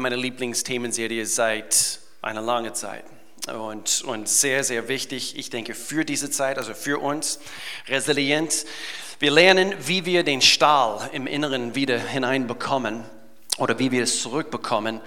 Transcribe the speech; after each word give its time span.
meine 0.00 0.16
Lieblingsthemenserie 0.16 1.26
seit 1.26 2.00
einer 2.22 2.40
langen 2.40 2.74
Zeit. 2.74 3.04
Und, 3.48 4.02
und 4.02 4.28
sehr, 4.28 4.64
sehr 4.64 4.88
wichtig, 4.88 5.36
ich 5.38 5.50
denke, 5.50 5.74
für 5.74 6.04
diese 6.04 6.30
Zeit, 6.30 6.58
also 6.58 6.74
für 6.74 6.98
uns, 6.98 7.40
resilient. 7.88 8.66
Wir 9.18 9.30
lernen, 9.30 9.74
wie 9.86 10.04
wir 10.04 10.24
den 10.24 10.40
Stahl 10.42 11.08
im 11.12 11.26
Inneren 11.26 11.74
wieder 11.74 11.98
hineinbekommen 11.98 13.04
oder 13.58 13.78
wie 13.78 13.90
wir 13.90 14.02
es 14.02 14.22
zurückbekommen 14.22 15.00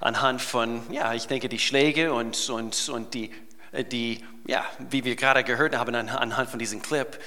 anhand 0.00 0.40
von, 0.40 0.82
ja, 0.90 1.14
ich 1.14 1.26
denke, 1.26 1.48
die 1.48 1.58
Schläge 1.58 2.12
und, 2.12 2.48
und, 2.48 2.88
und 2.88 3.14
die, 3.14 3.30
die, 3.92 4.24
ja, 4.46 4.64
wie 4.90 5.04
wir 5.04 5.16
gerade 5.16 5.44
gehört 5.44 5.76
haben 5.76 5.94
anhand 5.94 6.50
von 6.50 6.58
diesem 6.58 6.82
Clip, 6.82 7.14
äh, 7.14 7.18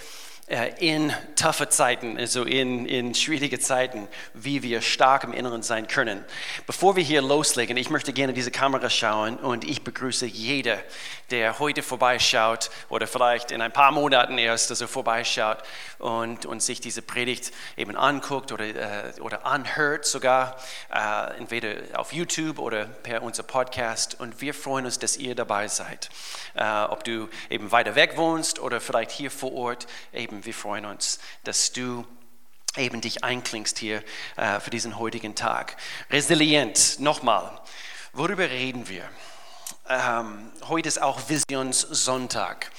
in 0.80 1.14
taffe 1.36 1.70
Zeiten, 1.70 2.18
also 2.18 2.44
in, 2.44 2.86
in 2.86 3.16
schwierige 3.16 3.60
Zeiten, 3.60 4.10
wie 4.34 4.62
wir 4.62 4.82
stark 4.82 5.24
im 5.24 5.32
Inneren 5.32 5.64
sein 5.64 5.88
können. 5.88 6.24
Bevor 6.68 6.98
wir 6.98 7.04
hier 7.04 7.22
loslegen, 7.22 7.78
ich 7.78 7.90
möchte 7.90 8.12
gerne 8.12 8.34
diese 8.34 8.52
Kamera 8.52 8.90
schauen 8.90 9.38
und 9.38 9.64
ich 9.64 9.84
begrüße 9.84 10.26
jeder, 10.26 10.80
der 11.32 11.60
heute 11.60 11.82
vorbeischaut 11.82 12.70
oder 12.90 13.08
vielleicht 13.08 13.52
in 13.52 13.62
ein 13.62 13.72
paar 13.72 13.92
Monaten 13.92 14.38
erst 14.38 14.70
also 14.70 14.86
vorbeischaut 14.86 15.60
und, 15.98 16.46
und 16.46 16.62
sich 16.62 16.82
diese 16.82 17.02
Predigt 17.02 17.52
eben 17.78 17.96
anguckt 17.96 18.52
oder, 18.52 18.66
äh, 18.66 19.22
oder 19.22 19.46
anhört 19.46 20.06
sogar, 20.06 20.58
äh, 20.94 21.38
entweder 21.38 21.76
auf 21.96 22.12
YouTube 22.12 22.60
oder 22.60 22.86
per 22.86 23.24
unser 23.24 23.44
Podcast. 23.44 24.20
Und 24.20 24.42
wir 24.42 24.54
freuen 24.54 24.86
uns, 24.86 25.00
dass 25.00 25.16
ihr 25.16 25.36
dabei 25.36 25.70
seid. 25.70 26.10
Äh, 26.56 26.84
ob 26.84 27.06
du 27.06 27.30
eben 27.50 27.72
weiter 27.72 27.96
weg 27.96 28.18
wohnst 28.18 28.60
oder 28.60 28.82
vielleicht 28.82 29.12
hier 29.12 29.32
vor 29.32 29.54
Ort, 29.54 29.88
eben 30.12 30.33
wir 30.42 30.54
freuen 30.54 30.86
uns, 30.86 31.20
dass 31.44 31.72
du 31.72 32.06
eben 32.78 33.02
dich 33.02 33.24
einklingst 33.24 33.78
hier 33.78 34.04
äh, 34.36 34.60
für 34.60 34.70
diesen 34.70 34.98
heutigen 34.98 35.36
Tag. 35.36 35.78
Resilient, 36.10 37.00
nochmal, 37.00 37.62
worüber 38.14 38.50
reden 38.50 38.88
wir? 38.88 39.08
Ähm, 39.88 40.52
heute 40.68 40.88
ist 40.88 41.02
auch 41.02 41.30
Visionssonntag. 41.30 42.72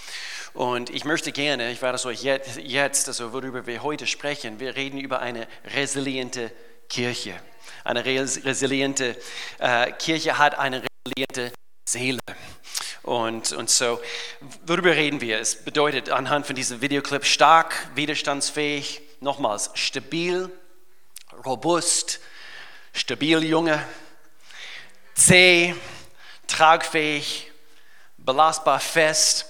Und 0.54 0.90
ich 0.90 1.04
möchte 1.04 1.32
gerne, 1.32 1.72
ich 1.72 1.82
werde 1.82 1.98
so 1.98 2.10
jetzt, 2.10 3.08
also 3.08 3.32
worüber 3.32 3.66
wir 3.66 3.82
heute 3.82 4.06
sprechen, 4.06 4.60
wir 4.60 4.76
reden 4.76 4.98
über 4.98 5.18
eine 5.18 5.48
resiliente 5.64 6.52
Kirche. 6.88 7.34
Eine 7.82 8.04
resiliente 8.04 9.16
äh, 9.58 9.90
Kirche 9.92 10.38
hat 10.38 10.56
eine 10.58 10.82
resiliente 11.06 11.52
Seele. 11.88 12.20
Und, 13.04 13.52
und 13.52 13.68
so, 13.68 14.00
worüber 14.66 14.96
reden 14.96 15.20
wir? 15.20 15.38
Es 15.38 15.62
bedeutet 15.62 16.08
anhand 16.08 16.46
von 16.46 16.56
diesem 16.56 16.80
Videoclip 16.80 17.26
stark, 17.26 17.86
widerstandsfähig, 17.94 19.02
nochmals 19.20 19.70
stabil, 19.74 20.50
robust, 21.44 22.20
stabil 22.94 23.44
junge, 23.44 23.86
zäh, 25.14 25.74
tragfähig, 26.46 27.52
belastbar 28.16 28.80
fest. 28.80 29.46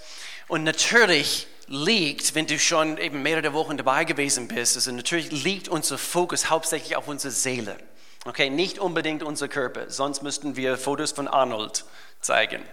Und 0.48 0.64
natürlich 0.64 1.46
liegt, 1.68 2.34
wenn 2.34 2.48
du 2.48 2.58
schon 2.58 2.98
eben 2.98 3.22
mehrere 3.22 3.52
Wochen 3.52 3.76
dabei 3.76 4.04
gewesen 4.04 4.48
bist, 4.48 4.74
also 4.74 4.90
natürlich 4.90 5.30
liegt 5.30 5.68
unser 5.68 5.96
Fokus 5.96 6.50
hauptsächlich 6.50 6.96
auf 6.96 7.06
unsere 7.06 7.32
Seele. 7.32 7.76
Okay, 8.24 8.50
nicht 8.50 8.80
unbedingt 8.80 9.22
unser 9.22 9.46
Körper, 9.46 9.90
sonst 9.90 10.24
müssten 10.24 10.56
wir 10.56 10.76
Fotos 10.76 11.12
von 11.12 11.28
Arnold 11.28 11.84
zeigen. 12.20 12.64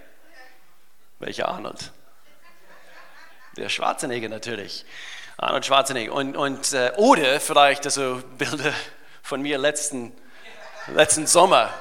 Welcher 1.22 1.50
Arnold? 1.50 1.92
Der 3.56 3.70
Schwarzenegger 3.70 4.28
natürlich. 4.28 4.86
Arnold 5.38 5.64
Schwarzenegger. 5.64 6.14
Und, 6.14 6.36
und, 6.36 6.74
äh, 6.74 6.94
oder 6.98 7.40
vielleicht 7.40 7.86
also 7.86 8.24
Bilder 8.40 8.74
von 9.22 9.40
mir 9.44 9.60
letzten, 9.60 10.14
letzten 10.88 11.28
Sommer 11.28 11.72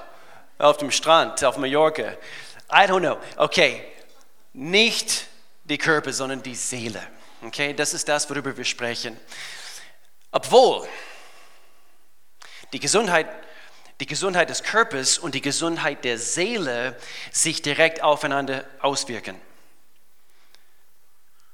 auf 0.58 0.76
dem 0.76 0.90
Strand 0.90 1.42
auf 1.42 1.56
Mallorca. 1.56 2.12
I 2.70 2.84
don't 2.84 3.00
know. 3.00 3.18
Okay, 3.36 3.82
nicht 4.52 5.26
die 5.64 5.78
Körper, 5.78 6.12
sondern 6.12 6.42
die 6.42 6.54
Seele. 6.54 7.02
Okay, 7.42 7.72
das 7.72 7.94
ist 7.94 8.06
das, 8.10 8.28
worüber 8.28 8.54
wir 8.54 8.64
sprechen. 8.66 9.18
Obwohl 10.32 10.86
die 12.74 12.78
Gesundheit, 12.78 13.26
die 14.00 14.06
Gesundheit 14.06 14.48
des 14.48 14.62
Körpers 14.62 15.18
und 15.18 15.34
die 15.34 15.42
Gesundheit 15.42 16.04
der 16.04 16.18
Seele 16.18 16.96
sich 17.30 17.62
direkt 17.62 18.02
aufeinander 18.02 18.64
auswirken. 18.80 19.40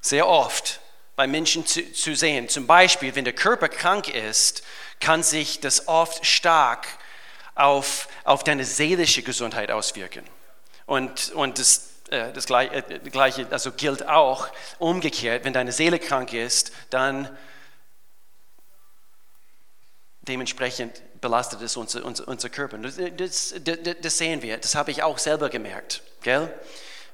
Sehr 0.00 0.28
oft 0.28 0.80
bei 1.16 1.26
Menschen 1.26 1.66
zu, 1.66 1.92
zu 1.92 2.14
sehen. 2.14 2.48
Zum 2.48 2.66
Beispiel, 2.66 3.14
wenn 3.16 3.24
der 3.24 3.34
Körper 3.34 3.68
krank 3.68 4.08
ist, 4.08 4.62
kann 5.00 5.22
sich 5.22 5.60
das 5.60 5.88
oft 5.88 6.24
stark 6.24 6.86
auf, 7.56 8.08
auf 8.24 8.44
deine 8.44 8.64
seelische 8.64 9.22
Gesundheit 9.22 9.70
auswirken. 9.70 10.24
Und, 10.84 11.30
und 11.32 11.58
das, 11.58 11.90
äh, 12.10 12.32
das 12.32 12.48
äh, 12.48 13.00
Gleiche 13.10 13.48
also 13.50 13.72
gilt 13.72 14.06
auch 14.06 14.48
umgekehrt, 14.78 15.44
wenn 15.44 15.52
deine 15.52 15.72
Seele 15.72 15.98
krank 15.98 16.32
ist, 16.32 16.70
dann 16.90 17.36
dementsprechend 20.22 21.02
belastet 21.26 21.60
es 21.60 21.76
unser, 21.76 22.04
unser, 22.04 22.28
unser 22.28 22.48
Körper. 22.48 22.78
Das, 22.78 22.94
das, 23.16 23.52
das, 24.00 24.18
sehen 24.18 24.42
wir, 24.42 24.58
das 24.58 24.76
habe 24.76 24.92
ich 24.92 25.02
auch 25.02 25.18
selber 25.18 25.48
gemerkt. 25.48 26.00
Gell? 26.22 26.54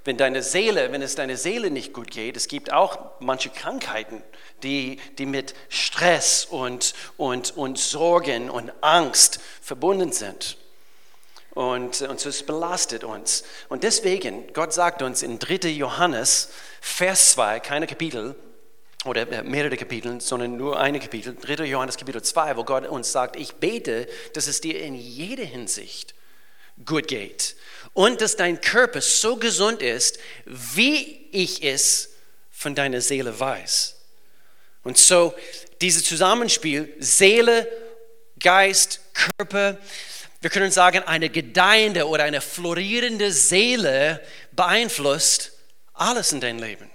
Wenn 0.05 0.19
deine 0.19 0.43
Seele, 0.43 0.93
wenn 0.93 1.00
es 1.00 1.15
deiner 1.15 1.39
Seele 1.39 1.71
nicht 1.71 1.95
gut 1.95 2.11
geht, 2.11 2.37
es 2.37 2.47
gibt 2.47 2.75
auch 2.75 2.99
manche 3.21 3.49
Krankheiten, 3.49 4.23
die, 4.62 5.00
die 5.17 5.25
mit 5.25 5.55
Stress 5.71 6.45
und, 6.45 6.93
und, 7.17 7.56
und 7.56 7.78
Sorgen 7.78 8.50
und 8.50 8.71
Angst 8.83 9.41
verbunden 9.62 10.12
sind. 10.12 10.59
Und, 11.53 12.03
und 12.03 12.27
es 12.27 12.43
belastet 12.44 13.05
uns. 13.05 13.44
Und 13.71 13.83
deswegen, 13.83 14.53
Gott 14.53 14.75
sagt 14.75 15.00
uns 15.00 15.23
in 15.23 15.39
3. 15.39 15.71
Johannes, 15.71 16.50
Vers 16.83 17.33
2, 17.33 17.61
keine 17.61 17.87
Kapitel 17.87 18.34
oder 19.05 19.31
äh, 19.31 19.43
mehrere 19.43 19.77
Kapitel, 19.77 20.21
sondern 20.21 20.57
nur 20.57 20.79
eine 20.79 21.01
Kapitel, 21.01 21.37
3. 21.37 21.65
Johannes 21.65 21.97
Kapitel 21.97 22.23
2, 22.23 22.57
wo 22.57 22.65
Gott 22.65 22.87
uns 22.87 23.13
sagt, 23.13 23.37
ich 23.37 23.55
bete, 23.55 24.07
dass 24.35 24.47
es 24.47 24.61
dir 24.61 24.81
in 24.81 24.95
jeder 24.95 25.45
Hinsicht 25.45 26.15
gut 26.85 27.09
geht 27.09 27.57
und 27.93 28.21
dass 28.21 28.37
dein 28.37 28.61
Körper 28.61 29.01
so 29.01 29.37
gesund 29.37 29.83
ist, 29.83 30.19
wie 30.45 31.29
ich 31.33 31.62
es 31.62 32.11
von 32.51 32.75
deiner 32.75 33.01
Seele 33.01 33.39
weiß. 33.39 33.97
Und 34.85 34.99
so 34.99 35.35
dieses 35.81 36.05
Zusammenspiel 36.05 36.95
Seele, 36.99 37.69
Geist, 38.39 39.01
Körper, 39.39 39.79
wir 40.41 40.51
können 40.51 40.73
sagen, 40.73 41.05
eine 41.05 41.29
gedeihende 41.29 42.09
oder 42.09 42.25
eine 42.25 42.41
florierende 42.41 43.31
Seele 43.31 44.21
beeinflusst 44.53 45.53
alles 45.93 46.33
in 46.33 46.41
dein 46.41 46.59
Leben. 46.59 46.92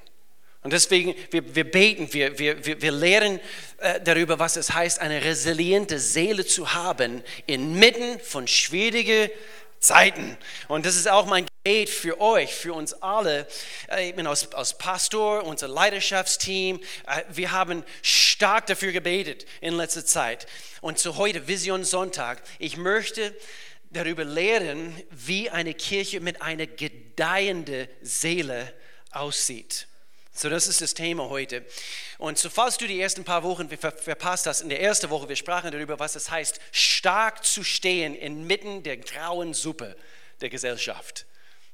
Und 0.68 0.74
deswegen, 0.74 1.16
wir, 1.32 1.56
wir 1.56 1.64
beten, 1.64 2.12
wir, 2.12 2.38
wir, 2.38 2.82
wir 2.82 2.92
lehren 2.92 3.40
äh, 3.78 4.02
darüber, 4.02 4.38
was 4.38 4.58
es 4.58 4.74
heißt, 4.74 5.00
eine 5.00 5.24
resiliente 5.24 5.98
Seele 5.98 6.46
zu 6.46 6.74
haben, 6.74 7.24
inmitten 7.46 8.20
von 8.20 8.50
schwierigen 8.50 9.30
Zeiten. 9.80 10.36
Und 10.68 10.86
das 10.86 10.98
ist 10.98 11.08
auch 11.08 11.26
mein 11.26 11.46
Gebet 11.64 11.90
für 11.90 12.20
euch, 12.20 12.54
für 12.54 12.74
uns 12.74 12.92
alle. 12.96 13.48
Äh, 13.90 14.10
ich 14.10 14.16
bin 14.18 14.28
als, 14.28 14.52
als 14.52 14.78
Pastor, 14.78 15.46
unser 15.46 15.70
Leidenschaftsteam. 15.70 16.82
Äh, 17.08 17.24
wir 17.30 17.54
haben 17.54 17.86
stark 18.02 18.68
dafür 18.68 18.92
gebetet 18.92 19.46
in 19.62 19.74
letzter 19.74 20.06
Zeit. 20.06 20.48
Und 20.82 21.00
zu 21.00 21.16
heute, 21.16 21.48
Vision 21.48 21.86
Sonntag, 21.86 22.42
ich 22.60 22.76
möchte 22.76 23.34
darüber 23.92 24.26
lehren, 24.26 25.02
wie 25.12 25.50
eine 25.50 25.74
Kirche 25.74 26.20
mit 26.20 26.42
einer 26.42 26.68
gedeihenden 26.68 27.88
Seele 28.02 28.74
aussieht. 29.12 29.88
So, 30.38 30.50
das 30.50 30.68
ist 30.68 30.82
das 30.82 30.94
Thema 30.94 31.30
heute. 31.30 31.66
Und 32.20 32.38
so, 32.38 32.52
falls 32.52 32.78
du 32.78 32.86
die 32.86 33.02
ersten 33.02 33.24
paar 33.24 33.42
Wochen 33.42 33.68
verpasst 33.70 34.46
hast, 34.46 34.62
in 34.62 34.70
der 34.70 34.80
ersten 34.80 35.10
Woche, 35.10 35.28
wir 35.28 35.36
sprachen 35.36 35.72
darüber, 35.72 35.98
was 35.98 36.16
es 36.16 36.30
heißt, 36.30 36.60
stark 36.72 37.44
zu 37.44 37.64
stehen 37.64 38.14
inmitten 38.14 38.84
der 38.84 38.98
grauen 38.98 39.56
Suppe 39.56 39.98
der 40.40 40.50
Gesellschaft. 40.50 41.26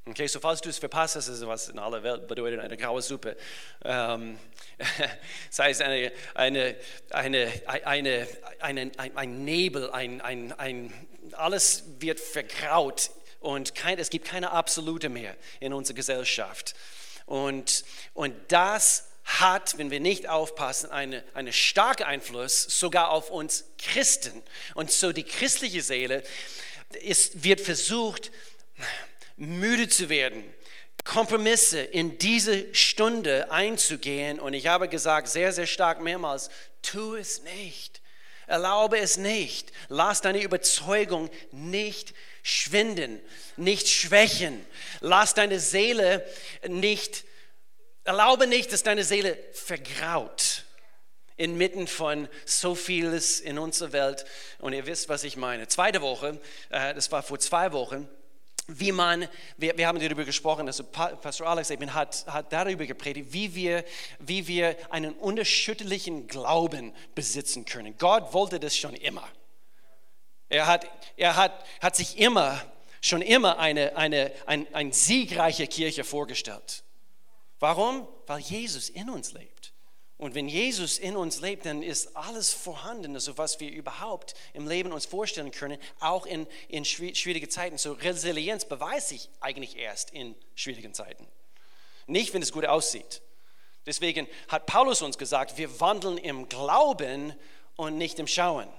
Okay, 0.06 0.27
so 0.27 0.39
falls 0.39 0.62
du 0.62 0.69
es 0.69 0.77
verpasst 0.77 1.18
hast, 1.18 1.27
ist 1.27 1.45
was 1.45 1.68
in 1.68 1.77
aller 1.77 2.04
Welt 2.04 2.25
bedeutet 2.30 2.62
eine 2.62 2.77
graue 2.77 3.01
Suppe. 3.01 3.36
Ähm, 3.83 4.39
sei 5.50 5.71
es 5.71 5.81
eine, 5.81 6.13
eine, 6.33 6.77
eine, 7.09 7.51
eine, 7.66 8.27
eine, 8.62 8.92
ein, 8.98 9.18
ein 9.18 9.44
Nebel, 9.44 9.92
ein, 9.92 10.21
ein, 10.21 10.54
ein, 10.54 10.94
alles 11.33 11.83
wird 12.00 12.21
vergraut 12.21 13.12
und 13.42 13.75
kein, 13.75 14.00
es 14.00 14.09
gibt 14.09 14.25
keine 14.25 14.51
Absolute 14.51 15.09
mehr 15.09 15.36
in 15.59 15.74
unserer 15.74 15.95
Gesellschaft. 15.95 16.75
Und, 17.25 17.84
und 18.14 18.36
das 18.50 19.10
hat, 19.24 19.78
wenn 19.78 19.90
wir 19.90 20.00
nicht 20.00 20.28
aufpassen, 20.28 20.92
einen 20.92 21.24
eine 21.34 21.54
starke 21.54 22.06
Einfluss 22.06 22.64
sogar 22.64 23.10
auf 23.10 23.30
uns 23.30 23.66
Christen. 23.78 24.44
Und 24.75 24.92
so 24.92 25.12
die 25.12 25.24
christliche 25.24 25.81
Seele 25.81 26.24
ist, 27.02 27.44
wird 27.44 27.62
versucht, 27.62 28.31
müde 29.38 29.88
zu 29.88 30.10
werden, 30.10 30.44
Kompromisse 31.04 31.81
in 31.81 32.18
diese 32.18 32.74
Stunde 32.74 33.52
einzugehen. 33.52 34.40
Und 34.40 34.54
ich 34.54 34.68
habe 34.68 34.88
gesagt, 34.88 35.28
sehr, 35.28 35.52
sehr 35.52 35.68
stark 35.68 36.02
mehrmals, 36.02 36.50
tu 36.81 37.16
es 37.16 37.44
nicht. 37.44 38.02
Erlaube 38.48 39.00
es 39.00 39.18
nicht. 39.18 39.72
Lass 39.90 40.22
deine 40.22 40.42
Überzeugung 40.44 41.30
nicht 41.52 42.14
schwinden, 42.44 43.19
nicht 43.57 43.88
schwächen. 43.88 44.63
Lass 45.00 45.34
deine 45.34 45.60
Seele 45.60 46.24
nicht, 46.68 47.24
erlaube 48.04 48.45
nicht, 48.45 48.72
dass 48.72 48.84
deine 48.84 49.04
Seele 49.04 49.38
vergraut 49.54 50.66
inmitten 51.36 51.88
von 51.88 52.28
so 52.45 52.75
vieles 52.75 53.40
in 53.40 53.57
unserer 53.57 53.92
Welt. 53.92 54.25
Und 54.60 54.74
ihr 54.74 54.86
wisst, 54.86 55.10
was 55.10 55.24
ich 55.24 55.36
meine. 55.36 55.68
Zweite 55.68 56.01
Woche, 56.01 56.40
äh, 56.69 56.94
das 56.94 57.12
war 57.12 57.24
vor 57.24 57.40
zwei 57.40 57.72
Wochen, 57.72 58.07
wie 58.68 58.92
man, 58.92 59.28
wir, 59.57 59.78
wir 59.78 59.88
haben 59.88 60.00
darüber 60.00 60.24
gesprochen, 60.24 60.68
also 60.68 60.84
Pastor 60.86 61.48
Alex 61.48 61.69
eben 61.69 61.94
hat, 61.94 62.25
hat 62.28 62.54
darüber 62.54 62.86
gepredigt, 62.86 63.34
wie 63.34 63.54
wir, 63.56 63.84
wie 64.19 64.48
wir 64.48 64.78
einen 64.90 65.13
unerschütterlichen 65.13 66.28
Glauben 66.28 66.94
besitzen 67.13 67.66
können. 67.66 67.98
Gott 67.98 68.31
wollte 68.34 68.60
das 68.60 68.78
schon 68.78 68.94
immer. 68.94 69.28
Er 70.54 70.68
hat, 70.68 70.88
er 71.18 71.36
hat, 71.36 71.66
hat 71.82 71.96
sich 71.96 72.20
immer, 72.20 72.62
schon 73.02 73.24
immer 73.24 73.58
eine, 73.58 73.98
eine, 73.98 74.32
ein, 74.46 74.72
eine 74.72 74.94
siegreiche 74.94 75.66
Kirche 75.66 76.04
vorgestellt. 76.04 76.84
Warum? 77.60 78.08
Weil 78.28 78.40
Jesus 78.40 78.88
in 78.90 79.10
uns 79.10 79.34
lebt. 79.34 79.74
Und 80.18 80.36
wenn 80.36 80.48
Jesus 80.48 81.00
in 81.00 81.18
uns 81.18 81.42
lebt, 81.42 81.66
dann 81.66 81.82
ist 81.82 82.16
alles 82.16 82.54
vorhanden, 82.54 83.16
also 83.16 83.36
was 83.40 83.60
wir 83.60 83.72
überhaupt 83.72 84.36
im 84.54 84.68
Leben 84.68 84.92
uns 84.92 85.08
vorstellen 85.08 85.50
können, 85.50 85.80
auch 86.00 86.28
in, 86.28 86.46
in 86.68 86.86
schwierigen 86.86 87.50
Zeiten. 87.50 87.80
So 87.80 87.94
Resilienz 87.94 88.66
beweist 88.66 89.10
sich 89.10 89.30
eigentlich 89.40 89.76
erst 89.76 90.12
in 90.12 90.36
schwierigen 90.54 90.94
Zeiten. 90.94 91.26
Nicht, 92.06 92.32
wenn 92.36 92.44
es 92.44 92.52
gut 92.52 92.68
aussieht. 92.68 93.24
Deswegen 93.88 94.28
hat 94.50 94.68
Paulus 94.68 95.02
uns 95.02 95.18
gesagt, 95.18 95.58
wir 95.58 95.80
wandeln 95.80 96.20
im 96.20 96.48
Glauben 96.48 97.34
und 97.76 97.98
nicht 97.98 98.20
im 98.20 98.28
Schauen. 98.28 98.70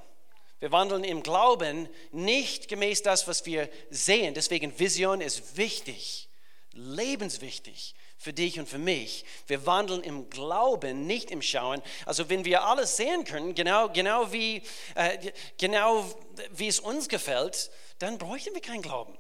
Wir 0.61 0.73
wandeln 0.73 1.05
im 1.05 1.23
Glauben 1.23 1.89
nicht 2.13 2.69
gemäß 2.69 3.03
das, 3.03 3.29
was 3.29 3.45
wir 3.45 3.69
sehen. 3.91 4.35
Deswegen 4.35 4.79
Vision 4.79 5.21
ist 5.21 5.57
wichtig, 5.57 6.29
lebenswichtig 6.73 7.95
für 8.17 8.33
dich 8.33 8.59
und 8.59 8.69
für 8.69 8.79
mich. 8.79 9.25
Wir 9.47 9.67
wandeln 9.67 10.03
im 10.03 10.31
Glauben, 10.31 11.07
nicht 11.07 11.31
im 11.31 11.43
Schauen. 11.43 11.83
Also 12.07 12.31
wenn 12.31 12.45
wir 12.45 12.65
alles 12.65 12.97
sehen 12.97 13.25
können, 13.25 13.55
genau, 13.55 13.91
genau, 13.91 14.33
wie, 14.33 14.63
äh, 14.95 15.33
genau 15.59 16.11
wie 16.53 16.69
es 16.69 16.81
uns 16.81 17.09
gefällt, 17.09 17.71
dann 17.99 18.17
bräuchten 18.17 18.55
wir 18.55 18.63
keinen 18.63 18.83
Glauben. 18.83 19.19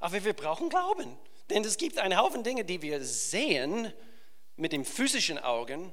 Aber 0.00 0.24
wir 0.24 0.32
brauchen 0.32 0.68
Glauben. 0.68 1.16
Denn 1.50 1.64
es 1.64 1.76
gibt 1.76 1.98
einen 1.98 2.16
Haufen 2.16 2.42
Dinge, 2.42 2.64
die 2.64 2.82
wir 2.82 3.04
sehen 3.04 3.92
mit 4.56 4.72
dem 4.72 4.84
physischen 4.84 5.38
Augen, 5.38 5.92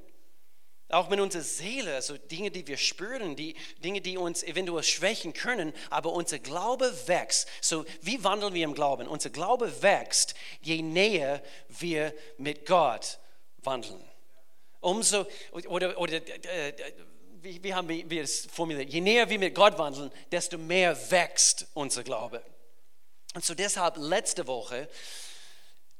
auch 0.90 1.08
mit 1.08 1.20
unserer 1.20 1.42
Seele, 1.42 1.94
also 1.94 2.16
Dinge, 2.16 2.50
die 2.50 2.66
wir 2.66 2.78
spüren, 2.78 3.36
die 3.36 3.54
Dinge, 3.84 4.00
die 4.00 4.16
uns 4.16 4.42
eventuell 4.42 4.82
schwächen 4.82 5.34
können, 5.34 5.72
aber 5.90 6.12
unser 6.12 6.38
Glaube 6.38 6.92
wächst. 7.06 7.48
So, 7.60 7.84
wie 8.00 8.22
wandeln 8.24 8.54
wir 8.54 8.64
im 8.64 8.74
Glauben? 8.74 9.06
Unser 9.06 9.30
Glaube 9.30 9.82
wächst, 9.82 10.34
je 10.62 10.80
näher 10.80 11.42
wir 11.68 12.14
mit 12.38 12.64
Gott 12.64 13.18
wandeln. 13.58 14.02
Umso, 14.80 15.26
oder, 15.50 15.98
oder 15.98 16.16
äh, 16.16 16.72
wie, 17.42 17.62
wie 17.62 17.74
haben 17.74 17.88
wir 17.88 18.22
es 18.22 18.46
formuliert? 18.46 18.90
Je 18.90 19.00
näher 19.00 19.28
wir 19.28 19.38
mit 19.38 19.54
Gott 19.54 19.76
wandeln, 19.76 20.10
desto 20.32 20.56
mehr 20.56 20.96
wächst 21.10 21.66
unser 21.74 22.02
Glaube. 22.02 22.42
Und 23.34 23.44
so 23.44 23.54
deshalb 23.54 23.96
letzte 23.98 24.46
Woche 24.46 24.88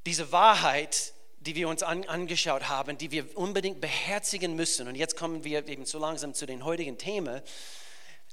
diese 0.07 0.33
Wahrheit, 0.33 1.13
die 1.49 1.55
wir 1.55 1.71
uns 1.71 1.83
an, 1.83 2.05
angeschaut 2.05 2.69
haben, 2.69 2.99
die 2.99 3.11
wir 3.11 3.35
unbedingt 3.35 3.81
beherzigen 3.81 4.55
müssen. 4.55 4.87
Und 4.87 4.97
jetzt 4.97 5.17
kommen 5.17 5.45
wir 5.45 5.67
eben 5.67 5.87
so 5.87 5.99
langsam 5.99 6.35
zu 6.35 6.45
den 6.45 6.63
heutigen 6.63 6.99
Themen. 6.99 7.41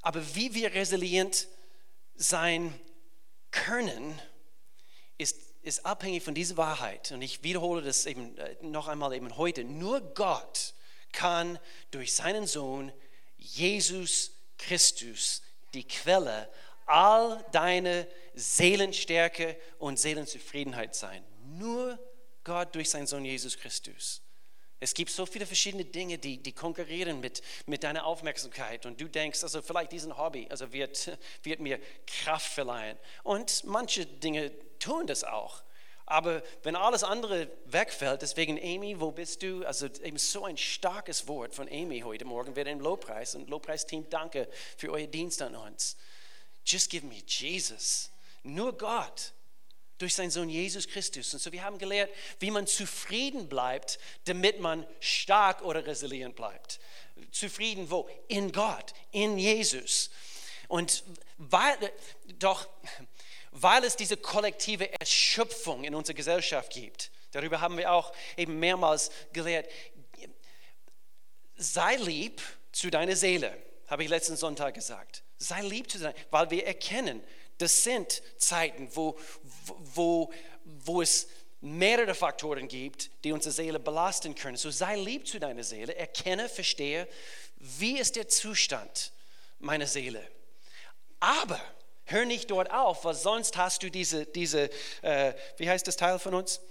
Aber 0.02 0.36
wie 0.36 0.54
wir 0.54 0.74
resilient 0.74 1.48
sein 2.18 2.78
können, 3.52 4.22
ist, 5.18 5.38
ist 5.62 5.86
abhängig 5.86 6.24
von 6.24 6.36
dieser 6.36 6.58
Wahrheit. 6.58 7.14
Und 7.14 7.22
ich 7.22 7.42
wiederhole 7.42 7.82
das 7.84 8.06
eben 8.06 8.38
äh, 8.38 8.58
noch 8.60 8.90
einmal 8.90 9.14
eben 9.14 9.38
heute. 9.38 9.64
Nur 9.64 10.02
Gott 10.02 10.74
kann 11.14 11.58
durch 11.92 12.14
seinen 12.14 12.48
Sohn 12.48 12.92
Jesus 13.38 14.32
Christus, 14.58 15.42
die 15.74 15.88
Quelle 15.88 16.50
all 16.86 17.46
deine 17.54 18.10
Seelenstärke 18.34 19.56
und 19.80 20.00
Seelenzufriedenheit 20.00 20.96
sein. 20.96 21.24
Nur 21.46 21.94
Gott 21.94 22.15
Gott 22.46 22.74
durch 22.74 22.90
seinen 22.90 23.08
Sohn 23.08 23.26
Jesus 23.26 23.58
Christus. 23.58 24.22
Es 24.80 24.94
gibt 24.94 25.10
so 25.10 25.26
viele 25.26 25.46
verschiedene 25.46 25.84
Dinge, 25.84 26.18
die, 26.18 26.38
die 26.38 26.52
konkurrieren 26.52 27.20
mit, 27.20 27.42
mit 27.66 27.84
deiner 27.84 28.06
Aufmerksamkeit. 28.06 28.86
Und 28.86 29.02
du 29.02 29.08
denkst, 29.08 29.44
also 29.44 29.62
vielleicht 29.62 29.92
diesen 29.92 30.18
Hobby 30.18 30.48
also 30.50 30.72
wird, 30.72 31.18
wird 31.44 31.60
mir 31.60 31.80
Kraft 32.06 32.52
verleihen. 32.54 32.98
Und 33.24 33.64
manche 33.66 34.06
Dinge 34.06 34.52
tun 34.80 35.08
das 35.08 35.24
auch. 35.24 35.64
Aber 36.06 36.44
wenn 36.62 36.76
alles 36.76 37.04
andere 37.04 37.50
wegfällt, 37.66 38.22
deswegen 38.22 38.60
Amy, 38.60 39.00
wo 39.00 39.12
bist 39.12 39.42
du? 39.42 39.66
Also 39.66 39.88
eben 39.88 40.18
so 40.18 40.46
ein 40.46 40.58
starkes 40.58 41.28
Wort 41.28 41.56
von 41.56 41.68
Amy 41.68 42.02
heute 42.02 42.26
Morgen 42.26 42.56
wird 42.56 42.68
im 42.68 42.80
Lobpreis. 42.80 43.34
Und 43.34 43.50
Lobpreisteam, 43.50 44.08
danke 44.10 44.48
für 44.78 44.92
euer 44.92 45.08
Dienst 45.08 45.42
an 45.42 45.56
uns. 45.56 45.98
Just 46.64 46.90
give 46.90 47.06
me 47.06 47.24
Jesus. 47.26 48.12
Nur 48.44 48.78
Gott 48.78 49.34
durch 49.98 50.14
seinen 50.16 50.32
Sohn 50.32 50.50
Jesus 50.50 50.88
Christus. 50.88 51.34
Und 51.34 51.40
so 51.40 51.52
wir 51.52 51.64
haben 51.64 51.78
gelernt, 51.78 52.12
wie 52.40 52.52
man 52.52 52.68
zufrieden 52.68 53.48
bleibt, 53.48 54.00
damit 54.26 54.60
man 54.60 54.86
stark 55.00 55.62
oder 55.62 55.86
resilient 55.86 56.36
bleibt. 56.36 56.80
Zufrieden 57.32 57.90
wo? 57.90 58.10
In 58.28 58.52
Gott, 58.52 58.94
in 59.12 59.38
Jesus. 59.38 60.10
Und 60.68 61.04
weil, 61.38 61.78
doch, 62.40 62.68
weil 63.52 63.84
es 63.84 63.96
diese 63.96 64.18
kollektive 64.18 64.92
Erschöpfung 65.00 65.84
in 65.84 65.96
unserer 65.96 66.16
Gesellschaft 66.16 66.74
gibt, 66.74 67.12
darüber 67.32 67.62
haben 67.62 67.78
wir 67.78 67.92
auch 67.92 68.14
eben 68.36 68.60
mehrmals 68.60 69.12
gelehrt, 69.32 69.70
sei 71.56 71.96
lieb 71.96 72.42
zu 72.72 72.90
deiner 72.90 73.16
Seele, 73.16 73.58
habe 73.88 74.04
ich 74.04 74.10
letzten 74.10 74.36
Sonntag 74.36 74.74
gesagt. 74.74 75.24
Sei 75.38 75.62
lieb 75.62 75.90
zu 75.90 76.00
deiner, 76.00 76.16
weil 76.32 76.50
wir 76.50 76.66
erkennen, 76.66 77.24
das 77.58 77.84
sind 77.84 78.22
Zeiten, 78.38 78.90
wo, 78.94 79.18
wo, 79.94 80.32
wo 80.64 81.02
es 81.02 81.28
mehrere 81.62 82.14
Faktoren 82.14 82.68
gibt, 82.68 83.10
die 83.24 83.32
unsere 83.32 83.54
Seele 83.54 83.80
belasten 83.80 84.36
können. 84.36 84.58
So 84.58 84.70
sei 84.70 84.96
lieb 84.96 85.28
zu 85.28 85.40
deiner 85.40 85.64
Seele, 85.64 85.96
erkenne, 85.96 86.48
verstehe, 86.48 87.08
wie 87.58 87.98
ist 87.98 88.16
der 88.16 88.28
Zustand 88.28 89.12
meiner 89.60 89.88
Seele. 89.88 90.22
Aber 91.20 91.60
hör 92.06 92.26
nicht 92.26 92.52
dort 92.52 92.72
auf, 92.72 93.04
weil 93.06 93.16
sonst 93.16 93.58
hast 93.58 93.82
du 93.84 93.90
diese, 93.90 94.26
diese 94.26 94.70
äh, 95.02 95.34
wie 95.58 95.70
heißt 95.70 95.88
das 95.88 95.96
Teil 95.96 96.20
von 96.20 96.36
uns? 96.36 96.62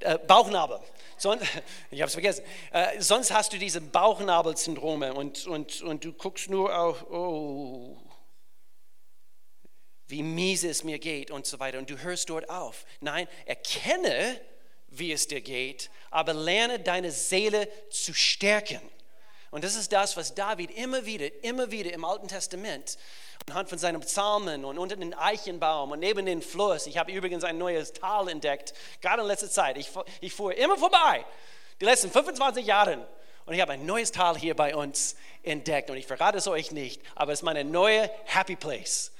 Äh, 0.00 0.18
Bauchnabel. 0.18 0.80
Sonst, 1.16 1.44
ich 1.90 2.00
habe 2.00 2.08
es 2.08 2.14
vergessen. 2.14 2.44
Äh, 2.72 3.00
sonst 3.00 3.32
hast 3.32 3.52
du 3.52 3.58
diese 3.58 3.80
Bauchnabelsyndrome 3.80 5.14
und, 5.14 5.46
und, 5.46 5.80
und 5.82 6.04
du 6.04 6.12
guckst 6.12 6.50
nur 6.50 6.76
auf, 6.76 7.10
oh, 7.10 7.96
wie 10.14 10.22
miese 10.22 10.68
es 10.68 10.84
mir 10.84 11.00
geht 11.00 11.32
und 11.32 11.44
so 11.44 11.58
weiter. 11.58 11.76
Und 11.78 11.90
du 11.90 11.98
hörst 11.98 12.30
dort 12.30 12.48
auf. 12.48 12.86
Nein, 13.00 13.26
erkenne, 13.46 14.40
wie 14.86 15.10
es 15.10 15.26
dir 15.26 15.40
geht, 15.40 15.90
aber 16.12 16.32
lerne 16.32 16.78
deine 16.78 17.10
Seele 17.10 17.68
zu 17.90 18.14
stärken. 18.14 18.80
Und 19.50 19.64
das 19.64 19.74
ist 19.74 19.92
das, 19.92 20.16
was 20.16 20.32
David 20.32 20.70
immer 20.70 21.04
wieder, 21.04 21.26
immer 21.42 21.72
wieder 21.72 21.92
im 21.92 22.04
Alten 22.04 22.28
Testament 22.28 22.96
anhand 23.48 23.68
von 23.68 23.78
seinen 23.78 24.00
Psalmen 24.02 24.64
und 24.64 24.78
unter 24.78 24.94
den 24.94 25.14
Eichenbaum 25.14 25.90
und 25.90 25.98
neben 25.98 26.26
den 26.26 26.42
Fluss. 26.42 26.86
Ich 26.86 26.96
habe 26.96 27.10
übrigens 27.10 27.42
ein 27.42 27.58
neues 27.58 27.92
Tal 27.92 28.28
entdeckt, 28.28 28.72
gerade 29.00 29.22
in 29.22 29.26
letzter 29.26 29.50
Zeit. 29.50 29.76
Ich, 29.78 29.90
ich 30.20 30.32
fuhr 30.32 30.54
immer 30.54 30.78
vorbei, 30.78 31.24
die 31.80 31.86
letzten 31.86 32.12
25 32.12 32.64
Jahre. 32.64 33.04
Und 33.46 33.54
ich 33.54 33.60
habe 33.60 33.72
ein 33.72 33.84
neues 33.84 34.12
Tal 34.12 34.38
hier 34.38 34.54
bei 34.54 34.76
uns 34.76 35.16
entdeckt. 35.42 35.90
Und 35.90 35.96
ich 35.96 36.06
verrate 36.06 36.38
es 36.38 36.46
euch 36.46 36.70
nicht, 36.70 37.02
aber 37.16 37.32
es 37.32 37.40
ist 37.40 37.42
meine 37.42 37.64
neue 37.64 38.08
Happy 38.26 38.54
Place. 38.54 39.10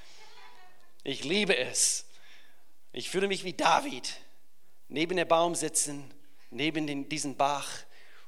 Ich 1.06 1.22
liebe 1.22 1.54
es. 1.54 2.06
Ich 2.92 3.10
fühle 3.10 3.28
mich 3.28 3.44
wie 3.44 3.52
David, 3.52 4.10
neben 4.88 5.18
dem 5.18 5.28
Baum 5.28 5.54
sitzen, 5.54 6.12
neben 6.48 6.86
den, 6.86 7.10
diesem 7.10 7.36
Bach 7.36 7.68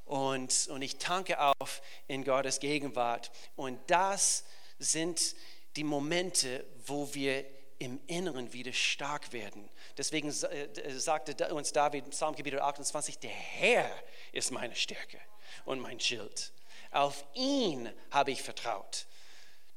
und, 0.04 0.68
und 0.68 0.83
ich 0.83 0.99
tanke 0.99 1.38
auf 1.40 1.80
in 2.06 2.23
Gottes 2.23 2.61
Gegenwart. 2.61 3.30
Und 3.56 3.80
das 3.87 4.45
sind 4.78 5.35
die 5.76 5.85
Momente, 5.85 6.66
wo 6.85 7.14
wir 7.14 7.47
im 7.78 7.99
Inneren 8.09 8.52
wieder 8.52 8.75
stark 8.75 9.33
werden. 9.33 9.71
Deswegen 9.97 10.28
äh, 10.28 10.90
sagte 10.99 11.54
uns 11.54 11.73
David 11.73 12.04
im 12.04 12.11
Psalm 12.11 12.37
Kapitel 12.37 12.61
28, 12.61 13.18
der 13.18 13.30
Herr 13.30 13.90
ist 14.33 14.50
meine 14.50 14.75
Stärke 14.75 15.18
und 15.64 15.80
mein 15.80 15.99
Schild. 15.99 16.52
Auf 16.90 17.25
ihn 17.33 17.90
habe 18.11 18.33
ich 18.33 18.42
vertraut. 18.42 19.06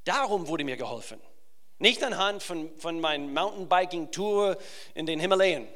Darum 0.04 0.48
wurde 0.48 0.66
mir 0.66 0.76
geholfen. 0.76 1.22
Nicht 1.80 2.04
anhand 2.04 2.44
von, 2.44 2.70
von 2.78 3.00
meiner 3.00 3.26
Mountainbiking-Tour 3.28 4.58
in 4.94 5.06
den 5.06 5.20
Himalayen. 5.20 5.68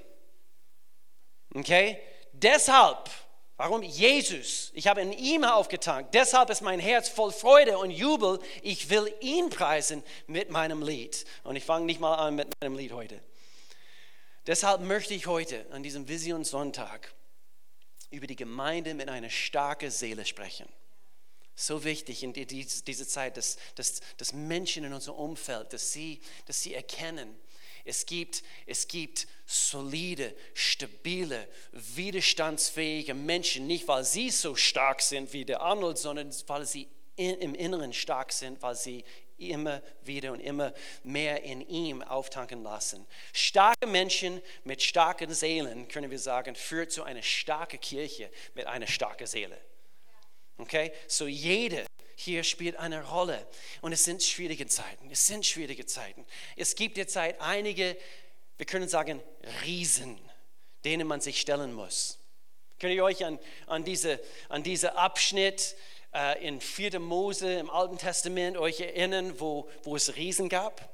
Okay? 1.56 2.00
Deshalb 2.34 3.10
Warum? 3.56 3.84
Jesus. 3.84 4.72
Ich 4.74 4.88
habe 4.88 5.02
in 5.02 5.14
ihm 5.14 5.44
aufgetankt. 5.44 6.14
Deshalb 6.14 6.50
ist 6.50 6.62
mein 6.62 6.80
Herz 6.80 7.08
voll 7.08 7.32
Freude 7.32 7.78
und 7.78 7.92
Jubel. 7.92 8.40
Ich 8.64 8.90
will 8.90 9.14
ihn 9.22 9.50
preisen 9.50 10.04
mit 10.28 10.50
meinem 10.50 10.82
Lied. 10.82 11.26
Und 11.44 11.56
ich 11.56 11.64
fange 11.64 11.86
nicht 11.86 12.00
mal 12.00 12.16
an 12.16 12.36
mit 12.36 12.48
meinem 12.60 12.76
Lied 12.76 12.92
heute. 12.94 13.22
Deshalb 14.48 14.82
möchte 14.82 15.14
ich 15.14 15.28
heute 15.28 15.66
an 15.72 15.84
diesem 15.84 16.08
Visionssonntag 16.08 17.14
über 18.10 18.28
die 18.28 18.36
Gemeinde 18.36 18.96
mit 18.96 19.08
einer 19.08 19.30
starken 19.30 19.92
Seele 19.92 20.26
sprechen. 20.26 20.68
So 21.56 21.84
wichtig 21.84 22.24
in 22.24 22.34
dieser 22.34 23.08
Zeit, 23.08 23.38
dass, 23.38 23.58
dass, 23.76 24.02
dass 24.18 24.34
Menschen 24.34 24.84
in 24.84 24.94
unserem 24.94 25.18
Umfeld, 25.18 25.72
dass 25.72 25.94
sie, 25.94 26.22
dass 26.46 26.62
sie 26.62 26.74
erkennen, 26.74 27.40
es 27.86 28.06
gibt, 28.06 28.44
es 28.66 28.88
gibt 28.88 29.28
solide, 29.46 30.34
stabile, 30.54 31.48
widerstandsfähige 31.74 33.14
Menschen, 33.14 33.68
nicht 33.68 33.88
weil 33.88 34.06
sie 34.06 34.30
so 34.30 34.56
stark 34.56 35.02
sind 35.02 35.34
wie 35.34 35.44
der 35.44 35.62
Arnold, 35.62 35.98
sondern 35.98 36.34
weil 36.48 36.66
sie 36.66 36.88
in, 37.18 37.36
im 37.40 37.54
Inneren 37.54 37.92
stark 37.92 38.32
sind, 38.32 38.62
weil 38.62 38.76
sie 38.76 39.04
immer 39.38 39.82
wieder 40.04 40.32
und 40.32 40.40
immer 40.40 40.74
mehr 41.04 41.44
in 41.44 41.62
ihm 41.68 42.02
auftanken 42.02 42.64
lassen. 42.64 43.06
Starke 43.34 43.88
Menschen 43.88 44.42
mit 44.64 44.82
starken 44.82 45.34
Seelen, 45.34 45.88
können 45.90 46.10
wir 46.10 46.20
sagen, 46.20 46.56
führt 46.56 46.92
zu 46.92 47.04
einer 47.04 47.22
starken 47.22 47.82
Kirche 47.82 48.32
mit 48.54 48.68
einer 48.68 48.88
starken 48.88 49.28
Seele. 49.28 49.60
Okay? 50.58 50.92
So 51.08 51.28
jede 51.28 51.86
hier 52.16 52.44
spielt 52.44 52.78
eine 52.78 53.04
Rolle. 53.06 53.46
Und 53.82 53.92
es 53.92 54.04
sind 54.04 54.24
schwierige 54.24 54.68
Zeiten. 54.68 55.10
Es 55.12 55.28
sind 55.28 55.46
schwierige 55.46 55.86
Zeiten. 55.86 56.26
Es 56.56 56.76
gibt 56.76 56.98
derzeit 56.98 57.40
einige, 57.42 57.98
wir 58.58 58.66
können 58.66 58.88
sagen, 58.88 59.22
Riesen, 59.64 60.18
denen 60.86 61.08
man 61.08 61.22
sich 61.22 61.42
stellen 61.42 61.74
muss. 61.74 62.20
Könnt 62.80 62.94
ihr 62.94 63.04
euch 63.04 63.26
an, 63.26 63.40
an, 63.68 63.84
diese, 63.84 64.20
an 64.50 64.64
diese 64.64 64.96
Abschnitt 64.96 65.76
äh, 66.14 66.46
in 66.46 66.62
4. 66.62 67.00
Mose 67.00 67.54
im 67.56 67.70
Alten 67.70 67.98
Testament 67.98 68.58
euch 68.58 68.80
erinnern, 68.80 69.40
wo, 69.40 69.70
wo 69.84 69.96
es 69.96 70.16
Riesen 70.16 70.50
gab? 70.50 70.93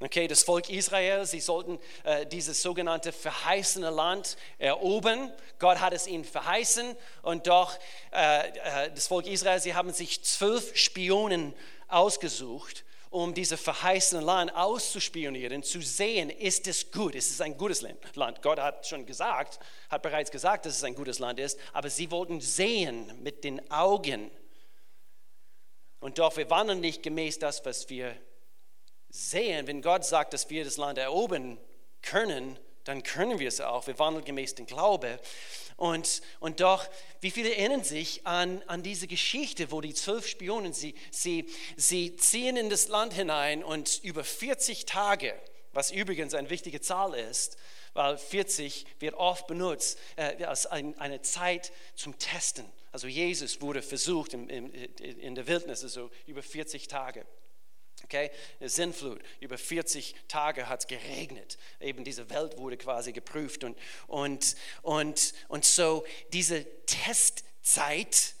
Okay, 0.00 0.26
das 0.26 0.42
Volk 0.42 0.70
Israel, 0.70 1.24
sie 1.24 1.40
sollten 1.40 1.78
äh, 2.02 2.26
dieses 2.26 2.60
sogenannte 2.60 3.12
verheißene 3.12 3.90
Land 3.90 4.36
erobern. 4.58 5.32
Gott 5.60 5.78
hat 5.78 5.92
es 5.92 6.08
ihnen 6.08 6.24
verheißen 6.24 6.96
und 7.22 7.46
doch 7.46 7.78
äh, 8.12 8.48
äh, 8.48 8.90
das 8.92 9.06
Volk 9.06 9.26
Israel, 9.26 9.60
sie 9.60 9.74
haben 9.74 9.92
sich 9.92 10.24
zwölf 10.24 10.76
Spionen 10.76 11.54
ausgesucht, 11.86 12.84
um 13.10 13.34
dieses 13.34 13.60
verheißene 13.60 14.20
Land 14.20 14.56
auszuspionieren, 14.56 15.62
zu 15.62 15.80
sehen, 15.80 16.28
ist 16.28 16.66
es 16.66 16.90
gut, 16.90 17.14
ist 17.14 17.30
es 17.30 17.40
ein 17.40 17.56
gutes 17.56 17.86
Land. 18.14 18.42
Gott 18.42 18.58
hat 18.58 18.84
schon 18.88 19.06
gesagt, 19.06 19.60
hat 19.88 20.02
bereits 20.02 20.32
gesagt, 20.32 20.66
dass 20.66 20.76
es 20.76 20.82
ein 20.82 20.96
gutes 20.96 21.20
Land 21.20 21.38
ist, 21.38 21.56
aber 21.72 21.88
sie 21.88 22.10
wollten 22.10 22.40
sehen 22.40 23.12
mit 23.22 23.44
den 23.44 23.70
Augen. 23.70 24.32
Und 26.00 26.18
doch, 26.18 26.36
wir 26.36 26.50
wandeln 26.50 26.80
nicht 26.80 27.04
gemäß 27.04 27.38
das, 27.38 27.64
was 27.64 27.88
wir 27.88 28.16
sehen, 29.14 29.68
wenn 29.68 29.80
Gott 29.80 30.04
sagt, 30.04 30.32
dass 30.32 30.50
wir 30.50 30.64
das 30.64 30.76
Land 30.76 30.98
erobern 30.98 31.56
können, 32.02 32.58
dann 32.82 33.04
können 33.04 33.38
wir 33.38 33.46
es 33.46 33.60
auch. 33.60 33.86
Wir 33.86 33.98
wandeln 33.98 34.24
gemäß 34.24 34.56
dem 34.56 34.66
Glaube. 34.66 35.20
Und, 35.76 36.20
und 36.40 36.60
doch, 36.60 36.88
wie 37.20 37.30
viele 37.30 37.54
erinnern 37.54 37.84
sich 37.84 38.26
an, 38.26 38.62
an 38.66 38.82
diese 38.82 39.06
Geschichte, 39.06 39.70
wo 39.70 39.80
die 39.80 39.94
zwölf 39.94 40.26
Spionen, 40.26 40.72
sie, 40.72 40.94
sie, 41.12 41.48
sie 41.76 42.16
ziehen 42.16 42.56
in 42.56 42.70
das 42.70 42.88
Land 42.88 43.14
hinein 43.14 43.62
und 43.62 44.00
über 44.02 44.24
40 44.24 44.84
Tage, 44.84 45.34
was 45.72 45.92
übrigens 45.92 46.34
eine 46.34 46.50
wichtige 46.50 46.80
Zahl 46.80 47.14
ist, 47.14 47.56
weil 47.92 48.18
40 48.18 48.84
wird 48.98 49.14
oft 49.14 49.46
benutzt 49.46 49.98
äh, 50.16 50.44
als 50.44 50.66
ein, 50.66 50.98
eine 50.98 51.22
Zeit 51.22 51.72
zum 51.94 52.18
Testen. 52.18 52.64
Also 52.90 53.06
Jesus 53.06 53.60
wurde 53.60 53.80
versucht 53.80 54.34
in, 54.34 54.48
in, 54.48 54.70
in 54.72 55.34
der 55.36 55.46
Wildnis, 55.46 55.84
also 55.84 56.10
über 56.26 56.42
40 56.42 56.88
Tage. 56.88 57.24
Okay, 58.14 58.30
eine 58.60 58.68
Sinnflut. 58.68 59.20
Über 59.40 59.58
40 59.58 60.14
Tage 60.28 60.68
hat 60.68 60.82
es 60.82 60.86
geregnet. 60.86 61.58
Eben 61.80 62.04
diese 62.04 62.30
Welt 62.30 62.56
wurde 62.58 62.76
quasi 62.76 63.12
geprüft. 63.12 63.64
Und, 63.64 63.76
und, 64.06 64.54
und, 64.82 65.34
und 65.48 65.64
so 65.64 66.06
diese 66.32 66.64
Testzeit 66.86 68.36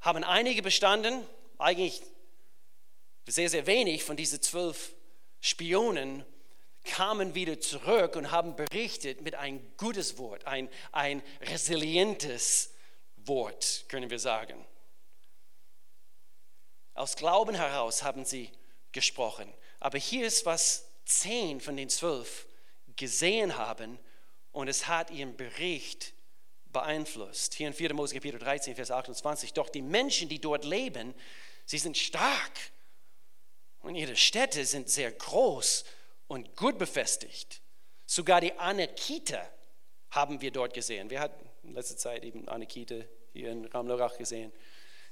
haben 0.00 0.24
einige 0.24 0.62
bestanden, 0.62 1.24
eigentlich 1.58 2.02
sehr, 3.28 3.48
sehr 3.48 3.68
wenig 3.68 4.02
von 4.02 4.16
diesen 4.16 4.42
zwölf 4.42 4.94
Spionen 5.40 6.24
kamen 6.82 7.36
wieder 7.36 7.60
zurück 7.60 8.16
und 8.16 8.32
haben 8.32 8.56
berichtet 8.56 9.20
mit 9.20 9.36
ein 9.36 9.64
gutes 9.76 10.18
Wort, 10.18 10.48
ein, 10.48 10.68
ein 10.90 11.22
resilientes 11.42 12.74
Wort, 13.14 13.84
können 13.86 14.10
wir 14.10 14.18
sagen. 14.18 14.66
Aus 16.94 17.16
Glauben 17.16 17.54
heraus 17.54 18.02
haben 18.02 18.24
sie 18.24 18.50
gesprochen. 18.92 19.52
Aber 19.78 19.98
hier 19.98 20.26
ist, 20.26 20.46
was 20.46 20.86
zehn 21.04 21.60
von 21.60 21.76
den 21.76 21.88
zwölf 21.88 22.46
gesehen 22.96 23.56
haben 23.56 23.98
und 24.52 24.68
es 24.68 24.86
hat 24.88 25.10
ihren 25.10 25.36
Bericht 25.36 26.12
beeinflusst. 26.66 27.54
Hier 27.54 27.68
in 27.68 27.74
4. 27.74 27.94
Mose 27.94 28.14
Kapitel 28.14 28.38
13, 28.38 28.76
Vers 28.76 28.90
28. 28.90 29.52
Doch 29.52 29.68
die 29.68 29.82
Menschen, 29.82 30.28
die 30.28 30.40
dort 30.40 30.64
leben, 30.64 31.14
sie 31.64 31.78
sind 31.78 31.96
stark 31.96 32.52
und 33.80 33.94
ihre 33.94 34.16
Städte 34.16 34.64
sind 34.64 34.88
sehr 34.88 35.12
groß 35.12 35.84
und 36.26 36.56
gut 36.56 36.78
befestigt. 36.78 37.60
Sogar 38.06 38.40
die 38.40 38.52
Anakita 38.58 39.48
haben 40.10 40.40
wir 40.40 40.50
dort 40.50 40.74
gesehen. 40.74 41.10
Wir 41.10 41.20
hatten 41.20 41.48
in 41.62 41.74
letzter 41.74 41.96
Zeit 41.96 42.24
eben 42.24 42.48
Anakita 42.48 42.96
hier 43.32 43.50
in 43.50 43.64
Ramlorach 43.66 44.18
gesehen. 44.18 44.52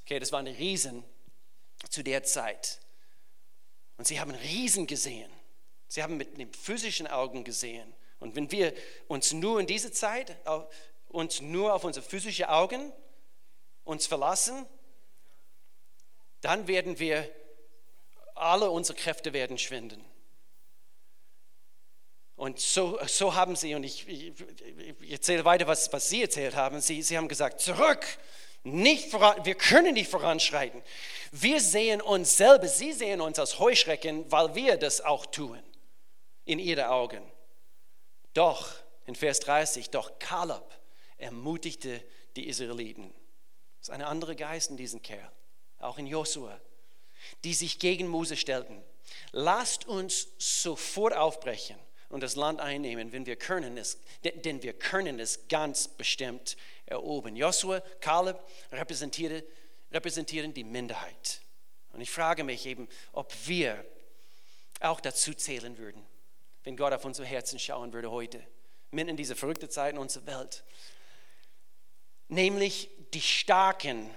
Okay, 0.03 0.19
das 0.19 0.33
waren 0.33 0.47
Riesen 0.47 1.05
zu 1.91 2.03
der 2.03 2.23
Zeit. 2.25 2.81
Und 3.97 4.07
sie 4.07 4.21
haben 4.21 4.33
Riesen 4.33 4.87
gesehen. 4.87 5.31
Sie 5.89 6.03
haben 6.03 6.17
mit 6.17 6.37
den 6.39 6.53
physischen 6.53 7.07
Augen 7.07 7.45
gesehen. 7.45 7.93
Und 8.21 8.37
wenn 8.37 8.51
wir 8.51 8.75
uns 9.07 9.33
nur 9.33 9.61
in 9.61 9.67
dieser 9.67 9.93
Zeit, 9.93 10.37
uns 11.09 11.41
nur 11.41 11.75
auf 11.75 11.85
unsere 11.85 12.05
physischen 12.05 12.47
Augen 12.47 12.93
uns 13.85 14.07
verlassen, 14.07 14.67
dann 16.41 16.69
werden 16.69 16.99
wir, 16.99 17.29
alle 18.35 18.71
unsere 18.71 18.97
Kräfte 18.97 19.33
werden 19.33 19.59
schwinden. 19.59 20.05
Und 22.37 22.61
so, 22.61 23.01
so 23.07 23.35
haben 23.35 23.57
sie, 23.57 23.75
und 23.75 23.83
ich, 23.83 24.07
ich, 24.07 24.33
ich 25.01 25.11
erzähle 25.11 25.45
weiter, 25.45 25.67
was, 25.67 25.93
was 25.93 26.09
sie 26.09 26.23
erzählt 26.23 26.55
haben, 26.55 26.81
sie, 26.81 27.03
sie 27.03 27.17
haben 27.17 27.27
gesagt, 27.27 27.61
zurück, 27.61 28.07
nicht 28.65 29.11
voran, 29.11 29.45
wir 29.45 29.55
können 29.55 29.95
nicht 29.95 30.11
voranschreiten. 30.11 30.83
Wir 31.33 31.61
sehen 31.61 32.00
uns 32.00 32.37
selber, 32.37 32.69
sie 32.69 32.93
sehen 32.93 33.21
uns 33.21 33.38
als 33.38 33.59
Heuschrecken, 33.59 34.31
weil 34.31 34.55
wir 34.55 34.77
das 34.77 35.00
auch 35.00 35.27
tun, 35.27 35.62
in 36.45 36.59
ihren 36.59 36.87
Augen. 36.87 37.23
Doch, 38.35 38.73
in 39.07 39.15
Vers 39.15 39.41
30, 39.41 39.91
doch 39.91 40.19
Kaleb 40.19 40.65
ermutigte 41.17 42.03
die 42.37 42.47
Israeliten. 42.47 43.12
Das 43.79 43.88
ist 43.88 43.95
ein 43.95 44.03
anderer 44.03 44.35
Geist 44.35 44.71
in 44.71 44.77
diesem 44.77 45.03
Kerl, 45.03 45.31
auch 45.79 45.99
in 45.99 46.07
Josua, 46.07 46.61
die 47.45 47.55
sich 47.55 47.79
gegen 47.79 48.09
Mose 48.09 48.37
stellten. 48.37 48.83
Lasst 49.33 49.87
uns 49.87 50.29
sofort 50.38 51.15
aufbrechen 51.15 51.79
und 52.09 52.23
das 52.23 52.37
Land 52.37 52.61
einnehmen, 52.61 53.12
wenn 53.12 53.27
wir 53.27 53.37
können 53.37 53.77
es, 53.77 53.99
denn 54.25 54.62
wir 54.62 54.73
können 54.73 55.21
es 55.21 55.49
ganz 55.49 55.88
bestimmt 55.88 56.57
erobern. 56.87 57.37
Joshua, 57.37 57.81
Kaleb 58.00 58.38
repräsentieren, 58.73 59.43
repräsentieren 59.93 60.55
die 60.55 60.65
Minderheit. 60.65 61.41
Und 61.93 62.00
ich 62.00 62.11
frage 62.11 62.45
mich 62.45 62.65
eben, 62.67 62.88
ob 63.12 63.35
wir 63.47 63.85
auch 64.81 65.00
dazu 65.00 65.35
zählen 65.35 65.77
würden, 65.77 66.05
wenn 66.65 66.77
Gott 66.77 66.93
auf 66.93 67.05
unsere 67.05 67.27
Herzen 67.27 67.59
schauen 67.59 67.93
würde 67.93 68.11
heute, 68.11 68.43
mitten 68.91 69.11
in 69.11 69.17
diese 69.17 69.37
verrückte 69.37 69.69
Zeit 69.69 69.95
in 69.95 69.99
unserer 69.99 70.27
Welt. 70.27 70.65
Nämlich 72.29 72.91
die 73.12 73.21
starken, 73.21 74.09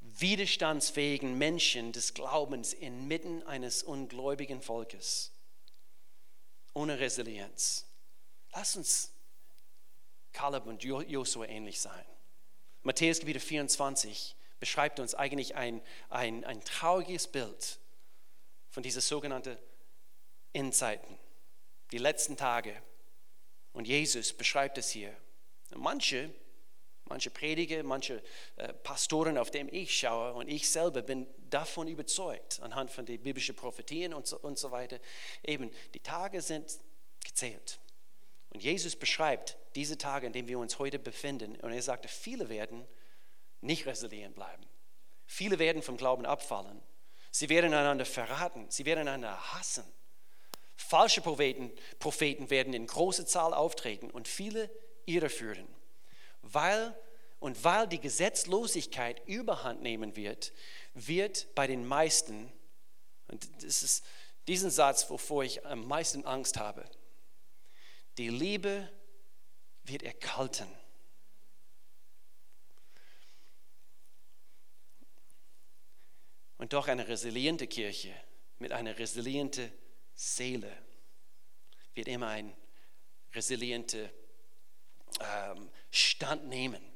widerstandsfähigen 0.00 1.38
Menschen 1.38 1.92
des 1.92 2.12
Glaubens 2.12 2.72
inmitten 2.72 3.42
eines 3.44 3.82
ungläubigen 3.82 4.60
Volkes 4.60 5.32
ohne 6.74 6.98
Resilienz. 6.98 7.86
Lass 8.52 8.76
uns 8.76 9.12
Kaleb 10.32 10.66
und 10.66 10.82
Josua 10.82 11.46
ähnlich 11.46 11.80
sein. 11.80 12.04
Matthäus 12.82 13.20
Kapitel 13.20 13.40
24 13.40 14.36
beschreibt 14.58 15.00
uns 15.00 15.14
eigentlich 15.14 15.56
ein, 15.56 15.82
ein, 16.08 16.44
ein 16.44 16.62
trauriges 16.62 17.26
Bild 17.26 17.78
von 18.68 18.82
dieser 18.82 19.00
sogenannten 19.00 19.58
Endzeiten, 20.52 21.18
die 21.92 21.98
letzten 21.98 22.36
Tage. 22.36 22.80
Und 23.72 23.86
Jesus 23.86 24.32
beschreibt 24.32 24.78
es 24.78 24.90
hier. 24.90 25.14
manche, 25.74 26.32
manche 27.10 27.30
Prediger, 27.30 27.82
manche 27.82 28.22
äh, 28.56 28.72
Pastoren, 28.72 29.36
auf 29.36 29.50
denen 29.50 29.68
ich 29.74 29.98
schaue 29.98 30.32
und 30.32 30.48
ich 30.48 30.70
selber 30.70 31.02
bin 31.02 31.26
davon 31.50 31.88
überzeugt, 31.88 32.60
anhand 32.62 32.90
von 32.90 33.04
den 33.04 33.20
biblischen 33.20 33.54
Prophetien 33.56 34.14
und 34.14 34.26
so, 34.26 34.38
und 34.38 34.58
so 34.58 34.70
weiter, 34.70 34.98
eben 35.44 35.70
die 35.92 36.00
Tage 36.00 36.40
sind 36.40 36.78
gezählt. 37.22 37.80
Und 38.50 38.62
Jesus 38.62 38.96
beschreibt 38.96 39.58
diese 39.74 39.98
Tage, 39.98 40.26
in 40.26 40.32
denen 40.32 40.48
wir 40.48 40.58
uns 40.58 40.78
heute 40.78 40.98
befinden. 40.98 41.56
Und 41.56 41.72
er 41.72 41.82
sagte, 41.82 42.08
viele 42.08 42.48
werden 42.48 42.86
nicht 43.60 43.86
resilient 43.86 44.34
bleiben. 44.34 44.64
Viele 45.26 45.58
werden 45.58 45.82
vom 45.82 45.96
Glauben 45.96 46.26
abfallen. 46.26 46.82
Sie 47.30 47.48
werden 47.48 47.72
einander 47.74 48.04
verraten. 48.04 48.66
Sie 48.70 48.84
werden 48.86 49.00
einander 49.00 49.52
hassen. 49.52 49.84
Falsche 50.76 51.20
Propheten, 51.20 51.70
Propheten 52.00 52.50
werden 52.50 52.72
in 52.72 52.86
großer 52.86 53.26
Zahl 53.26 53.54
auftreten 53.54 54.10
und 54.10 54.26
viele 54.26 54.70
irreführen. 55.06 55.68
Weil, 56.52 56.96
und 57.38 57.62
weil 57.64 57.86
die 57.86 58.00
Gesetzlosigkeit 58.00 59.26
überhand 59.26 59.82
nehmen 59.82 60.16
wird, 60.16 60.52
wird 60.94 61.54
bei 61.54 61.66
den 61.66 61.86
meisten, 61.86 62.52
und 63.28 63.48
das 63.62 63.82
ist 63.82 64.04
diesen 64.48 64.70
Satz, 64.70 65.08
wovor 65.10 65.44
ich 65.44 65.64
am 65.66 65.86
meisten 65.86 66.24
Angst 66.24 66.56
habe, 66.56 66.84
die 68.18 68.28
Liebe 68.28 68.90
wird 69.84 70.02
erkalten. 70.02 70.68
Und 76.58 76.74
doch 76.74 76.88
eine 76.88 77.08
resiliente 77.08 77.66
Kirche 77.66 78.14
mit 78.58 78.72
einer 78.72 78.98
resilienten 78.98 79.72
Seele 80.14 80.70
wird 81.94 82.06
immer 82.06 82.28
ein 82.28 82.54
resilienter 83.32 84.10
ähm, 85.20 85.68
Stand 85.90 86.48
nehmen 86.48 86.90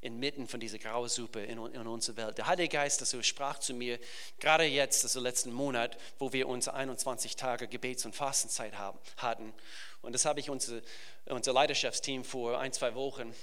inmitten 0.00 0.46
von 0.46 0.60
dieser 0.60 0.78
Grausuppe 0.78 1.40
in, 1.40 1.58
in 1.58 1.86
unserer 1.86 2.16
Welt. 2.16 2.38
Der 2.38 2.46
Heilige 2.46 2.68
Geist 2.68 3.00
also 3.00 3.20
sprach 3.22 3.58
zu 3.58 3.74
mir, 3.74 3.98
gerade 4.38 4.64
jetzt, 4.64 5.02
also 5.04 5.18
letzten 5.20 5.52
Monat, 5.52 5.98
wo 6.18 6.32
wir 6.32 6.48
unsere 6.48 6.76
21 6.76 7.34
Tage 7.36 7.66
Gebets- 7.66 8.04
und 8.04 8.14
Fastenzeit 8.14 8.78
haben, 8.78 8.98
hatten. 9.16 9.52
Und 10.00 10.12
das 10.12 10.24
habe 10.24 10.38
ich 10.38 10.50
unser, 10.50 10.80
unser 11.26 11.52
Leidenschaftsteam 11.52 12.24
vor 12.24 12.60
ein, 12.60 12.72
zwei 12.72 12.94
Wochen 12.94 13.34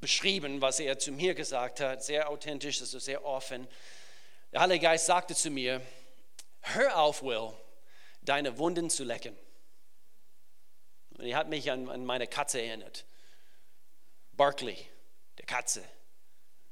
beschrieben, 0.00 0.60
was 0.60 0.78
er 0.78 0.98
zu 0.98 1.10
mir 1.10 1.34
gesagt 1.34 1.80
hat. 1.80 2.04
Sehr 2.04 2.28
authentisch, 2.28 2.80
also 2.80 2.98
sehr 2.98 3.24
offen. 3.24 3.66
Der 4.52 4.60
Heilige 4.60 4.84
Geist 4.84 5.06
sagte 5.06 5.34
zu 5.34 5.50
mir, 5.50 5.80
hör 6.60 6.98
auf, 6.98 7.22
Will, 7.22 7.52
deine 8.20 8.58
Wunden 8.58 8.90
zu 8.90 9.04
lecken. 9.04 9.36
Und 11.18 11.26
er 11.26 11.36
hat 11.36 11.48
mich 11.48 11.70
an, 11.70 11.88
an 11.88 12.04
meine 12.04 12.26
Katze 12.26 12.62
erinnert. 12.62 13.04
Barkley 14.32 14.78
der 15.36 15.46
Katze. 15.46 15.84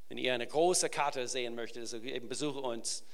Wenn 0.09 0.19
ihr 0.19 0.33
eine 0.33 0.47
große 0.47 0.89
Karte 0.89 1.27
sehen 1.27 1.57
möchtet, 1.57 1.83
also 1.83 1.99
eben 1.99 2.29
besuche 2.29 2.61
uns 2.61 3.05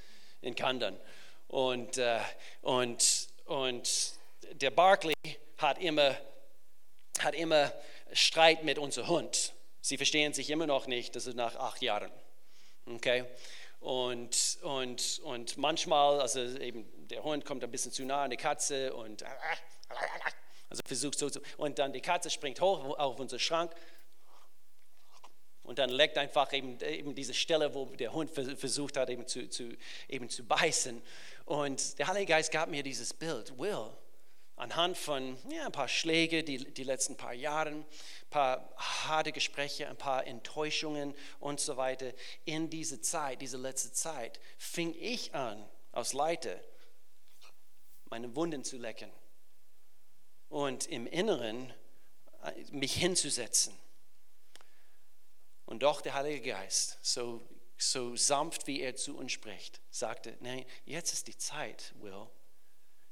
in 0.41 0.53
Kandern. 0.55 0.99
Und, 1.47 1.97
äh, 1.97 2.19
und, 2.61 3.27
und 3.45 4.13
der 4.51 4.71
Barkley 4.71 5.15
hat 5.57 5.79
immer, 5.79 6.15
hat 7.19 7.33
immer 7.33 7.73
Streit 8.11 8.63
mit 8.63 8.77
unserem 8.77 9.07
Hund. 9.07 9.53
Sie 9.81 9.97
verstehen 9.97 10.33
sich 10.33 10.51
immer 10.51 10.67
noch 10.67 10.85
nicht, 10.85 11.15
das 11.15 11.25
ist 11.25 11.35
nach 11.35 11.55
acht 11.55 11.81
Jahren. 11.81 12.11
Okay? 12.85 13.25
Und, 13.79 14.59
und, 14.61 15.19
und 15.23 15.57
manchmal, 15.57 16.21
also 16.21 16.41
eben 16.41 16.85
der 17.07 17.23
Hund 17.23 17.43
kommt 17.43 17.63
ein 17.63 17.71
bisschen 17.71 17.91
zu 17.91 18.05
nah 18.05 18.23
an 18.23 18.29
die 18.29 18.37
Katze 18.37 18.93
und 18.93 19.23
also 20.73 20.81
versucht 20.87 21.19
so, 21.19 21.29
und 21.57 21.77
dann 21.77 21.93
die 21.93 22.01
Katze 22.01 22.31
springt 22.31 22.59
hoch 22.59 22.97
auf 22.97 23.19
unseren 23.19 23.39
Schrank 23.39 23.75
und 25.61 25.77
dann 25.77 25.89
leckt 25.89 26.17
einfach 26.17 26.51
eben, 26.51 26.79
eben 26.81 27.13
diese 27.13 27.35
Stelle, 27.35 27.75
wo 27.75 27.85
der 27.85 28.11
Hund 28.11 28.31
versucht 28.31 28.97
hat, 28.97 29.11
eben 29.11 29.27
zu, 29.27 29.47
zu, 29.49 29.77
eben 30.09 30.29
zu 30.29 30.43
beißen. 30.43 30.99
Und 31.45 31.99
der 31.99 32.07
Heilige 32.07 32.25
Geist 32.25 32.51
gab 32.51 32.69
mir 32.69 32.81
dieses 32.81 33.13
Bild. 33.13 33.55
Will, 33.59 33.91
anhand 34.55 34.97
von 34.97 35.37
ja, 35.51 35.67
ein 35.67 35.71
paar 35.71 35.87
Schläge 35.87 36.43
die, 36.43 36.57
die 36.57 36.83
letzten 36.83 37.17
paar 37.17 37.33
Jahre, 37.33 37.69
ein 37.69 37.85
paar 38.31 38.73
harte 38.75 39.31
Gespräche, 39.31 39.87
ein 39.87 39.97
paar 39.97 40.25
Enttäuschungen 40.25 41.13
und 41.39 41.59
so 41.59 41.77
weiter, 41.77 42.13
in 42.45 42.71
diese 42.71 42.99
Zeit, 42.99 43.41
diese 43.41 43.57
letzte 43.57 43.93
Zeit, 43.93 44.39
fing 44.57 44.95
ich 44.99 45.35
an, 45.35 45.63
als 45.91 46.13
Leiter, 46.13 46.59
meine 48.09 48.35
Wunden 48.35 48.63
zu 48.63 48.77
lecken 48.77 49.11
und 50.53 50.85
im 50.85 51.07
Inneren 51.07 51.73
äh, 52.43 52.63
mich 52.71 52.93
hinzusetzen 52.93 53.73
und 55.65 55.81
doch 55.81 55.99
der 55.99 56.13
Heilige 56.13 56.51
Geist, 56.51 56.99
so, 57.01 57.41
so 57.75 58.15
sanft 58.15 58.67
wie 58.67 58.81
er 58.81 58.95
zu 58.95 59.17
uns 59.17 59.31
spricht, 59.31 59.81
sagte, 59.89 60.37
nein, 60.41 60.63
jetzt 60.85 61.11
ist 61.11 61.27
die 61.27 61.37
Zeit, 61.37 61.95
Will, 62.01 62.27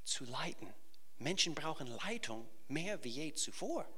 zu 0.04 0.26
leiten. 0.26 0.72
Menschen 1.18 1.56
brauchen 1.56 1.88
Leitung 1.88 2.48
mehr 2.68 3.04
wie 3.04 3.10
je 3.10 3.34
zuvor. 3.34 3.90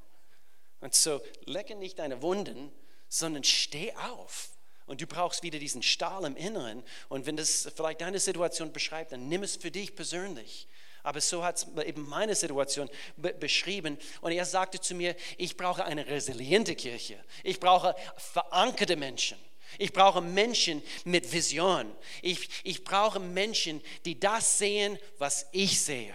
Und 0.80 0.96
so 0.96 1.22
lecke 1.44 1.76
nicht 1.76 2.00
deine 2.00 2.22
Wunden, 2.22 2.72
sondern 3.10 3.44
steh 3.44 3.94
auf. 3.96 4.52
Und 4.86 5.02
du 5.02 5.08
brauchst 5.08 5.44
wieder 5.44 5.60
diesen 5.60 5.84
Stahl 5.84 6.24
im 6.24 6.38
Inneren. 6.38 6.82
Und 7.10 7.26
wenn 7.26 7.36
das 7.36 7.70
vielleicht 7.76 8.00
deine 8.00 8.20
Situation 8.20 8.72
beschreibt, 8.72 9.12
dann 9.12 9.28
nimm 9.28 9.44
es 9.44 9.58
für 9.58 9.72
dich 9.72 9.96
persönlich. 9.98 10.70
Aber 11.04 11.20
so 11.20 11.44
hat 11.44 11.58
es 11.58 11.86
eben 11.86 12.08
meine 12.08 12.34
Situation 12.34 12.90
be 13.18 13.34
beschrieben. 13.34 13.98
Und 14.22 14.32
er 14.32 14.46
sagte 14.46 14.80
zu 14.80 14.96
mir, 14.96 15.16
ich 15.38 15.58
brauche 15.58 15.84
eine 15.84 16.08
resiliente 16.08 16.76
Kirche. 16.76 17.22
Ich 17.44 17.60
brauche 17.60 17.94
verankerte 18.16 18.96
Menschen. 18.96 19.38
Ich 19.78 19.92
brauche 19.92 20.22
Menschen 20.22 20.82
mit 21.04 21.32
Vision. 21.32 21.94
Ich, 22.22 22.50
ich 22.64 22.84
brauche 22.84 23.20
Menschen, 23.20 23.82
die 24.06 24.20
das 24.20 24.58
sehen, 24.58 24.98
was 25.18 25.48
ich 25.52 25.82
sehe. 25.82 26.14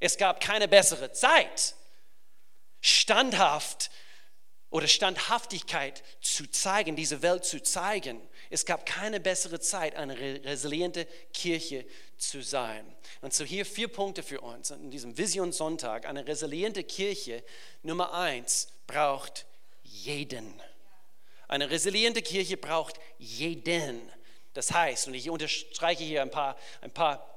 Es 0.00 0.16
gab 0.16 0.40
keine 0.40 0.68
bessere 0.68 1.12
Zeit, 1.12 1.74
standhaft 2.80 3.90
oder 4.70 4.88
Standhaftigkeit 4.88 6.02
zu 6.20 6.46
zeigen, 6.50 6.96
diese 6.96 7.22
Welt 7.22 7.44
zu 7.44 7.62
zeigen. 7.62 8.20
Es 8.54 8.64
gab 8.64 8.86
keine 8.86 9.18
bessere 9.18 9.58
Zeit, 9.58 9.96
eine 9.96 10.16
resiliente 10.16 11.08
Kirche 11.32 11.84
zu 12.18 12.40
sein. 12.40 12.86
Und 13.20 13.34
so 13.34 13.42
hier 13.42 13.66
vier 13.66 13.88
Punkte 13.88 14.22
für 14.22 14.40
uns 14.42 14.70
in 14.70 14.92
diesem 14.92 15.18
Vision 15.18 15.50
Sonntag. 15.50 16.06
Eine 16.06 16.24
resiliente 16.24 16.84
Kirche, 16.84 17.42
Nummer 17.82 18.14
eins, 18.14 18.68
braucht 18.86 19.44
jeden. 19.82 20.54
Eine 21.48 21.68
resiliente 21.68 22.22
Kirche 22.22 22.56
braucht 22.56 23.00
jeden. 23.18 24.08
Das 24.52 24.70
heißt, 24.70 25.08
und 25.08 25.14
ich 25.14 25.28
unterstreiche 25.28 26.04
hier 26.04 26.22
ein 26.22 26.30
paar, 26.30 26.56
ein 26.80 26.92
paar 26.92 27.28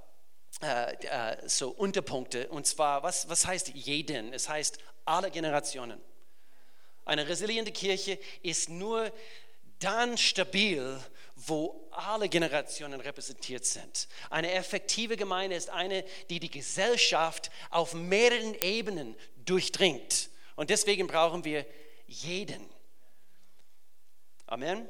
äh, 0.62 0.94
äh, 1.04 1.50
so 1.50 1.70
Unterpunkte, 1.70 2.48
und 2.50 2.68
zwar, 2.68 3.02
was, 3.02 3.28
was 3.28 3.44
heißt 3.44 3.70
jeden? 3.70 4.34
Es 4.34 4.50
heißt 4.50 4.78
alle 5.06 5.32
Generationen. 5.32 6.00
Eine 7.06 7.28
resiliente 7.28 7.72
Kirche 7.72 8.20
ist 8.44 8.70
nur 8.70 9.12
dann 9.80 10.18
stabil, 10.18 11.00
wo 11.36 11.88
alle 11.92 12.30
Generationen 12.30 13.00
repräsentiert 13.00 13.66
sind. 13.66 14.08
Eine 14.30 14.52
effektive 14.52 15.18
Gemeinde 15.18 15.56
ist 15.56 15.70
eine, 15.70 16.04
die 16.30 16.40
die 16.40 16.50
Gesellschaft 16.50 17.52
auf 17.70 17.94
mehreren 17.94 18.56
Ebenen 18.62 19.16
durchdringt. 19.46 20.30
Und 20.56 20.70
deswegen 20.70 21.08
brauchen 21.08 21.44
wir 21.44 21.66
jeden. 22.08 22.68
Amen. 24.48 24.88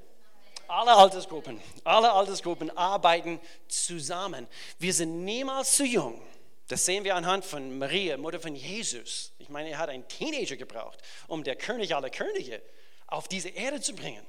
Alle 0.67 0.93
Altersgruppen, 0.95 1.61
alle 1.83 2.11
Altersgruppen 2.11 2.75
arbeiten 2.75 3.39
zusammen. 3.67 4.47
Wir 4.79 4.93
sind 4.93 5.23
niemals 5.23 5.75
zu 5.75 5.85
jung 5.85 6.21
das 6.67 6.85
sehen 6.85 7.05
wir 7.05 7.15
anhand 7.15 7.45
von 7.45 7.77
Maria, 7.77 8.17
Mutter 8.17 8.39
von 8.39 8.53
Jesus. 8.53 9.31
Ich 9.39 9.47
meine, 9.47 9.69
er 9.69 9.77
hat 9.77 9.89
einen 9.89 10.07
Teenager 10.07 10.57
gebraucht, 10.57 10.99
um 11.27 11.43
der 11.43 11.55
König 11.55 11.95
aller 11.95 12.09
Könige 12.09 12.61
auf 13.07 13.27
diese 13.29 13.49
Erde 13.49 13.79
zu 13.79 13.93
bringen. 13.95 14.25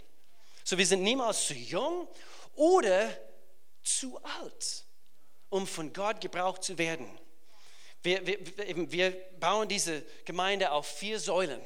So, 0.68 0.76
wir 0.76 0.84
sind 0.84 1.02
niemals 1.02 1.46
zu 1.46 1.54
jung 1.54 2.06
oder 2.54 3.08
zu 3.82 4.22
alt, 4.22 4.84
um 5.48 5.66
von 5.66 5.94
Gott 5.94 6.20
gebraucht 6.20 6.62
zu 6.62 6.76
werden. 6.76 7.08
Wir, 8.02 8.26
wir, 8.26 8.38
wir 8.92 9.12
bauen 9.40 9.66
diese 9.66 10.02
Gemeinde 10.26 10.70
auf 10.70 10.86
vier 10.86 11.20
Säulen. 11.20 11.62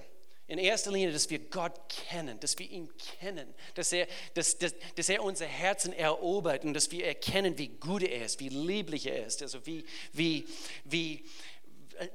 In 0.46 0.56
erster 0.56 0.92
Linie, 0.92 1.10
dass 1.10 1.28
wir 1.30 1.40
Gott 1.40 1.80
kennen, 1.88 2.38
dass 2.38 2.56
wir 2.60 2.70
ihn 2.70 2.96
kennen, 3.18 3.52
dass 3.74 3.92
er, 3.92 4.06
dass, 4.34 4.56
dass, 4.58 4.72
dass 4.94 5.08
er 5.08 5.24
unser 5.24 5.46
Herzen 5.46 5.92
erobert 5.92 6.64
und 6.64 6.72
dass 6.72 6.92
wir 6.92 7.04
erkennen, 7.04 7.58
wie 7.58 7.70
gut 7.70 8.04
er 8.04 8.24
ist, 8.24 8.38
wie 8.38 8.50
lieblich 8.50 9.06
er 9.06 9.26
ist, 9.26 9.42
also 9.42 9.66
wie, 9.66 9.84
wie, 10.12 10.46
wie, 10.84 11.24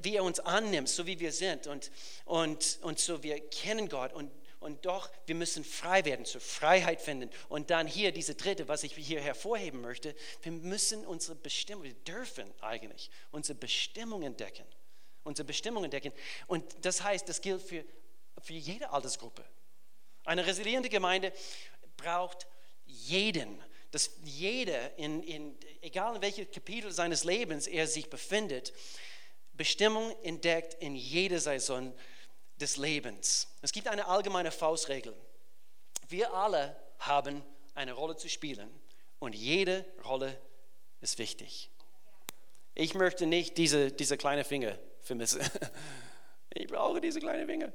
wie 0.01 0.15
er 0.15 0.23
uns 0.23 0.39
annimmt, 0.39 0.87
so 0.87 1.05
wie 1.05 1.19
wir 1.19 1.33
sind. 1.33 1.67
Und, 1.67 1.91
und, 2.23 2.79
und 2.81 2.97
so 2.97 3.23
wir 3.23 3.41
kennen 3.49 3.89
Gott 3.89 4.13
und, 4.13 4.31
und 4.59 4.85
doch, 4.85 5.09
wir 5.25 5.35
müssen 5.35 5.63
frei 5.63 6.03
werden, 6.05 6.25
zur 6.25 6.41
Freiheit 6.41 7.01
finden. 7.01 7.29
Und 7.49 7.69
dann 7.69 7.87
hier 7.87 8.11
diese 8.11 8.35
dritte, 8.35 8.67
was 8.67 8.83
ich 8.83 8.93
hier 8.95 9.21
hervorheben 9.21 9.81
möchte, 9.81 10.15
wir 10.41 10.51
müssen 10.51 11.05
unsere 11.05 11.35
Bestimmung, 11.35 11.83
wir 11.83 11.93
dürfen 11.93 12.51
eigentlich 12.61 13.11
unsere 13.31 13.57
Bestimmung 13.57 14.23
entdecken. 14.23 14.65
Unsere 15.23 15.45
Bestimmung 15.45 15.83
entdecken. 15.83 16.13
Und 16.47 16.63
das 16.85 17.03
heißt, 17.03 17.27
das 17.27 17.41
gilt 17.41 17.61
für 17.61 17.83
für 18.41 18.53
jede 18.53 18.89
Altersgruppe. 18.89 19.43
Eine 20.23 20.45
resiliente 20.45 20.89
Gemeinde 20.89 21.31
braucht 21.95 22.47
jeden, 22.85 23.61
dass 23.91 24.11
jeder, 24.23 24.97
in, 24.97 25.23
in, 25.23 25.57
egal 25.81 26.15
in 26.15 26.21
welchem 26.21 26.51
Kapitel 26.51 26.91
seines 26.91 27.23
Lebens 27.23 27.67
er 27.67 27.87
sich 27.87 28.09
befindet, 28.09 28.73
Bestimmung 29.53 30.15
entdeckt 30.23 30.75
in 30.75 30.95
jeder 30.95 31.39
Saison 31.39 31.93
des 32.59 32.77
Lebens. 32.77 33.47
Es 33.61 33.71
gibt 33.71 33.87
eine 33.87 34.07
allgemeine 34.07 34.51
Faustregel. 34.51 35.15
Wir 36.09 36.33
alle 36.33 36.75
haben 36.99 37.43
eine 37.75 37.93
Rolle 37.93 38.15
zu 38.15 38.29
spielen 38.29 38.69
und 39.19 39.35
jede 39.35 39.85
Rolle 40.03 40.39
ist 41.01 41.17
wichtig. 41.17 41.69
Ich 42.73 42.93
möchte 42.93 43.25
nicht 43.25 43.57
diese, 43.57 43.91
diese 43.91 44.17
kleine 44.17 44.43
Finger 44.43 44.77
vermissen. 45.01 45.41
Ich 46.49 46.67
brauche 46.67 46.99
diese 47.01 47.19
kleine 47.19 47.45
Finger. 47.45 47.71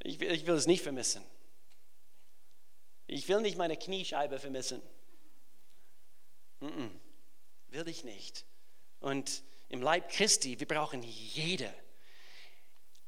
Ich 0.00 0.20
will, 0.20 0.30
ich 0.30 0.46
will 0.46 0.54
es 0.54 0.66
nicht 0.66 0.82
vermissen. 0.82 1.24
Ich 3.08 3.26
will 3.26 3.40
nicht 3.40 3.56
meine 3.56 3.76
Kniescheibe 3.76 4.38
vermissen. 4.38 4.80
Will 6.60 7.88
ich 7.88 8.04
nicht. 8.04 8.44
Und 9.00 9.42
im 9.70 9.82
Leib 9.82 10.10
Christi, 10.10 10.60
wir 10.60 10.68
brauchen 10.68 11.02
jede. 11.02 11.72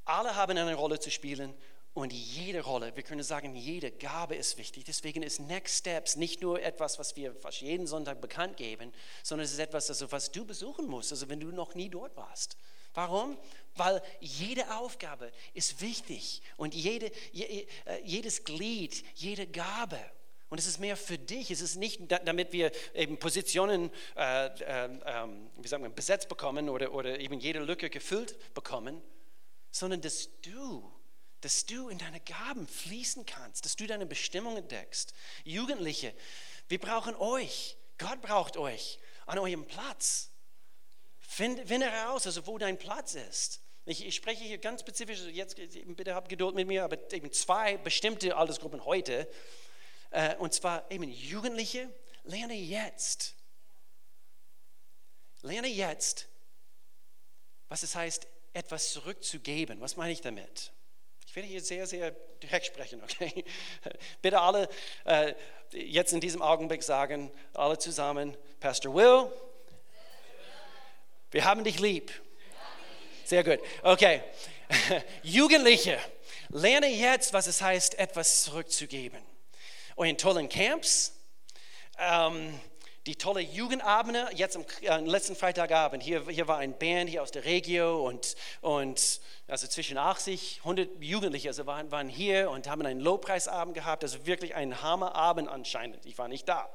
Alle 0.09 0.37
haben 0.37 0.57
eine 0.57 0.75
Rolle 0.75 0.99
zu 0.99 1.11
spielen 1.11 1.53
und 1.93 2.15
jede 2.15 2.63
Rolle, 2.63 2.97
wir 2.97 3.03
können 3.03 3.23
sagen, 3.23 3.55
jede 3.55 3.91
Gabe 3.91 4.37
ist 4.37 4.57
wichtig. 4.57 4.85
Deswegen 4.87 5.23
ist 5.23 5.39
Next 5.39 5.81
Steps 5.81 6.17
nicht 6.17 6.41
nur 6.41 6.63
etwas, 6.63 6.99
was 6.99 7.15
wir 7.15 7.35
fast 7.35 7.61
jeden 7.61 7.87
Sonntag 7.87 8.23
bekannt 8.23 8.57
geben, 8.57 8.91
sondern 9.23 9.45
es 9.45 9.53
ist 9.53 9.59
etwas, 9.59 9.91
also, 9.91 10.11
was 10.11 10.33
du 10.33 10.47
besuchen 10.47 10.87
musst, 10.87 11.13
also 11.13 11.29
wenn 11.29 11.41
du 11.41 11.49
noch 11.49 11.75
nie 11.75 11.91
dort 11.91 12.17
warst. 12.17 12.57
Warum? 12.95 13.37
Weil 13.75 14.01
jede 14.19 14.75
Aufgabe 14.79 15.31
ist 15.53 15.83
wichtig 15.83 16.41
und 16.57 16.75
jede, 16.75 17.13
äh, 17.35 17.67
jedes 18.03 18.45
Glied, 18.45 19.05
jede 19.15 19.47
Gabe. 19.47 20.01
Und 20.49 20.57
es 20.57 20.67
ist 20.67 20.81
mehr 20.81 20.97
für 20.97 21.19
dich. 21.19 21.51
Es 21.51 21.61
ist 21.61 21.77
nicht, 21.77 22.01
damit 22.25 22.55
wir 22.55 22.73
eben 22.95 23.19
Positionen 23.19 23.91
äh, 24.17 24.47
äh, 24.47 24.89
wie 25.59 25.69
sagen 25.69 25.83
wir, 25.83 25.91
besetzt 25.91 26.31
bekommen 26.31 26.71
oder, 26.71 26.95
oder 26.95 27.21
eben 27.21 27.39
jede 27.39 27.59
Lücke 27.59 27.91
gefüllt 27.91 28.55
bekommen, 28.55 29.03
sondern 29.71 30.01
dass 30.01 30.29
du, 30.43 30.93
dass 31.41 31.67
du 31.67 31.89
in 31.89 31.99
deine 31.99 32.21
Gaben 32.21 32.67
fließen 32.67 33.27
kannst, 33.27 33.65
dass 33.65 33.77
du 33.77 33.87
deine 33.87 34.07
Bestimmung 34.07 34.57
entdeckst. 34.57 35.13
Jugendliche, 35.45 36.15
wir 36.69 36.79
brauchen 36.79 37.15
euch. 37.17 37.77
Gott 37.99 38.21
braucht 38.23 38.57
euch 38.57 38.99
an 39.27 39.39
eurem 39.39 39.67
Platz. 39.67 40.31
Finde, 41.21 41.67
finde 41.67 41.91
heraus, 41.91 42.27
also 42.27 42.47
wo 42.47 42.59
dein 42.59 42.79
Platz 42.79 43.15
ist. 43.15 43.61
Ich, 43.85 44.05
ich, 44.07 44.17
spreche 44.17 44.45
hier 44.45 44.59
ganz 44.59 44.83
spezifisch, 44.83 45.19
also 45.19 45.31
jetzt 45.31 45.57
bitte 45.57 46.15
habt 46.15 46.29
Geduld 46.29 46.55
mit 46.55 46.67
mir, 46.67 46.85
aber 46.85 47.11
eben 47.13 47.33
zwei 47.33 47.79
bestimmte 47.79 48.37
Altersgruppen 48.37 48.85
heute. 48.85 49.29
Äh, 50.11 50.37
und 50.37 50.53
zwar 50.53 50.91
eben 50.91 51.05
Jugendliche, 51.05 51.89
lerne 52.25 52.55
jetzt. 52.55 53.35
Lerne 55.43 55.69
jetzt, 55.69 56.29
was 57.69 57.83
es 57.83 57.95
heißt, 57.95 58.27
etwas 58.53 58.93
zurückzugeben. 58.93 59.81
Was 59.81 59.97
meine 59.97 60.13
ich 60.13 60.21
damit? 60.21 60.73
Ich 61.27 61.37
werde 61.37 61.49
hier 61.49 61.61
sehr, 61.61 61.87
sehr 61.87 62.11
direkt 62.43 62.67
sprechen, 62.67 63.03
okay? 63.03 63.45
Bitte 64.23 64.41
alle 64.41 64.69
äh, 65.05 65.35
jetzt 65.73 66.13
in 66.13 66.21
diesem 66.21 66.43
Augenblick 66.43 66.83
sagen, 66.83 67.31
alle 67.55 67.79
zusammen, 67.79 68.37
Pastor 68.61 68.95
Will, 68.95 69.31
wir 71.31 71.45
haben 71.45 71.65
dich 71.65 71.79
lieb. 71.79 72.11
Sehr 73.25 73.45
gut. 73.45 73.61
Okay. 73.83 74.23
Jugendliche, 75.23 75.99
lerne 76.49 76.89
jetzt, 76.89 77.35
was 77.35 77.47
es 77.47 77.61
heißt, 77.61 77.99
etwas 77.99 78.45
zurückzugeben. 78.45 79.21
Euren 79.97 80.17
tollen 80.17 80.49
Camps, 80.49 81.13
ähm, 81.99 82.59
die 83.07 83.17
tolle 83.17 83.41
Jugendabende, 83.41 84.29
jetzt 84.35 84.57
am 84.57 84.65
äh, 84.83 84.99
letzten 85.01 85.37
Freitagabend, 85.37 86.03
hier, 86.03 86.29
hier 86.29 86.49
war 86.49 86.59
ein 86.59 86.79
Band 86.79 87.09
hier 87.09 87.23
aus 87.23 87.31
der 87.31 87.45
Regio 87.45 88.07
und, 88.07 88.37
und 88.61 89.21
also 89.47 89.67
zwischen 89.67 89.97
80, 89.97 90.59
100 90.59 91.03
Jugendliche 91.03 91.49
also 91.49 91.67
waren, 91.67 91.91
waren 91.91 92.09
hier 92.09 92.51
und 92.51 92.69
haben 92.69 92.85
einen 92.85 93.01
Lobpreisabend 93.01 93.75
gehabt, 93.75 94.03
also 94.03 94.27
wirklich 94.27 94.55
ein 94.55 94.83
Hammerabend 94.83 95.49
anscheinend. 95.49 96.05
Ich 96.05 96.19
war 96.19 96.29
nicht 96.29 96.49
da. 96.49 96.69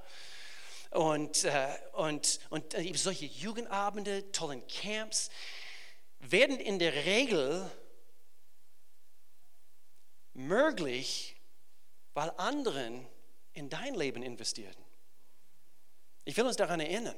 Und, 0.92 1.44
äh, 1.44 1.68
und, 1.94 2.40
und 2.50 2.74
äh, 2.74 2.94
solche 2.96 3.26
Jugendabende, 3.26 4.32
tollen 4.32 4.66
Camps 4.68 5.30
werden 6.20 6.60
in 6.60 6.80
der 6.80 6.94
Regel 7.06 7.70
möglich, 10.34 11.36
weil 12.14 12.32
anderen 12.38 13.06
in 13.54 13.70
dein 13.70 13.96
Leben 13.96 14.24
investieren. 14.24 14.76
Ich 16.26 16.38
will 16.38 16.46
uns 16.46 16.56
daran 16.56 16.80
erinnern. 16.80 17.16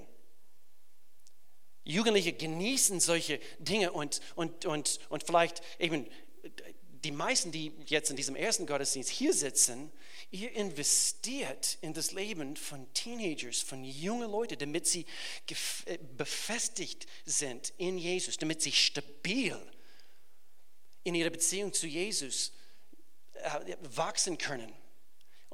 Jugendliche 1.84 2.34
genießen 2.34 3.00
solche 3.00 3.40
Dinge 3.60 3.92
und, 3.92 4.20
und, 4.36 4.66
und, 4.66 5.00
und 5.10 5.24
vielleicht 5.24 5.62
eben 5.78 6.08
die 7.06 7.12
meisten, 7.12 7.52
die 7.52 7.72
jetzt 7.86 8.10
in 8.10 8.16
diesem 8.16 8.36
ersten 8.36 8.66
Gottesdienst 8.66 9.12
hier 9.12 9.34
sitzen, 9.34 9.92
ihr 10.32 10.52
investiert 10.54 11.78
in 11.82 11.94
das 11.94 12.12
Leben 12.12 12.58
von 12.58 12.92
Teenagers, 12.94 13.60
von 13.60 13.84
jungen 13.84 14.32
Leuten, 14.32 14.58
damit 14.58 14.88
sie 14.88 15.06
äh, 15.86 16.00
befestigt 16.18 17.06
sind 17.24 17.74
in 17.78 18.00
Jesus, 18.00 18.38
damit 18.38 18.64
sie 18.64 18.72
stabil 18.72 19.56
in 21.04 21.14
ihrer 21.14 21.30
Beziehung 21.30 21.72
zu 21.72 21.86
Jesus 21.86 22.52
äh, 23.34 23.78
wachsen 23.82 24.40
können. 24.40 24.74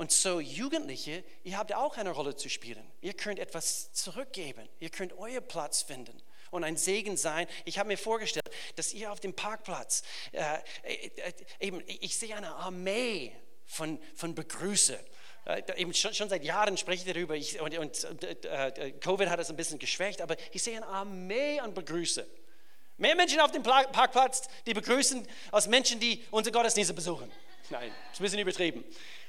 Und 0.01 0.11
so 0.11 0.39
Jugendliche, 0.39 1.23
ihr 1.43 1.59
habt 1.59 1.75
auch 1.75 1.95
eine 1.95 2.09
Rolle 2.09 2.35
zu 2.35 2.49
spielen. 2.49 2.83
Ihr 3.01 3.13
könnt 3.13 3.37
etwas 3.37 3.93
zurückgeben. 3.93 4.67
Ihr 4.79 4.89
könnt 4.89 5.13
euer 5.13 5.41
Platz 5.41 5.83
finden 5.83 6.19
und 6.49 6.63
ein 6.63 6.75
Segen 6.75 7.17
sein. 7.17 7.45
Ich 7.65 7.77
habe 7.77 7.87
mir 7.87 7.99
vorgestellt, 7.99 8.49
dass 8.77 8.93
ihr 8.93 9.11
auf 9.11 9.19
dem 9.19 9.35
Parkplatz, 9.35 10.01
äh, 10.31 10.41
äh, 10.81 11.11
äh 11.17 11.33
eben, 11.59 11.83
ich 11.85 12.17
sehe 12.17 12.35
eine 12.35 12.49
Armee 12.49 13.31
von, 13.67 13.99
von 14.15 14.33
Begrüße. 14.33 14.99
Äh, 15.45 15.61
eben 15.75 15.93
schon, 15.93 16.15
schon, 16.15 16.29
seit 16.29 16.43
Jahren 16.43 16.77
spreche 16.77 17.07
ich 17.07 17.13
darüber 17.13 17.35
ich, 17.35 17.61
und, 17.61 17.77
und 17.77 18.23
äh, 18.23 18.93
Covid 19.01 19.29
hat 19.29 19.39
das 19.39 19.51
ein 19.51 19.55
bisschen 19.55 19.77
geschwächt, 19.77 20.23
aber 20.23 20.35
ich 20.51 20.63
sehe 20.63 20.77
eine 20.77 20.87
Armee 20.87 21.59
an 21.59 21.75
Begrüße. 21.75 22.27
Mehr 22.97 23.15
Menschen 23.15 23.39
auf 23.39 23.51
dem 23.51 23.61
Parkplatz, 23.61 24.47
die 24.65 24.73
begrüßen, 24.73 25.27
als 25.51 25.67
Menschen, 25.67 25.99
die 25.99 26.25
unsere 26.31 26.51
Gottesdienste 26.51 26.95
besuchen. 26.95 27.31
Nein, 27.69 27.89
das 27.89 28.13
ist 28.13 28.19
ein 28.19 28.23
bisschen 28.23 28.39
übertrieben. 28.39 28.83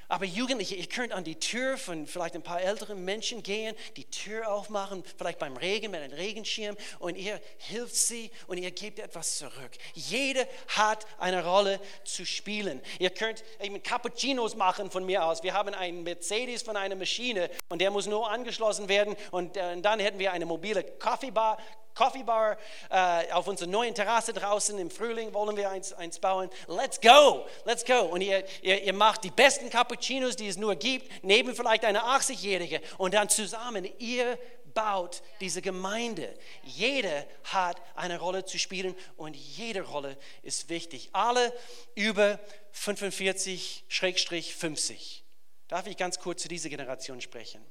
Aber 0.07 0.25
Jugendliche, 0.25 0.75
ihr 0.75 0.87
könnt 0.87 1.11
an 1.11 1.23
die 1.23 1.35
Tür 1.35 1.77
von 1.77 2.07
vielleicht 2.07 2.35
ein 2.35 2.43
paar 2.43 2.61
älteren 2.61 3.03
Menschen 3.03 3.43
gehen, 3.43 3.75
die 3.97 4.05
Tür 4.05 4.51
aufmachen, 4.51 5.03
vielleicht 5.17 5.39
beim 5.39 5.57
Regen 5.57 5.91
mit 5.91 6.01
einem 6.01 6.13
Regenschirm 6.13 6.75
und 6.99 7.17
ihr 7.17 7.39
hilft 7.57 7.95
sie 7.95 8.31
und 8.47 8.57
ihr 8.57 8.71
gebt 8.71 8.99
etwas 8.99 9.37
zurück. 9.37 9.71
Jeder 9.93 10.45
hat 10.67 11.05
eine 11.17 11.45
Rolle 11.45 11.79
zu 12.03 12.25
spielen. 12.25 12.81
Ihr 12.99 13.09
könnt 13.09 13.43
eben 13.61 13.81
Cappuccinos 13.81 14.55
machen 14.55 14.91
von 14.91 15.05
mir 15.05 15.25
aus. 15.25 15.43
Wir 15.43 15.53
haben 15.53 15.73
einen 15.73 16.03
Mercedes 16.03 16.61
von 16.61 16.77
einer 16.77 16.95
Maschine 16.95 17.49
und 17.69 17.79
der 17.79 17.91
muss 17.91 18.05
nur 18.05 18.29
angeschlossen 18.29 18.89
werden 18.89 19.15
und, 19.31 19.57
äh, 19.57 19.81
dann 19.81 19.99
hätten 19.99 20.19
wir 20.19 20.31
eine 20.31 20.45
mobile 20.45 20.83
Kaffeebar, 20.83 21.57
Coffee 21.95 22.23
Bar 22.23 22.57
äh, 22.89 23.31
auf 23.31 23.47
unserer 23.47 23.69
neuen 23.69 23.93
Terrasse 23.93 24.33
draußen. 24.33 24.77
Im 24.79 24.89
Frühling 24.89 25.33
wollen 25.33 25.55
wir 25.55 25.69
eins, 25.69 25.93
eins 25.93 26.19
bauen. 26.19 26.49
Let's 26.67 26.99
go, 26.99 27.45
let's 27.65 27.85
go. 27.85 27.99
Und 27.99 28.21
ihr, 28.21 28.43
ihr, 28.61 28.83
ihr 28.83 28.93
macht 28.93 29.23
die 29.23 29.31
besten 29.31 29.69
Cappuccinos, 29.69 30.35
die 30.35 30.47
es 30.47 30.57
nur 30.57 30.75
gibt, 30.75 31.23
neben 31.23 31.55
vielleicht 31.55 31.85
eine 31.85 32.03
80-Jährige. 32.03 32.81
Und 32.97 33.13
dann 33.13 33.29
zusammen, 33.29 33.87
ihr 33.99 34.37
baut 34.73 35.21
diese 35.39 35.61
Gemeinde. 35.61 36.35
Jeder 36.63 37.25
hat 37.43 37.79
eine 37.95 38.19
Rolle 38.19 38.43
zu 38.45 38.57
spielen 38.57 38.95
und 39.17 39.35
jede 39.35 39.81
Rolle 39.81 40.17
ist 40.41 40.69
wichtig. 40.69 41.09
Alle 41.13 41.53
über 41.95 42.39
45-50. 42.75 45.21
Darf 45.67 45.85
ich 45.87 45.97
ganz 45.97 46.19
kurz 46.19 46.41
zu 46.41 46.47
dieser 46.47 46.69
Generation 46.69 47.19
sprechen? 47.21 47.63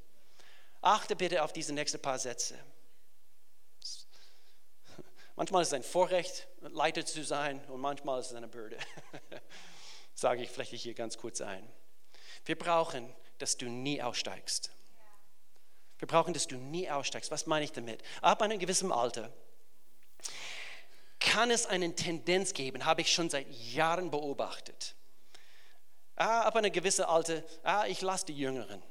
Achte 0.80 1.16
bitte 1.16 1.42
auf 1.42 1.52
diese 1.52 1.72
nächsten 1.72 2.00
paar 2.00 2.18
Sätze. 2.18 2.58
Manchmal 5.36 5.62
ist 5.62 5.68
es 5.68 5.74
ein 5.74 5.82
Vorrecht, 5.82 6.46
Leiter 6.60 7.04
zu 7.06 7.24
sein 7.24 7.64
und 7.66 7.80
manchmal 7.80 8.20
ist 8.20 8.28
es 8.28 8.34
eine 8.34 8.48
Bürde. 8.48 8.76
Sage 10.14 10.42
ich 10.42 10.50
vielleicht 10.50 10.72
hier 10.72 10.94
ganz 10.94 11.16
kurz 11.16 11.40
ein. 11.40 11.66
Wir 12.44 12.56
brauchen, 12.56 13.14
dass 13.38 13.56
du 13.56 13.66
nie 13.66 14.02
aussteigst. 14.02 14.70
Wir 15.98 16.08
brauchen, 16.08 16.34
dass 16.34 16.46
du 16.46 16.56
nie 16.56 16.90
aussteigst. 16.90 17.30
Was 17.30 17.46
meine 17.46 17.64
ich 17.64 17.72
damit? 17.72 18.02
Ab 18.20 18.42
einem 18.42 18.58
gewissen 18.58 18.92
Alter 18.92 19.32
kann 21.20 21.50
es 21.50 21.66
eine 21.66 21.94
Tendenz 21.94 22.52
geben, 22.52 22.84
habe 22.84 23.00
ich 23.00 23.12
schon 23.12 23.30
seit 23.30 23.48
Jahren 23.48 24.10
beobachtet. 24.10 24.96
Ah, 26.16 26.42
ab 26.42 26.56
einem 26.56 26.72
gewissen 26.72 27.04
Alter, 27.04 27.42
ah, 27.62 27.86
ich 27.86 28.02
lasse 28.02 28.26
die 28.26 28.36
Jüngeren. 28.36 28.82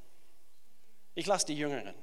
Ich 1.13 1.25
lasse 1.25 1.45
die 1.45 1.57
Jüngeren. 1.57 1.93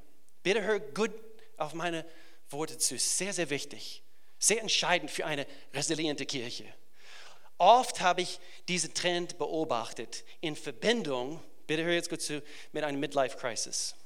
Bitte 0.42 0.62
hör 0.62 0.78
gut 0.78 1.12
auf 1.56 1.74
meine 1.74 2.04
Worte 2.50 2.78
zu. 2.78 2.98
Sehr, 2.98 3.32
sehr 3.32 3.50
wichtig. 3.50 4.02
Sehr 4.38 4.60
entscheidend 4.60 5.10
für 5.10 5.26
eine 5.26 5.46
resiliente 5.74 6.26
Kirche. 6.26 6.64
Oft 7.58 8.00
habe 8.00 8.22
ich 8.22 8.38
diesen 8.68 8.94
Trend 8.94 9.36
beobachtet 9.38 10.24
in 10.40 10.54
Verbindung, 10.54 11.42
bitte 11.66 11.82
hör 11.82 11.92
jetzt 11.92 12.08
gut 12.08 12.22
zu, 12.22 12.42
mit 12.72 12.84
einer 12.84 12.96
Midlife-Crisis. 12.96 13.96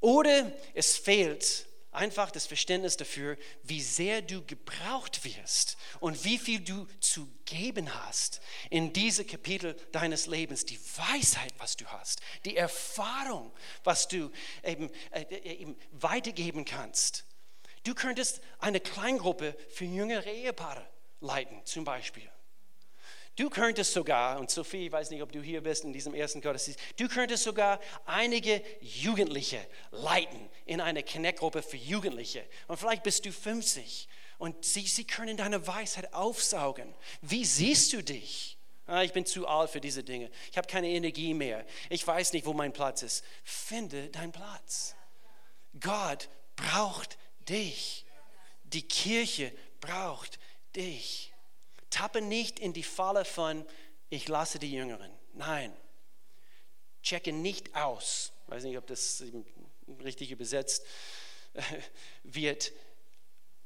Oder 0.00 0.52
es 0.74 0.96
fehlt 0.96 1.66
einfach 1.92 2.30
das 2.30 2.46
Verständnis 2.46 2.96
dafür, 2.96 3.36
wie 3.64 3.82
sehr 3.82 4.22
du 4.22 4.44
gebraucht 4.44 5.24
wirst 5.24 5.76
und 5.98 6.24
wie 6.24 6.38
viel 6.38 6.60
du 6.60 6.86
zu 7.00 7.28
geben 7.44 7.92
hast 8.04 8.40
in 8.70 8.92
diese 8.92 9.24
Kapitel 9.24 9.74
deines 9.92 10.26
Lebens. 10.26 10.64
Die 10.64 10.78
Weisheit, 10.96 11.52
was 11.58 11.76
du 11.76 11.84
hast, 11.86 12.20
die 12.44 12.56
Erfahrung, 12.56 13.52
was 13.82 14.08
du 14.08 14.30
eben, 14.62 14.90
äh, 15.10 15.24
eben 15.42 15.76
weitergeben 15.90 16.64
kannst. 16.64 17.24
Du 17.84 17.94
könntest 17.94 18.40
eine 18.58 18.80
Kleingruppe 18.80 19.56
für 19.68 19.84
jüngere 19.84 20.26
Ehepaare 20.26 20.86
leiten, 21.20 21.60
zum 21.64 21.84
Beispiel. 21.84 22.30
Du 23.36 23.48
könntest 23.48 23.94
sogar, 23.94 24.38
und 24.38 24.50
Sophie, 24.50 24.86
ich 24.86 24.92
weiß 24.92 25.10
nicht, 25.10 25.22
ob 25.22 25.32
du 25.32 25.40
hier 25.40 25.62
bist 25.62 25.84
in 25.84 25.92
diesem 25.92 26.14
ersten 26.14 26.42
Gottesdienst, 26.42 26.80
du 26.98 27.08
könntest 27.08 27.44
sogar 27.44 27.80
einige 28.04 28.62
Jugendliche 28.80 29.64
leiten 29.92 30.50
in 30.66 30.80
eine 30.80 31.02
Connect-Gruppe 31.02 31.62
für 31.62 31.78
Jugendliche. 31.78 32.44
Und 32.68 32.76
vielleicht 32.76 33.02
bist 33.02 33.24
du 33.24 33.32
50 33.32 34.08
und 34.36 34.64
sie, 34.64 34.86
sie 34.86 35.04
können 35.04 35.36
deine 35.36 35.66
Weisheit 35.66 36.12
aufsaugen. 36.12 36.94
Wie 37.22 37.44
siehst 37.44 37.92
du 37.92 38.02
dich? 38.02 38.58
Ah, 38.86 39.02
ich 39.02 39.12
bin 39.12 39.24
zu 39.24 39.46
alt 39.46 39.70
für 39.70 39.80
diese 39.80 40.02
Dinge. 40.02 40.30
Ich 40.50 40.58
habe 40.58 40.66
keine 40.66 40.88
Energie 40.88 41.32
mehr. 41.32 41.64
Ich 41.88 42.04
weiß 42.04 42.32
nicht, 42.32 42.44
wo 42.44 42.52
mein 42.52 42.72
Platz 42.72 43.02
ist. 43.02 43.24
Finde 43.44 44.08
deinen 44.08 44.32
Platz. 44.32 44.96
Gott 45.78 46.28
braucht 46.56 47.16
dich. 47.50 48.06
Die 48.64 48.86
Kirche 48.86 49.52
braucht 49.80 50.38
dich. 50.76 51.32
Tappe 51.90 52.22
nicht 52.22 52.60
in 52.60 52.72
die 52.72 52.84
Falle 52.84 53.24
von, 53.24 53.66
ich 54.08 54.28
lasse 54.28 54.58
die 54.58 54.72
Jüngeren. 54.72 55.10
Nein. 55.34 55.76
Checke 57.02 57.32
nicht 57.32 57.74
aus. 57.74 58.32
Ich 58.44 58.50
weiß 58.50 58.64
nicht, 58.64 58.78
ob 58.78 58.86
das 58.86 59.22
richtig 60.04 60.30
übersetzt 60.30 60.84
wird. 62.22 62.72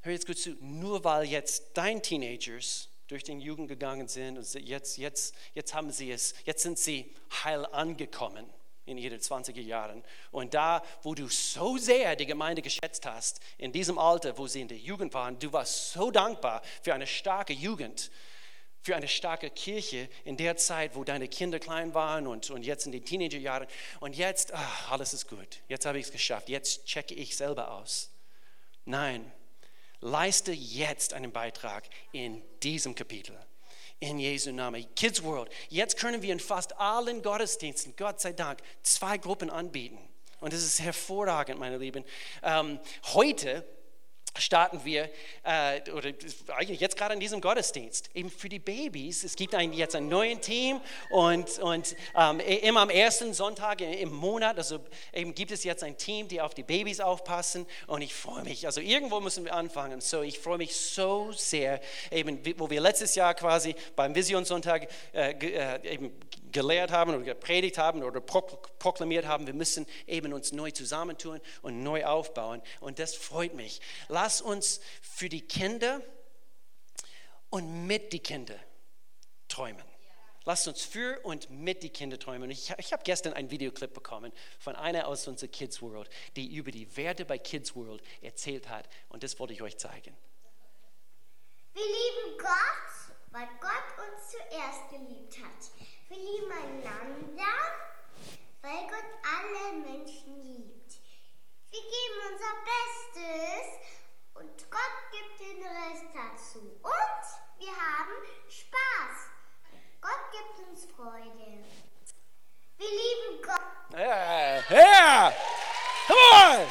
Hör 0.00 0.12
jetzt 0.12 0.26
gut 0.26 0.38
zu. 0.38 0.56
Nur 0.60 1.04
weil 1.04 1.24
jetzt 1.24 1.70
dein 1.74 2.02
Teenagers 2.02 2.88
durch 3.08 3.24
den 3.24 3.40
Jugend 3.40 3.68
gegangen 3.68 4.08
sind 4.08 4.38
und 4.38 4.54
jetzt, 4.54 4.96
jetzt, 4.96 5.34
jetzt 5.52 5.74
haben 5.74 5.90
sie 5.90 6.10
es, 6.10 6.34
jetzt 6.44 6.62
sind 6.62 6.78
sie 6.78 7.14
heil 7.44 7.66
angekommen 7.66 8.50
in 8.86 8.98
ihren 8.98 9.18
20er 9.18 9.60
Jahren. 9.60 10.04
Und 10.30 10.54
da, 10.54 10.82
wo 11.02 11.14
du 11.14 11.28
so 11.28 11.78
sehr 11.78 12.16
die 12.16 12.26
Gemeinde 12.26 12.62
geschätzt 12.62 13.06
hast, 13.06 13.40
in 13.58 13.72
diesem 13.72 13.98
Alter, 13.98 14.36
wo 14.38 14.46
sie 14.46 14.60
in 14.60 14.68
der 14.68 14.78
Jugend 14.78 15.14
waren, 15.14 15.38
du 15.38 15.52
warst 15.52 15.92
so 15.92 16.10
dankbar 16.10 16.62
für 16.82 16.94
eine 16.94 17.06
starke 17.06 17.52
Jugend, 17.52 18.10
für 18.82 18.94
eine 18.94 19.08
starke 19.08 19.48
Kirche 19.50 20.08
in 20.24 20.36
der 20.36 20.56
Zeit, 20.56 20.94
wo 20.94 21.04
deine 21.04 21.28
Kinder 21.28 21.58
klein 21.58 21.94
waren 21.94 22.26
und, 22.26 22.50
und 22.50 22.64
jetzt 22.64 22.84
in 22.84 22.92
den 22.92 23.04
Teenagerjahren. 23.04 23.66
Und 24.00 24.14
jetzt, 24.16 24.52
ach, 24.52 24.92
alles 24.92 25.14
ist 25.14 25.28
gut, 25.28 25.62
jetzt 25.68 25.86
habe 25.86 25.98
ich 25.98 26.06
es 26.06 26.12
geschafft, 26.12 26.48
jetzt 26.48 26.84
checke 26.84 27.14
ich 27.14 27.36
selber 27.36 27.70
aus. 27.72 28.10
Nein, 28.84 29.32
leiste 30.00 30.52
jetzt 30.52 31.14
einen 31.14 31.32
Beitrag 31.32 31.84
in 32.12 32.42
diesem 32.62 32.94
Kapitel 32.94 33.38
in 34.10 34.18
Jesu 34.18 34.52
Namen. 34.52 34.86
Kids 34.94 35.22
World, 35.22 35.50
jetzt 35.68 35.96
können 35.98 36.22
wir 36.22 36.32
in 36.32 36.40
fast 36.40 36.78
allen 36.78 37.22
Gottesdiensten, 37.22 37.94
Gott 37.96 38.20
sei 38.20 38.32
Dank, 38.32 38.60
zwei 38.82 39.18
Gruppen 39.18 39.50
anbieten. 39.50 39.98
Und 40.40 40.52
das 40.52 40.62
ist 40.62 40.80
hervorragend, 40.80 41.58
meine 41.58 41.78
Lieben. 41.78 42.04
Ähm, 42.42 42.78
heute 43.14 43.64
starten 44.38 44.84
wir, 44.84 45.10
äh, 45.44 45.80
oder 45.90 46.10
eigentlich 46.56 46.80
jetzt 46.80 46.96
gerade 46.96 47.14
in 47.14 47.20
diesem 47.20 47.40
Gottesdienst, 47.40 48.10
eben 48.14 48.30
für 48.30 48.48
die 48.48 48.58
Babys. 48.58 49.24
Es 49.24 49.36
gibt 49.36 49.54
ein, 49.54 49.72
jetzt 49.72 49.94
ein 49.94 50.08
neues 50.08 50.40
Team 50.40 50.80
und, 51.10 51.58
und 51.58 51.96
ähm, 52.16 52.40
immer 52.40 52.80
am 52.80 52.90
ersten 52.90 53.32
Sonntag 53.34 53.80
im 53.80 54.12
Monat, 54.12 54.58
also 54.58 54.80
eben 55.12 55.34
gibt 55.34 55.50
es 55.50 55.64
jetzt 55.64 55.82
ein 55.82 55.96
Team, 55.96 56.28
die 56.28 56.40
auf 56.40 56.54
die 56.54 56.62
Babys 56.62 57.00
aufpassen 57.00 57.66
und 57.86 58.02
ich 58.02 58.14
freue 58.14 58.42
mich, 58.42 58.66
also 58.66 58.80
irgendwo 58.80 59.20
müssen 59.20 59.44
wir 59.44 59.54
anfangen. 59.54 60.00
So, 60.00 60.22
ich 60.22 60.38
freue 60.38 60.58
mich 60.58 60.74
so 60.74 61.32
sehr, 61.32 61.80
eben, 62.10 62.40
wo 62.58 62.70
wir 62.70 62.80
letztes 62.80 63.14
Jahr 63.14 63.34
quasi 63.34 63.74
beim 63.96 64.14
Visionssonntag 64.14 64.88
äh, 65.12 65.32
äh, 65.32 65.94
eben 65.94 66.12
gelehrt 66.54 66.90
haben 66.90 67.14
oder 67.14 67.24
gepredigt 67.24 67.76
haben 67.76 68.02
oder 68.02 68.22
proklamiert 68.22 69.26
haben, 69.26 69.46
wir 69.46 69.52
müssen 69.52 69.86
eben 70.06 70.32
uns 70.32 70.52
neu 70.52 70.70
zusammentun 70.70 71.40
und 71.60 71.82
neu 71.82 72.06
aufbauen. 72.06 72.62
Und 72.80 72.98
das 72.98 73.14
freut 73.14 73.52
mich. 73.54 73.82
Lass 74.08 74.40
uns 74.40 74.80
für 75.02 75.28
die 75.28 75.42
Kinder 75.42 76.00
und 77.50 77.86
mit 77.86 78.14
die 78.14 78.20
Kinder 78.20 78.56
träumen. 79.48 79.84
Lasst 80.46 80.68
uns 80.68 80.82
für 80.82 81.20
und 81.20 81.48
mit 81.50 81.82
die 81.82 81.88
Kinder 81.88 82.18
träumen. 82.18 82.50
Ich, 82.50 82.72
ich 82.76 82.92
habe 82.92 83.02
gestern 83.02 83.32
einen 83.32 83.50
Videoclip 83.50 83.94
bekommen 83.94 84.32
von 84.58 84.76
einer 84.76 85.08
aus 85.08 85.26
unserer 85.26 85.50
Kids 85.50 85.80
World, 85.80 86.08
die 86.36 86.54
über 86.54 86.70
die 86.70 86.96
Werte 86.96 87.24
bei 87.24 87.38
Kids 87.38 87.74
World 87.74 88.02
erzählt 88.20 88.68
hat. 88.68 88.88
Und 89.08 89.22
das 89.22 89.38
wollte 89.38 89.54
ich 89.54 89.62
euch 89.62 89.78
zeigen. 89.78 90.14
Wir 91.72 91.82
lieben 91.82 92.38
Gott, 92.38 93.16
weil 93.30 93.48
Gott 93.58 94.06
uns 94.06 94.30
zuerst 94.30 94.90
geliebt 94.90 95.38
hat. 95.38 95.93
Wir 96.08 96.18
lieben 96.18 96.52
einander, 96.52 97.54
weil 98.60 98.86
Gott 98.88 99.10
alle 99.24 99.72
Menschen 99.78 100.42
liebt. 100.42 100.98
Wir 101.70 101.80
geben 101.80 102.20
unser 102.30 102.54
Bestes 102.64 103.66
und 104.34 104.70
Gott 104.70 104.96
gibt 105.10 105.40
den 105.40 105.62
Rest 105.62 106.04
dazu. 106.12 106.58
Und 106.82 107.24
wir 107.58 107.72
haben 107.72 108.12
Spaß. 108.48 109.30
Gott 110.02 110.30
gibt 110.30 110.68
uns 110.68 110.84
Freude. 110.94 111.64
Wir 112.76 112.90
lieben 112.90 113.42
Gott. 113.42 113.98
Ja, 113.98 114.62
ja, 114.68 115.32
come 116.06 116.20
on! 116.42 116.66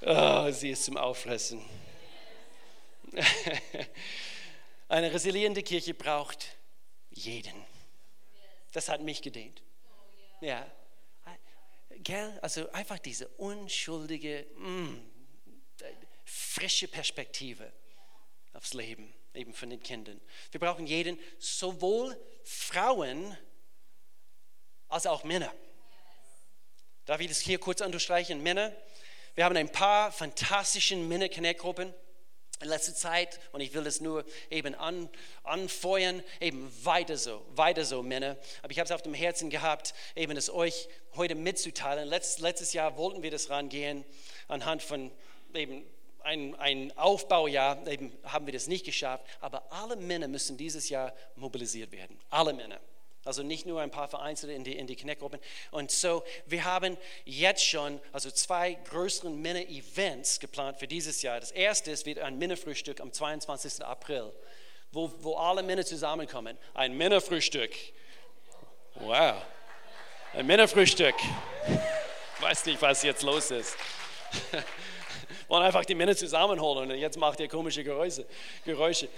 oh, 0.48 0.50
sie 0.50 0.70
ist 0.70 0.84
zum 0.86 0.96
Auffressen. 0.96 1.62
Eine 4.88 5.12
resiliente 5.12 5.62
Kirche 5.62 5.94
braucht 5.94 6.56
jeden. 7.10 7.64
Das 8.72 8.88
hat 8.88 9.02
mich 9.02 9.22
gedehnt. 9.22 9.62
Ja. 10.40 10.70
Gell? 11.90 12.38
Also 12.42 12.70
einfach 12.72 12.98
diese 12.98 13.28
unschuldige, 13.28 14.46
mm, 14.56 15.00
frische 16.24 16.88
Perspektive 16.88 17.72
aufs 18.52 18.74
Leben, 18.74 19.12
eben 19.34 19.52
von 19.52 19.70
den 19.70 19.82
Kindern. 19.82 20.20
Wir 20.50 20.60
brauchen 20.60 20.86
jeden, 20.86 21.18
sowohl 21.38 22.16
Frauen 22.44 23.36
als 24.88 25.06
auch 25.06 25.24
Männer. 25.24 25.52
Darf 27.04 27.20
ich 27.20 27.28
das 27.28 27.40
hier 27.40 27.58
kurz 27.58 27.80
unterstreichen? 27.80 28.42
Männer, 28.42 28.74
wir 29.34 29.44
haben 29.44 29.56
ein 29.56 29.72
paar 29.72 30.12
fantastische 30.12 30.96
Männer-Connect-Gruppen 30.96 31.94
in 32.60 32.68
letzter 32.68 32.94
Zeit, 32.94 33.38
und 33.52 33.60
ich 33.60 33.72
will 33.74 33.84
das 33.84 34.00
nur 34.00 34.24
eben 34.50 34.74
an, 34.74 35.08
anfeuern, 35.44 36.22
eben 36.40 36.70
weiter 36.84 37.16
so, 37.16 37.44
weiter 37.54 37.84
so, 37.84 38.02
Männer. 38.02 38.36
Aber 38.62 38.70
ich 38.70 38.78
habe 38.78 38.86
es 38.86 38.92
auf 38.92 39.02
dem 39.02 39.14
Herzen 39.14 39.50
gehabt, 39.50 39.94
eben 40.16 40.36
es 40.36 40.50
euch 40.50 40.88
heute 41.16 41.34
mitzuteilen. 41.34 42.08
Letzt, 42.08 42.40
letztes 42.40 42.72
Jahr 42.72 42.96
wollten 42.96 43.22
wir 43.22 43.30
das 43.30 43.50
rangehen, 43.50 44.04
anhand 44.48 44.82
von 44.82 45.10
eben 45.54 45.84
ein, 46.20 46.54
ein 46.56 46.96
Aufbaujahr, 46.96 47.86
eben 47.86 48.12
haben 48.24 48.46
wir 48.46 48.52
das 48.52 48.66
nicht 48.66 48.84
geschafft. 48.84 49.24
Aber 49.40 49.72
alle 49.72 49.96
Männer 49.96 50.28
müssen 50.28 50.56
dieses 50.56 50.88
Jahr 50.88 51.14
mobilisiert 51.36 51.92
werden. 51.92 52.18
Alle 52.30 52.52
Männer. 52.52 52.80
Also 53.24 53.42
nicht 53.42 53.66
nur 53.66 53.80
ein 53.80 53.90
paar 53.90 54.08
Vereinzelte 54.08 54.54
in 54.54 54.64
die, 54.64 54.76
in 54.76 54.86
die 54.86 54.96
Connect-Gruppen. 54.96 55.40
Und 55.70 55.90
so, 55.90 56.24
wir 56.46 56.64
haben 56.64 56.96
jetzt 57.24 57.64
schon 57.64 58.00
also 58.12 58.30
zwei 58.30 58.74
größere 58.74 59.30
Männer-Events 59.30 60.40
geplant 60.40 60.78
für 60.78 60.86
dieses 60.86 61.22
Jahr. 61.22 61.40
Das 61.40 61.50
erste 61.50 61.90
ist 61.90 62.06
wieder 62.06 62.24
ein 62.24 62.38
Männerfrühstück 62.38 63.00
am 63.00 63.12
22. 63.12 63.84
April, 63.84 64.32
wo, 64.92 65.12
wo 65.20 65.34
alle 65.34 65.62
Männer 65.62 65.84
zusammenkommen. 65.84 66.56
Ein 66.74 66.96
Männerfrühstück. 66.96 67.72
Wow. 68.94 69.42
Ein 70.32 70.46
Männerfrühstück. 70.46 71.14
Weiß 72.40 72.64
nicht, 72.66 72.80
was 72.80 73.02
jetzt 73.02 73.22
los 73.22 73.50
ist. 73.50 73.76
Wollen 75.48 75.64
einfach 75.64 75.84
die 75.84 75.94
Männer 75.94 76.14
zusammenholen 76.14 76.90
und 76.90 76.98
jetzt 76.98 77.16
macht 77.16 77.40
ihr 77.40 77.48
komische 77.48 77.82
Geräusche. 77.82 78.26
Geräusche. 78.64 79.08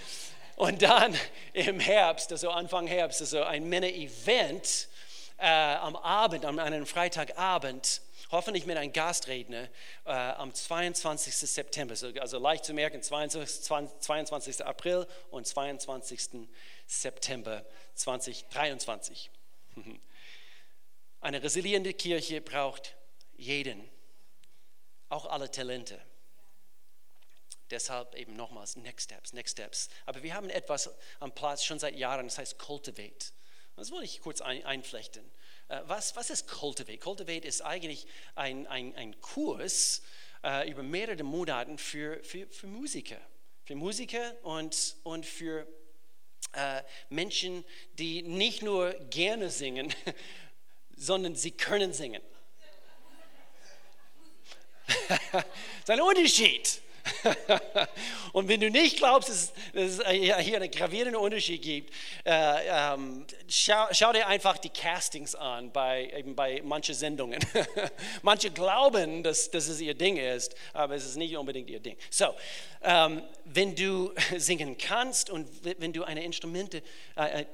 Und 0.55 0.81
dann 0.81 1.17
im 1.53 1.79
Herbst, 1.79 2.31
also 2.31 2.49
Anfang 2.51 2.87
Herbst, 2.87 3.21
also 3.21 3.43
ein 3.43 3.67
Männer-Event 3.67 4.87
äh, 5.37 5.47
am 5.47 5.95
Abend, 5.95 6.45
an 6.45 6.59
einem 6.59 6.85
Freitagabend, 6.85 8.01
hoffentlich 8.31 8.65
mit 8.65 8.77
einem 8.77 8.93
Gastredner 8.93 9.67
äh, 10.05 10.11
am 10.11 10.53
22. 10.53 11.35
September, 11.35 11.95
also 12.19 12.39
leicht 12.39 12.65
zu 12.65 12.73
merken, 12.73 13.01
22, 13.01 13.61
22. 13.99 14.65
April 14.65 15.07
und 15.31 15.47
22. 15.47 16.47
September 16.85 17.65
2023. 17.95 19.31
Eine 21.21 21.43
resiliente 21.43 21.93
Kirche 21.93 22.41
braucht 22.41 22.95
jeden, 23.35 23.89
auch 25.09 25.25
alle 25.25 25.49
Talente. 25.51 25.99
Deshalb 27.71 28.15
eben 28.15 28.35
nochmals 28.35 28.75
Next 28.75 29.05
Steps, 29.05 29.33
Next 29.33 29.53
Steps. 29.53 29.89
Aber 30.05 30.21
wir 30.23 30.33
haben 30.33 30.49
etwas 30.49 30.89
am 31.19 31.33
Platz 31.33 31.63
schon 31.63 31.79
seit 31.79 31.95
Jahren, 31.95 32.27
das 32.27 32.37
heißt 32.37 32.59
Cultivate. 32.59 33.31
Das 33.77 33.91
wollte 33.91 34.05
ich 34.05 34.21
kurz 34.21 34.41
ein, 34.41 34.63
einflechten. 34.65 35.23
Äh, 35.69 35.81
was, 35.85 36.15
was 36.15 36.29
ist 36.29 36.47
Cultivate? 36.47 36.97
Cultivate 36.99 37.47
ist 37.47 37.61
eigentlich 37.61 38.05
ein, 38.35 38.67
ein, 38.67 38.93
ein 38.95 39.19
Kurs 39.21 40.01
äh, 40.43 40.69
über 40.69 40.83
mehrere 40.83 41.23
Monate 41.23 41.77
für, 41.77 42.21
für, 42.23 42.47
für 42.47 42.67
Musiker. 42.67 43.19
Für 43.63 43.75
Musiker 43.75 44.35
und, 44.43 44.97
und 45.03 45.25
für 45.25 45.65
äh, 46.53 46.83
Menschen, 47.09 47.63
die 47.93 48.21
nicht 48.21 48.61
nur 48.61 48.91
gerne 49.09 49.49
singen, 49.49 49.93
sondern 50.97 51.35
sie 51.35 51.51
können 51.51 51.93
singen. 51.93 52.21
das 55.07 55.45
ist 55.79 55.89
ein 55.89 56.01
Unterschied. 56.01 56.81
und 58.33 58.47
wenn 58.47 58.59
du 58.59 58.69
nicht 58.69 58.97
glaubst, 58.97 59.29
dass, 59.29 59.53
es 59.73 59.99
hier 60.07 60.35
einen 60.35 60.71
gravierenden 60.71 61.15
Unterschied 61.15 61.61
gibt, 61.61 61.93
äh, 62.25 62.93
ähm, 62.93 63.25
schau, 63.47 63.87
schau, 63.91 64.11
dir 64.13 64.27
einfach 64.27 64.57
die 64.57 64.69
Castings 64.69 65.35
an 65.35 65.71
bei, 65.71 66.11
eben 66.15 66.35
bei 66.35 66.61
manchen 66.63 66.95
Sendungen. 66.95 67.39
Manche 68.21 68.51
glauben, 68.51 69.23
dass, 69.23 69.49
dass 69.51 69.67
es 69.67 69.79
ihr 69.81 69.93
Ding 69.93 70.17
ist, 70.17 70.55
aber 70.73 70.95
es 70.95 71.05
ist 71.05 71.15
nicht 71.15 71.35
unbedingt 71.35 71.69
ihr 71.69 71.79
Ding. 71.79 71.97
So, 72.09 72.33
ähm, 72.83 73.23
wenn 73.45 73.75
du 73.75 74.13
singen 74.37 74.77
kannst 74.77 75.29
und 75.29 75.47
wenn 75.63 75.93
du 75.93 76.03
eine 76.03 76.23
Instrumente 76.23 76.83
äh, 77.15 77.41
äh, 77.41 77.45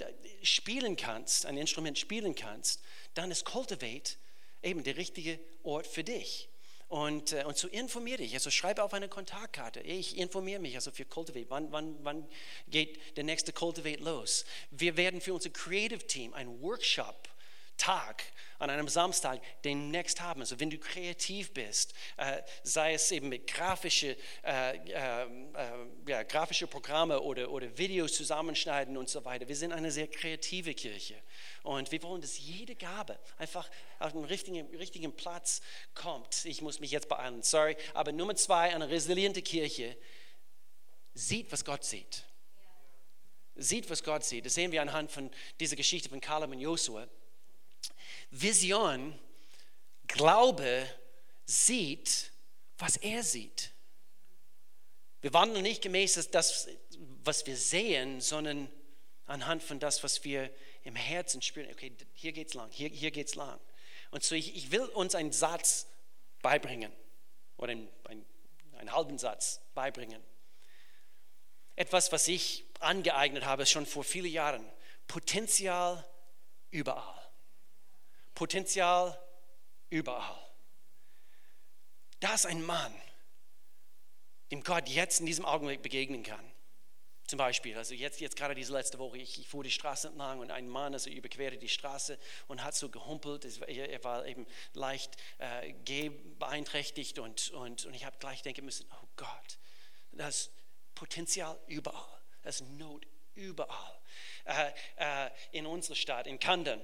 spielen 0.43 0.95
kannst, 0.95 1.45
ein 1.45 1.57
Instrument 1.57 1.97
spielen 1.97 2.35
kannst, 2.35 2.81
dann 3.13 3.31
ist 3.31 3.45
Cultivate 3.45 4.15
eben 4.63 4.83
der 4.83 4.97
richtige 4.97 5.39
Ort 5.63 5.87
für 5.87 6.03
dich 6.03 6.49
und, 6.89 7.33
äh, 7.33 7.43
und 7.45 7.57
so 7.57 7.67
informiere 7.67 8.17
dich. 8.17 8.33
Also 8.33 8.49
schreibe 8.49 8.83
auf 8.83 8.93
eine 8.93 9.09
Kontaktkarte. 9.09 9.81
Ich 9.81 10.17
informiere 10.17 10.59
mich 10.59 10.75
also 10.75 10.91
für 10.91 11.05
Cultivate. 11.05 11.49
Wann, 11.49 11.71
wann, 11.71 11.95
wann 12.03 12.27
geht 12.69 13.17
der 13.17 13.23
nächste 13.23 13.51
Cultivate 13.51 14.01
los? 14.01 14.45
Wir 14.71 14.95
werden 14.97 15.21
für 15.21 15.33
unser 15.33 15.49
Creative 15.49 16.05
Team 16.05 16.33
einen 16.33 16.61
Workshop 16.61 17.27
Tag 17.77 18.23
an 18.59 18.69
einem 18.69 18.87
Samstag 18.87 19.39
demnächst 19.63 20.19
haben. 20.21 20.41
Also 20.41 20.59
wenn 20.59 20.69
du 20.69 20.77
kreativ 20.77 21.53
bist, 21.53 21.93
äh, 22.17 22.41
sei 22.63 22.93
es 22.93 23.11
eben 23.11 23.29
mit 23.29 23.47
grafische, 23.47 24.17
äh, 24.43 24.77
äh, 24.77 25.23
äh, 25.23 25.27
ja, 26.07 26.23
grafische 26.23 26.67
Programme 26.67 27.21
oder, 27.21 27.51
oder 27.51 27.77
Videos 27.77 28.13
zusammenschneiden 28.13 28.97
und 28.97 29.09
so 29.09 29.23
weiter. 29.25 29.47
Wir 29.47 29.55
sind 29.55 29.73
eine 29.73 29.91
sehr 29.91 30.07
kreative 30.07 30.73
Kirche 30.73 31.15
und 31.63 31.91
wir 31.91 32.01
wollen, 32.03 32.21
dass 32.21 32.39
jede 32.39 32.75
Gabe 32.75 33.19
einfach 33.37 33.69
auf 33.99 34.13
den 34.13 34.25
richtigen, 34.25 34.75
richtigen 34.75 35.15
Platz 35.15 35.61
kommt. 35.93 36.45
Ich 36.45 36.61
muss 36.61 36.79
mich 36.79 36.91
jetzt 36.91 37.09
beeilen, 37.09 37.43
sorry. 37.43 37.77
Aber 37.93 38.11
Nummer 38.11 38.35
zwei, 38.35 38.73
eine 38.73 38.89
resiliente 38.89 39.41
Kirche 39.41 39.95
sieht, 41.13 41.51
was 41.51 41.63
Gott 41.63 41.83
sieht. 41.83 42.23
Sieht, 43.55 43.89
was 43.89 44.03
Gott 44.03 44.23
sieht. 44.23 44.45
Das 44.45 44.53
sehen 44.53 44.71
wir 44.71 44.83
anhand 44.83 45.11
von 45.11 45.31
dieser 45.59 45.75
Geschichte 45.75 46.09
von 46.09 46.21
Kaleb 46.21 46.51
und 46.51 46.59
Josua. 46.59 47.07
Vision, 48.31 49.17
Glaube 50.07 50.87
sieht, 51.45 52.31
was 52.77 52.97
er 52.97 53.23
sieht. 53.23 53.71
Wir 55.21 55.33
wandeln 55.33 55.63
nicht 55.63 55.81
gemäß 55.81 56.29
das, 56.31 56.67
was 57.23 57.45
wir 57.45 57.57
sehen, 57.57 58.21
sondern 58.21 58.71
anhand 59.25 59.63
von 59.63 59.79
das, 59.79 60.03
was 60.03 60.23
wir 60.23 60.53
im 60.83 60.95
Herzen 60.95 61.41
spüren. 61.41 61.69
Okay, 61.71 61.95
hier 62.13 62.31
geht's 62.31 62.53
lang, 62.53 62.69
hier, 62.71 62.89
hier 62.89 63.11
geht's 63.11 63.35
lang. 63.35 63.59
Und 64.11 64.23
so, 64.23 64.35
ich, 64.35 64.55
ich 64.55 64.71
will 64.71 64.85
uns 64.85 65.15
einen 65.15 65.31
Satz 65.31 65.87
beibringen 66.41 66.93
oder 67.57 67.71
einen, 67.71 67.89
einen, 68.05 68.25
einen 68.77 68.91
halben 68.93 69.17
Satz 69.17 69.59
beibringen. 69.73 70.23
Etwas, 71.75 72.11
was 72.11 72.27
ich 72.27 72.65
angeeignet 72.79 73.45
habe, 73.45 73.65
schon 73.65 73.85
vor 73.85 74.03
vielen 74.03 74.31
Jahren. 74.31 74.65
Potenzial 75.07 76.05
überall. 76.71 77.26
Potenzial 78.37 79.19
überall. 79.89 80.37
Da 82.19 82.35
ist 82.35 82.45
ein 82.45 82.63
Mann, 82.63 82.93
dem 84.51 84.61
Gott 84.61 84.87
jetzt 84.87 85.19
in 85.19 85.25
diesem 85.25 85.43
Augenblick 85.43 85.81
begegnen 85.81 86.21
kann. 86.21 86.51
Zum 87.25 87.37
Beispiel, 87.37 87.75
also 87.75 87.95
jetzt, 87.95 88.21
jetzt 88.21 88.35
gerade 88.35 88.53
diese 88.53 88.73
letzte 88.73 88.99
Woche, 88.99 89.17
ich, 89.17 89.39
ich 89.39 89.47
fuhr 89.47 89.63
die 89.63 89.71
Straße 89.71 90.09
entlang 90.09 90.37
und 90.37 90.51
ein 90.51 90.69
Mann, 90.69 90.93
also 90.93 91.09
überquerte 91.09 91.57
die 91.57 91.67
Straße 91.67 92.19
und 92.47 92.63
hat 92.63 92.75
so 92.75 92.89
gehumpelt. 92.89 93.43
Er, 93.67 94.03
war 94.03 94.27
eben 94.27 94.45
leicht 94.73 95.15
äh, 95.39 95.73
gehbeeinträchtigt 95.85 97.17
und, 97.17 97.49
und, 97.49 97.87
und 97.87 97.93
ich 97.95 98.05
habe 98.05 98.17
gleich 98.19 98.43
denken 98.43 98.65
müssen, 98.65 98.85
oh 98.91 99.07
Gott, 99.15 99.57
das 100.11 100.41
ist 100.41 100.51
Potenzial 100.93 101.59
überall, 101.65 102.21
das 102.43 102.61
ist 102.61 102.69
Not 102.69 103.07
überall. 103.33 103.99
Äh, 104.45 104.73
äh, 104.97 105.31
in 105.53 105.65
unserer 105.65 105.95
Stadt, 105.95 106.27
in 106.27 106.37
Kandern, 106.37 106.83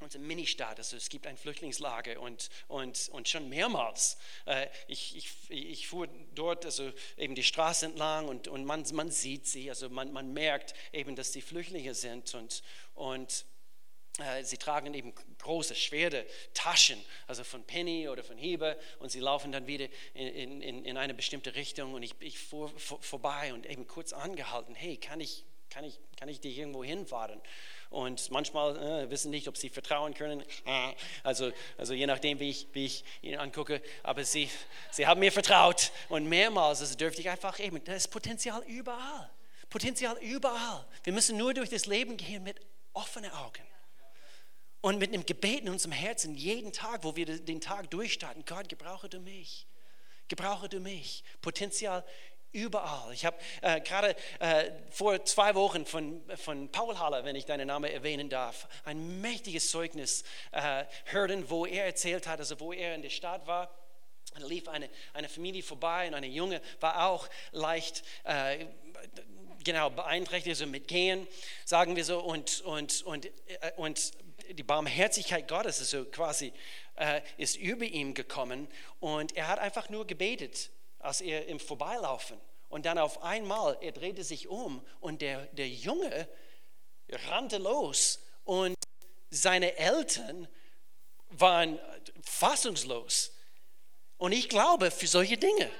unsere 0.00 0.22
Ministadt, 0.22 0.78
also 0.78 0.96
es 0.96 1.08
gibt 1.08 1.26
ein 1.26 1.36
Flüchtlingslager 1.36 2.20
und, 2.20 2.48
und, 2.68 3.08
und 3.10 3.28
schon 3.28 3.48
mehrmals, 3.48 4.16
äh, 4.46 4.66
ich, 4.86 5.16
ich, 5.16 5.50
ich 5.50 5.88
fuhr 5.88 6.08
dort 6.34 6.64
also 6.64 6.92
eben 7.16 7.34
die 7.34 7.42
Straße 7.42 7.86
entlang 7.86 8.28
und, 8.28 8.48
und 8.48 8.64
man, 8.64 8.84
man 8.92 9.10
sieht 9.10 9.46
sie, 9.46 9.68
also 9.68 9.88
man, 9.88 10.12
man 10.12 10.32
merkt 10.32 10.74
eben, 10.92 11.16
dass 11.16 11.32
die 11.32 11.42
Flüchtlinge 11.42 11.94
sind 11.94 12.34
und, 12.34 12.62
und 12.94 13.44
äh, 14.18 14.42
sie 14.42 14.56
tragen 14.56 14.92
eben 14.94 15.12
große, 15.38 15.74
schwere 15.74 16.26
Taschen, 16.52 16.98
also 17.26 17.44
von 17.44 17.64
Penny 17.64 18.08
oder 18.08 18.24
von 18.24 18.36
Heber 18.36 18.76
und 18.98 19.10
sie 19.10 19.20
laufen 19.20 19.52
dann 19.52 19.66
wieder 19.66 19.88
in, 20.14 20.60
in, 20.60 20.84
in 20.84 20.96
eine 20.96 21.14
bestimmte 21.14 21.54
Richtung 21.54 21.94
und 21.94 22.02
ich, 22.02 22.14
ich 22.20 22.38
fuhr 22.38 22.68
vor, 22.78 23.00
vorbei 23.00 23.54
und 23.54 23.66
eben 23.66 23.86
kurz 23.86 24.12
angehalten, 24.12 24.74
hey, 24.74 24.96
kann 24.96 25.20
ich, 25.20 25.44
kann 25.70 25.84
ich, 25.84 26.00
kann 26.16 26.28
ich 26.28 26.40
dich 26.40 26.58
irgendwo 26.58 26.82
hinfahren? 26.82 27.40
Und 27.90 28.30
manchmal 28.30 28.76
äh, 28.76 29.10
wissen 29.10 29.30
nicht, 29.30 29.48
ob 29.48 29.56
sie 29.56 29.68
vertrauen 29.68 30.14
können. 30.14 30.42
Also, 31.22 31.52
also 31.76 31.94
je 31.94 32.06
nachdem, 32.06 32.38
wie 32.38 32.50
ich, 32.50 32.66
wie 32.72 32.86
ich 32.86 33.04
ihn 33.22 33.36
angucke. 33.36 33.82
Aber 34.02 34.24
sie, 34.24 34.48
sie 34.90 35.06
haben 35.06 35.20
mir 35.20 35.32
vertraut. 35.32 35.90
Und 36.08 36.28
mehrmals 36.28 36.80
also 36.80 36.96
dürfte 36.96 37.20
ich 37.20 37.28
einfach 37.28 37.58
eben, 37.58 37.82
da 37.84 37.94
ist 37.94 38.08
Potenzial 38.08 38.62
überall. 38.66 39.30
Potenzial 39.70 40.16
überall. 40.18 40.86
Wir 41.04 41.12
müssen 41.12 41.36
nur 41.36 41.54
durch 41.54 41.70
das 41.70 41.86
Leben 41.86 42.16
gehen 42.16 42.42
mit 42.42 42.60
offenen 42.92 43.30
Augen. 43.32 43.62
Und 44.80 44.98
mit 44.98 45.12
einem 45.12 45.26
Gebet 45.26 45.60
in 45.60 45.70
unserem 45.70 45.92
Herzen 45.92 46.34
jeden 46.34 46.72
Tag, 46.72 47.04
wo 47.04 47.16
wir 47.16 47.26
den 47.26 47.60
Tag 47.60 47.90
durchstarten. 47.90 48.44
Gott, 48.46 48.68
gebrauche 48.68 49.08
du 49.08 49.18
mich. 49.18 49.66
Gebrauche 50.28 50.68
du 50.68 50.78
mich. 50.78 51.24
Potenzial 51.40 52.04
Überall. 52.52 53.12
Ich 53.12 53.26
habe 53.26 53.36
äh, 53.60 53.80
gerade 53.80 54.16
äh, 54.40 54.70
vor 54.90 55.22
zwei 55.24 55.54
Wochen 55.54 55.84
von, 55.84 56.22
von 56.36 56.70
Paul 56.70 56.98
Haller, 56.98 57.24
wenn 57.24 57.36
ich 57.36 57.44
deinen 57.44 57.68
Namen 57.68 57.90
erwähnen 57.90 58.30
darf, 58.30 58.66
ein 58.84 59.20
mächtiges 59.20 59.70
Zeugnis 59.70 60.24
äh, 60.52 60.84
hören, 61.04 61.50
wo 61.50 61.66
er 61.66 61.84
erzählt 61.84 62.26
hat, 62.26 62.38
also 62.38 62.58
wo 62.58 62.72
er 62.72 62.94
in 62.94 63.02
der 63.02 63.10
Stadt 63.10 63.46
war. 63.46 63.70
Da 64.34 64.46
lief 64.46 64.66
eine, 64.68 64.88
eine 65.12 65.28
Familie 65.28 65.62
vorbei 65.62 66.08
und 66.08 66.14
eine 66.14 66.26
Junge 66.26 66.62
war 66.80 67.08
auch 67.08 67.28
leicht 67.52 68.02
äh, 68.24 68.64
genau 69.62 69.90
beeinträchtigt, 69.90 70.56
also 70.56 70.66
mit 70.66 70.88
Gehen, 70.88 71.26
sagen 71.66 71.96
wir 71.96 72.04
so, 72.04 72.20
und, 72.20 72.62
und, 72.62 73.02
und, 73.02 73.26
äh, 73.26 73.72
und 73.76 74.12
die 74.50 74.62
Barmherzigkeit 74.62 75.46
Gottes 75.48 75.80
ist 75.80 75.90
so 75.90 76.04
quasi 76.06 76.52
äh, 76.96 77.20
ist 77.36 77.56
über 77.56 77.84
ihm 77.84 78.14
gekommen 78.14 78.68
und 79.00 79.36
er 79.36 79.48
hat 79.48 79.58
einfach 79.58 79.90
nur 79.90 80.06
gebetet 80.06 80.70
als 80.98 81.20
er 81.20 81.46
im 81.46 81.60
Vorbeilaufen. 81.60 82.38
Und 82.68 82.84
dann 82.86 82.98
auf 82.98 83.22
einmal, 83.22 83.78
er 83.80 83.92
drehte 83.92 84.24
sich 84.24 84.48
um 84.48 84.84
und 85.00 85.22
der, 85.22 85.46
der 85.46 85.68
Junge 85.68 86.28
rannte 87.28 87.58
los 87.58 88.20
und 88.44 88.74
seine 89.30 89.76
Eltern 89.76 90.48
waren 91.30 91.78
fassungslos. 92.22 93.32
Und 94.16 94.32
ich 94.32 94.48
glaube 94.48 94.90
für 94.90 95.06
solche 95.06 95.38
Dinge. 95.38 95.70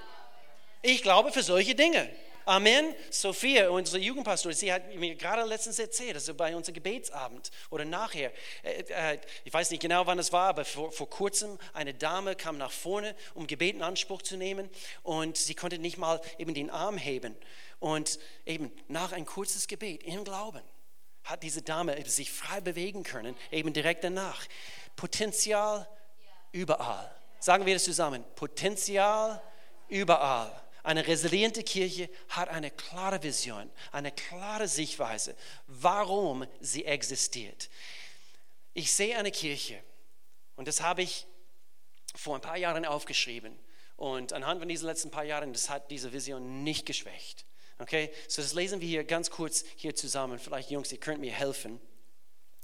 Ich 0.83 1.03
glaube 1.03 1.33
für 1.33 1.43
solche 1.43 1.75
Dinge. 1.75 2.09
Amen. 2.49 2.95
Sophia, 3.11 3.69
unsere 3.69 3.99
Jugendpastorin, 3.99 4.57
sie 4.57 4.73
hat 4.73 4.95
mir 4.95 5.15
gerade 5.17 5.45
letztens 5.45 5.79
erzählt, 5.79 6.15
also 6.15 6.33
bei 6.33 6.57
unserem 6.57 6.77
Gebetsabend 6.77 7.51
oder 7.69 7.85
nachher, 7.85 8.33
äh, 8.63 8.85
äh, 8.89 9.19
ich 9.45 9.53
weiß 9.53 9.71
nicht 9.71 9.83
genau, 9.83 10.07
wann 10.07 10.19
es 10.19 10.33
war, 10.33 10.49
aber 10.49 10.65
vor, 10.65 10.91
vor 10.91 11.11
kurzem 11.11 11.59
eine 11.75 11.93
Dame 11.93 12.37
kam 12.37 12.57
nach 12.57 12.73
vorne, 12.73 13.15
um 13.35 13.47
Gebet 13.47 13.75
in 13.77 13.83
Anspruch 13.83 14.23
zu 14.23 14.39
nehmen 14.39 14.71
und 15.03 15.37
sie 15.37 15.55
konnte 15.55 15.79
nicht 15.79 15.99
mal 15.99 16.23
eben 16.39 16.55
den 16.55 16.71
Arm 16.71 16.97
heben. 16.97 17.37
Und 17.81 18.19
eben 18.47 18.73
nach 18.89 19.13
ein 19.13 19.27
kurzes 19.27 19.69
Gebet 19.69 20.03
im 20.05 20.25
Glauben 20.25 20.63
hat 21.25 21.43
diese 21.43 21.61
Dame 21.61 22.03
sich 22.09 22.33
frei 22.33 22.63
bewegen 22.63 23.03
können, 23.03 23.37
eben 23.51 23.75
direkt 23.75 24.05
danach. 24.05 24.43
Potenzial 24.97 25.87
überall. 26.53 27.15
Sagen 27.41 27.67
wir 27.67 27.75
das 27.75 27.85
zusammen. 27.85 28.25
Potenzial 28.37 29.43
überall. 29.89 30.63
Eine 30.83 31.07
resiliente 31.07 31.63
Kirche 31.63 32.09
hat 32.29 32.49
eine 32.49 32.71
klare 32.71 33.23
Vision, 33.23 33.71
eine 33.93 34.13
klare 34.13 34.69
Sichtweise, 34.69 35.37
warum 35.67 36.47
sie 36.61 36.85
existiert. 36.85 37.69
Ich 38.75 38.93
sehe 38.93 39.17
eine 39.19 39.31
Kirche 39.31 39.83
und 40.57 40.69
das 40.69 40.81
habe 40.81 41.03
ich 41.03 41.27
vor 42.15 42.35
ein 42.35 42.41
paar 42.41 42.57
Jahren 42.57 42.85
aufgeschrieben. 42.85 43.59
Und 43.97 44.33
anhand 44.33 44.61
von 44.61 44.69
diesen 44.69 44.87
letzten 44.87 45.11
paar 45.11 45.25
Jahren, 45.25 45.53
das 45.53 45.69
hat 45.69 45.91
diese 45.91 46.13
Vision 46.13 46.63
nicht 46.63 46.87
geschwächt. 46.87 47.45
Okay, 47.81 48.13
so 48.29 48.43
das 48.43 48.55
lesen 48.55 48.81
wir 48.81 48.89
hier 48.89 49.05
ganz 49.05 49.31
kurz 49.31 49.65
hier 49.77 49.95
zusammen. 49.95 50.39
Vielleicht 50.39 50.71
Jungs, 50.71 50.93
ihr 50.93 50.99
könnt 50.99 51.21
mir 51.21 51.33
helfen. 51.33 51.81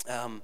Ähm, 0.06 0.42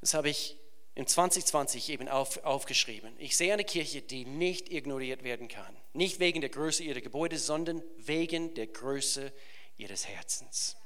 das 0.00 0.14
habe 0.14 0.28
ich 0.28 0.59
in 1.00 1.06
2020 1.06 1.88
eben 1.88 2.08
auf, 2.08 2.44
aufgeschrieben. 2.44 3.14
Ich 3.18 3.34
sehe 3.34 3.54
eine 3.54 3.64
Kirche, 3.64 4.02
die 4.02 4.26
nicht 4.26 4.70
ignoriert 4.70 5.24
werden 5.24 5.48
kann. 5.48 5.74
Nicht 5.94 6.20
wegen 6.20 6.42
der 6.42 6.50
Größe 6.50 6.84
ihrer 6.84 7.00
Gebäude, 7.00 7.38
sondern 7.38 7.82
wegen 7.96 8.52
der 8.52 8.66
Größe 8.66 9.32
ihres 9.78 10.06
Herzens. 10.06 10.76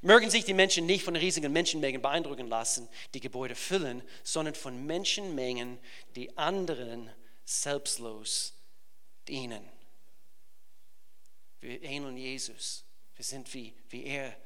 Mögen 0.00 0.30
sich 0.30 0.44
die 0.44 0.54
Menschen 0.54 0.86
nicht 0.86 1.02
von 1.02 1.16
riesigen 1.16 1.52
Menschenmengen 1.52 2.00
beeindrucken 2.00 2.46
lassen, 2.46 2.88
die 3.14 3.20
Gebäude 3.20 3.56
füllen, 3.56 4.02
sondern 4.22 4.54
von 4.54 4.86
Menschenmengen, 4.86 5.78
die 6.14 6.38
anderen 6.38 7.10
selbstlos 7.44 8.54
dienen. 9.26 9.68
Wir 11.60 11.82
ähneln 11.82 12.16
Jesus. 12.16 12.84
Wir 13.16 13.24
sind 13.24 13.52
wie, 13.54 13.74
wie 13.88 14.04
er 14.04 14.36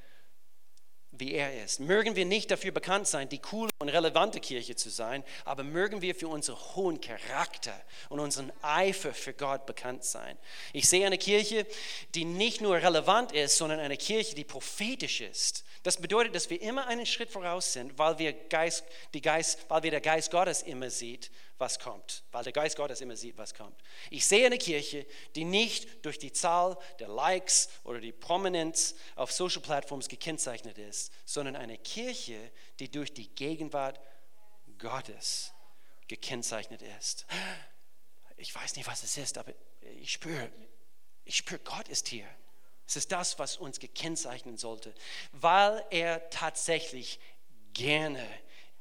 wie 1.13 1.35
er 1.35 1.63
ist. 1.63 1.79
Mögen 1.79 2.17
wir 2.17 2.25
nicht 2.25 2.51
dafür 2.51 2.73
bekannt 2.73 3.07
sein, 3.07 3.29
die 3.29 3.39
coole 3.39 3.71
und 3.79 3.91
relevante 3.91 4.41
Kirche 4.41 4.77
zu 4.77 4.89
sein, 4.89 5.23
aber 5.45 5.63
mögen 5.63 6.01
wir 6.01 6.15
für 6.15 6.29
unseren 6.29 6.59
hohen 6.75 7.01
Charakter 7.01 7.79
und 8.09 8.19
unseren 8.19 8.51
Eifer 8.63 9.13
für 9.13 9.35
Gott 9.35 9.67
bekannt 9.67 10.05
sein. 10.05 10.39
Ich 10.73 10.89
sehe 10.89 11.07
eine 11.07 11.19
Kirche, 11.19 11.67
die 12.15 12.25
nicht 12.25 12.63
nur 12.63 12.77
relevant 12.77 13.33
ist, 13.33 13.59
sondern 13.59 13.79
eine 13.79 13.99
Kirche, 13.99 14.35
die 14.35 14.45
prophetisch 14.45 15.21
ist. 15.21 15.65
Das 15.83 15.99
bedeutet, 15.99 16.35
dass 16.35 16.49
wir 16.49 16.63
immer 16.63 16.87
einen 16.87 17.07
Schritt 17.07 17.31
voraus 17.31 17.73
sind, 17.73 17.99
weil 17.99 18.19
wir, 18.19 18.33
Geist, 18.33 18.85
die 19.13 19.21
Geist, 19.21 19.59
weil 19.69 19.83
wir 19.83 19.91
der 19.91 20.01
Geist 20.01 20.31
Gottes 20.31 20.63
immer 20.63 20.91
sieht, 20.91 21.31
was 21.63 21.79
kommt. 21.79 22.25
Weil 22.33 22.43
der 22.43 22.53
Geist 22.53 22.77
Gottes 22.77 23.01
immer 23.01 23.17
sieht, 23.17 23.39
was 23.39 23.55
kommt. 23.55 23.81
Ich 24.11 24.27
sehe 24.27 24.45
eine 24.45 24.59
Kirche, 24.59 25.07
die 25.37 25.45
nicht 25.45 26.05
durch 26.05 26.19
die 26.19 26.33
Zahl 26.33 26.77
der 26.99 27.09
Likes 27.09 27.71
oder 27.85 28.01
die 28.01 28.13
Prominenz 28.13 28.97
auf 29.15 29.31
Social 29.33 29.63
Platforms 29.63 30.09
gekennzeichnet 30.09 30.77
ist, 30.77 31.13
sondern 31.25 31.55
eine 31.55 31.79
Kirche, 31.79 32.51
die 32.81 32.91
durch 32.91 33.15
die 33.15 33.29
Gegenwart 33.29 34.01
Gottes 34.79 35.53
gekennzeichnet 36.09 36.83
ist. 36.99 37.27
Ich 38.37 38.53
weiß 38.53 38.75
nicht, 38.75 38.89
was 38.89 39.05
es 39.05 39.17
ist, 39.17 39.39
aber 39.39 39.55
ich 40.01 40.13
spüre, 40.13 40.51
ich 41.25 41.37
spüre, 41.37 41.61
Gott 41.61 41.89
ist 41.89 42.09
hier. 42.09 42.27
Es 42.89 42.97
ist 42.97 43.13
das, 43.13 43.39
was 43.39 43.57
uns 43.57 43.79
gekennzeichnen 43.79 44.59
sollte, 44.59 44.93
weil 45.31 45.85
er 45.91 46.29
tatsächlich 46.31 47.21
gerne 47.73 48.27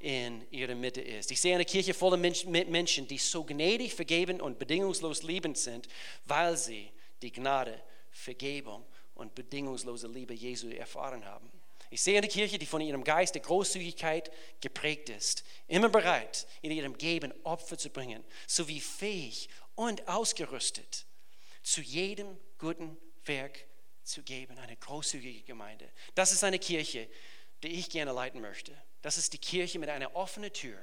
in 0.01 0.45
ihrer 0.51 0.75
Mitte 0.75 1.01
ist. 1.01 1.31
Ich 1.31 1.39
sehe 1.39 1.55
eine 1.55 1.65
Kirche 1.65 1.93
voller 1.93 2.17
Menschen, 2.17 3.07
die 3.07 3.17
so 3.17 3.43
gnädig, 3.43 3.93
vergeben 3.93 4.41
und 4.41 4.59
bedingungslos 4.59 5.23
liebend 5.23 5.57
sind, 5.57 5.87
weil 6.25 6.57
sie 6.57 6.91
die 7.21 7.31
Gnade, 7.31 7.81
Vergebung 8.11 8.85
und 9.15 9.35
bedingungslose 9.35 10.07
Liebe 10.07 10.33
Jesu 10.33 10.69
erfahren 10.69 11.25
haben. 11.25 11.51
Ich 11.89 12.01
sehe 12.01 12.17
eine 12.17 12.27
Kirche, 12.27 12.57
die 12.57 12.65
von 12.65 12.81
ihrem 12.81 13.03
Geist 13.03 13.35
der 13.35 13.41
Großzügigkeit 13.41 14.31
geprägt 14.61 15.09
ist, 15.09 15.43
immer 15.67 15.89
bereit, 15.89 16.47
in 16.61 16.71
ihrem 16.71 16.97
Geben 16.97 17.33
Opfer 17.43 17.77
zu 17.77 17.89
bringen, 17.89 18.23
sowie 18.47 18.79
fähig 18.79 19.49
und 19.75 20.07
ausgerüstet, 20.07 21.05
zu 21.63 21.81
jedem 21.81 22.37
guten 22.57 22.97
Werk 23.25 23.65
zu 24.03 24.23
geben, 24.23 24.57
eine 24.57 24.77
großzügige 24.77 25.43
Gemeinde. 25.43 25.89
Das 26.15 26.31
ist 26.31 26.43
eine 26.43 26.59
Kirche, 26.59 27.09
die 27.61 27.67
ich 27.67 27.89
gerne 27.89 28.13
leiten 28.13 28.41
möchte. 28.41 28.73
Das 29.01 29.17
ist 29.17 29.33
die 29.33 29.37
Kirche 29.37 29.79
mit 29.79 29.89
einer 29.89 30.15
offenen 30.15 30.53
Tür, 30.53 30.77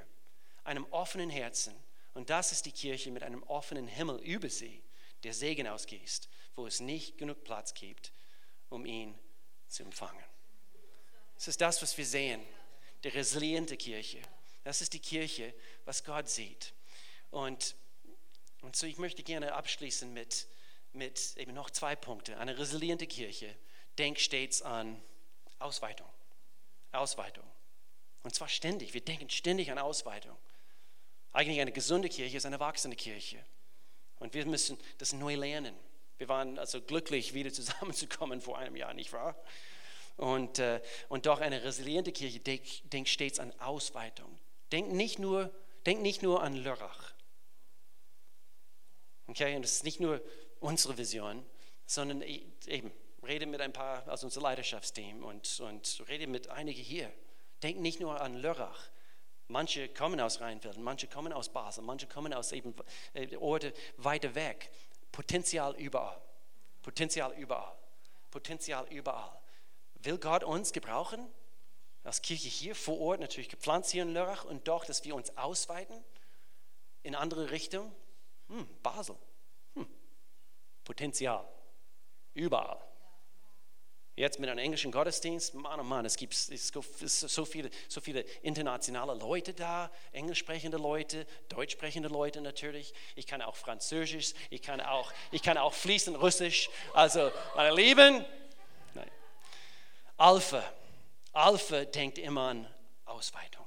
einem 0.64 0.84
offenen 0.90 1.30
Herzen. 1.30 1.74
Und 2.14 2.30
das 2.30 2.52
ist 2.52 2.66
die 2.66 2.72
Kirche 2.72 3.10
mit 3.10 3.22
einem 3.22 3.42
offenen 3.44 3.86
Himmel 3.86 4.18
über 4.20 4.50
sie, 4.50 4.82
der 5.22 5.32
Segen 5.32 5.68
ausgießt, 5.68 6.28
wo 6.56 6.66
es 6.66 6.80
nicht 6.80 7.18
genug 7.18 7.44
Platz 7.44 7.74
gibt, 7.74 8.12
um 8.68 8.84
ihn 8.86 9.16
zu 9.68 9.82
empfangen. 9.82 10.24
Das 11.34 11.48
ist 11.48 11.60
das, 11.60 11.80
was 11.82 11.96
wir 11.96 12.06
sehen, 12.06 12.42
die 13.04 13.08
resiliente 13.08 13.76
Kirche. 13.76 14.20
Das 14.64 14.80
ist 14.80 14.92
die 14.92 15.00
Kirche, 15.00 15.54
was 15.84 16.02
Gott 16.02 16.28
sieht. 16.28 16.74
Und, 17.30 17.76
und 18.62 18.74
so, 18.74 18.86
ich 18.86 18.98
möchte 18.98 19.22
gerne 19.22 19.54
abschließen 19.54 20.12
mit, 20.12 20.48
mit 20.92 21.36
eben 21.36 21.54
noch 21.54 21.70
zwei 21.70 21.94
Punkten. 21.94 22.34
Eine 22.34 22.58
resiliente 22.58 23.06
Kirche 23.06 23.54
denkt 23.98 24.20
stets 24.20 24.62
an 24.62 25.00
Ausweitung. 25.58 26.08
Ausweitung. 26.90 27.44
Und 28.22 28.34
zwar 28.34 28.48
ständig. 28.48 28.94
Wir 28.94 29.00
denken 29.00 29.30
ständig 29.30 29.70
an 29.70 29.78
Ausweitung. 29.78 30.36
Eigentlich 31.32 31.60
eine 31.60 31.72
gesunde 31.72 32.08
Kirche 32.08 32.36
ist 32.36 32.46
eine 32.46 32.60
wachsende 32.60 32.96
Kirche. 32.96 33.44
Und 34.18 34.34
wir 34.34 34.46
müssen 34.46 34.78
das 34.98 35.12
neu 35.12 35.36
lernen. 35.36 35.74
Wir 36.18 36.28
waren 36.28 36.58
also 36.58 36.80
glücklich, 36.80 37.34
wieder 37.34 37.52
zusammenzukommen 37.52 38.40
vor 38.40 38.58
einem 38.58 38.76
Jahr, 38.76 38.94
nicht 38.94 39.12
wahr? 39.12 39.36
Und, 40.16 40.58
äh, 40.58 40.82
und 41.08 41.26
doch 41.26 41.40
eine 41.40 41.62
resiliente 41.62 42.10
Kirche 42.10 42.40
denkt, 42.40 42.92
denkt 42.92 43.08
stets 43.08 43.38
an 43.38 43.52
Ausweitung. 43.60 44.36
Denkt 44.72 44.92
nicht 44.92 45.20
nur, 45.20 45.54
denkt 45.86 46.02
nicht 46.02 46.22
nur 46.22 46.42
an 46.42 46.56
Lörrach. 46.56 47.14
Okay, 49.28 49.54
und 49.54 49.62
das 49.62 49.74
ist 49.74 49.84
nicht 49.84 50.00
nur 50.00 50.20
unsere 50.58 50.98
Vision, 50.98 51.44
sondern 51.86 52.22
e, 52.22 52.42
eben, 52.66 52.90
rede 53.22 53.46
mit 53.46 53.60
ein 53.60 53.72
paar 53.72 54.08
aus 54.08 54.24
unserem 54.24 54.44
Leidenschaftsteam 54.44 55.22
und, 55.22 55.60
und 55.60 56.04
rede 56.08 56.26
mit 56.26 56.48
einigen 56.48 56.82
hier. 56.82 57.12
Denk 57.62 57.80
nicht 57.80 58.00
nur 58.00 58.20
an 58.20 58.36
Lörrach. 58.36 58.88
Manche 59.48 59.88
kommen 59.88 60.20
aus 60.20 60.40
Rheinfelden, 60.40 60.82
manche 60.82 61.06
kommen 61.06 61.32
aus 61.32 61.48
Basel, 61.48 61.82
manche 61.82 62.06
kommen 62.06 62.34
aus 62.34 62.52
eben 62.52 62.74
äh, 63.14 63.34
Orte 63.36 63.72
weiter 63.96 64.34
weg. 64.34 64.70
Potenzial 65.10 65.74
überall. 65.76 66.20
Potenzial 66.82 67.32
überall. 67.32 67.74
Potenzial 68.30 68.86
überall. 68.92 69.40
Will 70.02 70.18
Gott 70.18 70.44
uns 70.44 70.72
gebrauchen? 70.72 71.26
Als 72.04 72.22
Kirche 72.22 72.48
hier 72.48 72.74
vor 72.74 73.00
Ort, 73.00 73.20
natürlich 73.20 73.48
gepflanzt 73.48 73.90
hier 73.90 74.02
in 74.02 74.12
Lörrach 74.12 74.44
und 74.44 74.68
doch, 74.68 74.84
dass 74.84 75.04
wir 75.04 75.14
uns 75.14 75.36
ausweiten 75.36 76.04
in 77.02 77.14
andere 77.14 77.50
Richtungen? 77.50 77.92
Hm, 78.48 78.66
Basel. 78.82 79.16
Potenzial. 80.84 81.46
Überall. 82.32 82.87
Jetzt 84.18 84.40
mit 84.40 84.50
einem 84.50 84.58
englischen 84.58 84.90
Gottesdienst, 84.90 85.54
Mann, 85.54 85.78
oh 85.78 85.84
Mann, 85.84 86.04
es 86.04 86.16
gibt 86.16 86.34
so 86.34 86.82
viele, 87.44 87.70
so 87.86 88.00
viele 88.00 88.22
internationale 88.42 89.14
Leute 89.14 89.54
da, 89.54 89.92
englisch 90.10 90.40
sprechende 90.40 90.76
Leute, 90.76 91.24
deutsch 91.48 91.74
sprechende 91.74 92.08
Leute 92.08 92.40
natürlich. 92.40 92.92
Ich 93.14 93.28
kann 93.28 93.42
auch 93.42 93.54
Französisch, 93.54 94.34
ich 94.50 94.60
kann 94.60 94.80
auch, 94.80 95.12
ich 95.30 95.40
kann 95.40 95.56
auch 95.56 95.72
fließend 95.72 96.20
Russisch. 96.20 96.68
Also, 96.94 97.30
meine 97.54 97.72
Lieben, 97.76 98.24
nein. 98.94 99.08
Alpha, 100.16 100.64
Alpha 101.32 101.84
denkt 101.84 102.18
immer 102.18 102.48
an 102.48 102.74
Ausweitung. 103.04 103.64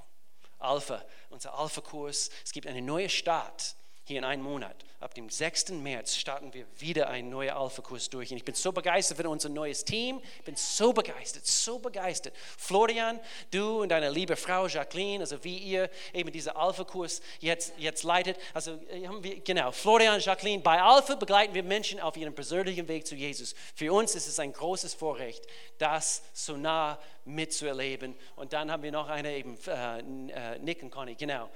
Alpha, 0.60 1.02
unser 1.30 1.58
Alpha-Kurs, 1.58 2.30
es 2.43 2.52
gibt 2.52 2.68
eine 2.68 2.82
neue 2.82 3.08
Start 3.08 3.78
hier 4.12 4.20
in 4.20 4.26
einem 4.26 4.43
Monat. 4.43 4.76
Ab 4.99 5.16
dem 5.16 5.30
6. 5.30 5.70
März 5.70 6.16
starten 6.16 6.53
wir 6.53 6.66
wieder 6.78 7.07
einen 7.09 7.30
neuen 7.30 7.51
Alpha-Kurs 7.51 8.09
durch. 8.09 8.30
Und 8.30 8.38
ich 8.38 8.43
bin 8.43 8.53
so 8.53 8.72
begeistert 8.72 9.18
für 9.18 9.28
unser 9.28 9.49
neues 9.49 9.84
Team. 9.84 10.22
Ich 10.38 10.43
bin 10.43 10.55
so 10.55 10.93
begeistert, 10.93 11.45
so 11.47 11.80
begeistert. 11.80 12.36
Florian, 12.57 13.20
du 13.49 13.82
und 13.82 13.89
deine 13.89 14.12
liebe 14.12 14.36
Frau 14.36 14.68
Jacqueline, 14.68 15.22
also 15.22 15.43
wie 15.43 15.57
ihr 15.57 15.89
eben 16.14 16.32
diesen 16.32 16.55
Alpha-Kurs 16.55 17.22
jetzt, 17.39 17.74
jetzt 17.78 18.03
leitet. 18.03 18.38
Also 18.53 18.80
äh, 18.91 19.07
haben 19.07 19.24
wir, 19.24 19.39
genau, 19.39 19.72
Florian, 19.72 20.20
Jacqueline, 20.20 20.62
bei 20.62 20.82
Alpha 20.82 21.16
begleiten 21.16 21.53
wir 21.53 21.64
Menschen 21.64 21.99
auf 21.99 22.16
ihrem 22.18 22.36
persönlichen 22.36 22.88
Weg 22.88 23.07
zu 23.07 23.16
Jesus. 23.16 23.55
Für 23.74 23.93
uns 23.93 24.14
ist 24.14 24.28
es 24.28 24.39
ein 24.39 24.53
großes 24.53 24.93
Vorrecht, 24.93 25.47
das 25.78 26.22
so 26.34 26.57
nah 26.57 26.99
mitzuerleben. 27.26 28.16
Und 28.36 28.53
dann 28.53 28.70
haben 28.70 28.84
wir 28.84 28.91
noch 28.91 29.07
eine 29.07 29.34
eben, 29.36 29.57
äh, 29.68 29.99
äh 29.99 30.59
Nick 30.59 30.84
und 30.84 30.91
Conny, 30.91 31.16
genau. 31.16 31.49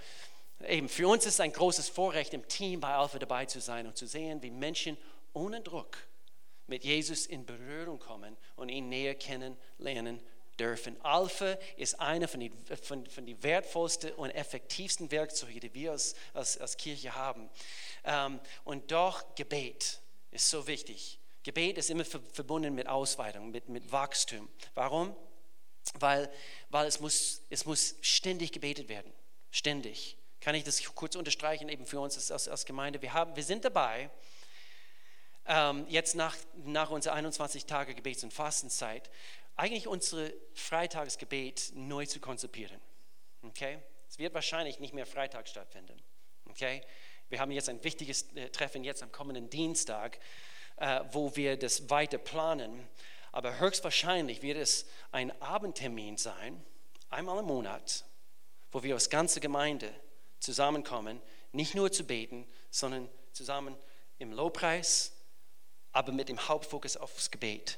Eben, 0.64 0.88
für 0.88 1.08
uns 1.08 1.26
ist 1.26 1.42
ein 1.42 1.52
großes 1.52 1.90
Vorrecht, 1.90 2.34
im 2.34 2.48
Team 2.48 2.80
bei 2.80 2.94
Alpha 2.94 3.20
dabei 3.20 3.46
zu 3.46 3.60
sein 3.60 3.88
und 3.88 3.98
zu 3.98 4.08
sehen, 4.08 4.42
wie 4.42 4.52
Menschen 4.52 4.98
ohne 5.34 5.62
Druck 5.62 5.98
mit 6.68 6.84
Jesus 6.84 7.26
in 7.26 7.46
Berührung 7.46 8.00
kommen 8.00 8.38
und 8.56 8.70
ihn 8.70 8.90
näher 8.90 9.16
kennenlernen 9.16 10.22
dürfen. 10.58 11.00
Alpha 11.04 11.58
ist 11.76 12.00
einer 12.00 12.28
von 12.28 12.40
den 12.40 12.54
von, 12.82 13.06
von 13.06 13.26
die 13.26 13.42
wertvollsten 13.44 14.14
und 14.14 14.32
effektivsten 14.32 15.12
Werkzeuge, 15.12 15.60
die 15.60 15.74
wir 15.74 15.92
als, 15.92 16.16
als, 16.34 16.58
als 16.58 16.78
Kirche 16.78 17.14
haben. 17.14 17.50
Ähm, 18.06 18.40
und 18.64 18.92
doch 18.92 19.36
Gebet 19.36 20.00
ist 20.32 20.50
so 20.50 20.68
wichtig. 20.68 21.20
Gebet 21.44 21.78
ist 21.78 21.90
immer 21.90 22.06
verbunden 22.06 22.74
mit 22.74 22.88
Ausweitung, 22.88 23.52
mit, 23.52 23.70
mit 23.70 23.92
Wachstum. 23.92 24.50
Warum? 24.74 25.16
Weil, 26.00 26.32
weil 26.70 26.88
es, 26.88 27.00
muss, 27.00 27.44
es 27.50 27.66
muss 27.66 27.96
ständig 28.02 28.52
gebetet 28.52 28.90
werden. 28.90 29.14
Ständig 29.52 30.18
kann 30.46 30.54
ich 30.54 30.64
das 30.64 30.84
kurz 30.94 31.16
unterstreichen, 31.16 31.70
eben 31.70 31.88
für 31.88 32.00
uns 32.00 32.32
als, 32.32 32.48
als 32.48 32.66
Gemeinde. 32.66 33.02
Wir, 33.02 33.14
haben, 33.14 33.36
wir 33.36 33.42
sind 33.42 33.66
dabei, 33.66 34.12
ähm, 35.48 35.88
jetzt 35.90 36.14
nach, 36.14 36.36
nach 36.66 36.92
unserer 36.92 37.16
21 37.16 37.66
Tage 37.66 37.96
Gebets- 37.96 38.24
und 38.24 38.32
Fastenzeit, 38.32 39.10
eigentlich 39.56 39.88
unsere 39.88 40.32
Freitagsgebet 40.54 41.72
neu 41.74 42.06
zu 42.06 42.20
konzipieren. 42.20 42.80
Okay? 43.42 43.80
Es 44.08 44.20
wird 44.20 44.36
wahrscheinlich 44.36 44.80
nicht 44.80 44.94
mehr 44.94 45.08
Freitag 45.08 45.48
stattfinden. 45.48 46.00
Okay? 46.52 46.84
Wir 47.30 47.40
haben 47.40 47.50
jetzt 47.50 47.68
ein 47.68 47.84
wichtiges 47.84 48.32
äh, 48.36 48.50
Treffen 48.50 48.84
jetzt 48.84 49.02
am 49.02 49.12
kommenden 49.12 49.50
Dienstag, 49.50 50.20
äh, 50.76 51.02
wo 51.12 51.36
wir 51.36 51.58
das 51.58 51.90
weiter 51.90 52.20
planen. 52.20 52.88
Aber 53.32 53.60
höchstwahrscheinlich 53.60 54.44
wird 54.44 54.60
es 54.60 54.86
ein 55.12 55.42
Abendtermin 55.42 56.18
sein, 56.18 56.64
einmal 57.10 57.40
im 57.40 57.46
Monat, 57.46 58.06
wo 58.72 58.84
wir 58.84 58.94
als 58.94 59.10
ganze 59.10 59.40
Gemeinde 59.40 59.92
zusammenkommen, 60.46 61.22
nicht 61.52 61.76
nur 61.76 61.92
zu 61.92 62.04
beten, 62.06 62.48
sondern 62.70 63.10
zusammen 63.34 63.76
im 64.20 64.32
Lobpreis, 64.32 65.12
aber 65.92 66.12
mit 66.12 66.30
dem 66.30 66.48
Hauptfokus 66.48 66.98
aufs 66.98 67.32
Gebet. 67.32 67.78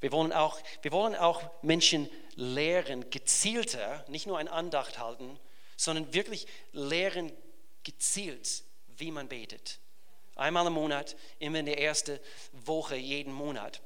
Wir 0.00 0.12
wollen 0.12 0.32
auch, 0.32 0.60
wir 0.82 0.92
wollen 0.92 1.14
auch 1.14 1.42
Menschen 1.62 2.08
lehren, 2.34 3.10
gezielter, 3.10 4.04
nicht 4.08 4.26
nur 4.26 4.38
ein 4.38 4.48
Andacht 4.48 4.98
halten, 4.98 5.38
sondern 5.76 6.14
wirklich 6.14 6.46
lehren 6.72 7.32
gezielt, 7.82 8.64
wie 8.96 9.10
man 9.10 9.28
betet. 9.28 9.80
Einmal 10.36 10.66
im 10.68 10.74
Monat, 10.74 11.16
immer 11.40 11.58
in 11.58 11.66
der 11.66 11.80
ersten 11.80 12.18
Woche 12.52 12.94
jeden 12.94 13.32
Monat. 13.32 13.82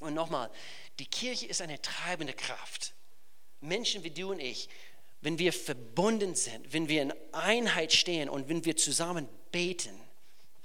Und 0.00 0.14
nochmal, 0.14 0.50
die 1.00 1.06
Kirche 1.06 1.46
ist 1.46 1.60
eine 1.60 1.82
treibende 1.82 2.34
Kraft. 2.34 2.94
Menschen 3.60 4.04
wie 4.04 4.10
du 4.10 4.30
und 4.30 4.40
ich, 4.40 4.68
wenn 5.22 5.38
wir 5.38 5.52
verbunden 5.52 6.34
sind, 6.34 6.72
wenn 6.72 6.88
wir 6.88 7.02
in 7.02 7.14
Einheit 7.32 7.92
stehen 7.92 8.28
und 8.28 8.48
wenn 8.48 8.64
wir 8.64 8.76
zusammen 8.76 9.28
beten, 9.52 9.98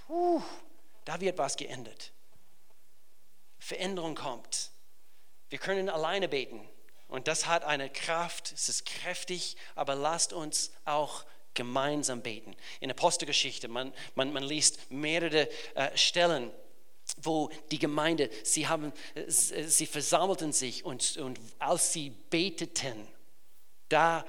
puh, 0.05 0.41
da 1.05 1.21
wird 1.21 1.37
was 1.37 1.55
geändert. 1.55 2.11
Veränderung 3.59 4.15
kommt. 4.15 4.71
Wir 5.49 5.59
können 5.59 5.89
alleine 5.89 6.27
beten 6.27 6.67
und 7.07 7.27
das 7.27 7.45
hat 7.45 7.63
eine 7.63 7.89
Kraft, 7.89 8.51
es 8.51 8.67
ist 8.67 8.85
kräftig, 8.85 9.55
aber 9.75 9.95
lasst 9.95 10.33
uns 10.33 10.71
auch 10.85 11.23
gemeinsam 11.53 12.21
beten. 12.21 12.55
In 12.79 12.89
der 12.89 12.97
Apostelgeschichte, 12.97 13.67
man, 13.67 13.93
man, 14.15 14.33
man 14.33 14.43
liest 14.43 14.91
mehrere 14.91 15.49
äh, 15.75 15.95
Stellen, 15.95 16.51
wo 17.17 17.49
die 17.71 17.79
Gemeinde, 17.79 18.29
sie, 18.43 18.67
haben, 18.67 18.91
äh, 19.15 19.29
sie 19.29 19.85
versammelten 19.85 20.51
sich 20.51 20.83
und, 20.83 21.17
und 21.17 21.39
als 21.59 21.93
sie 21.93 22.09
beteten, 22.29 23.07
da, 23.89 24.25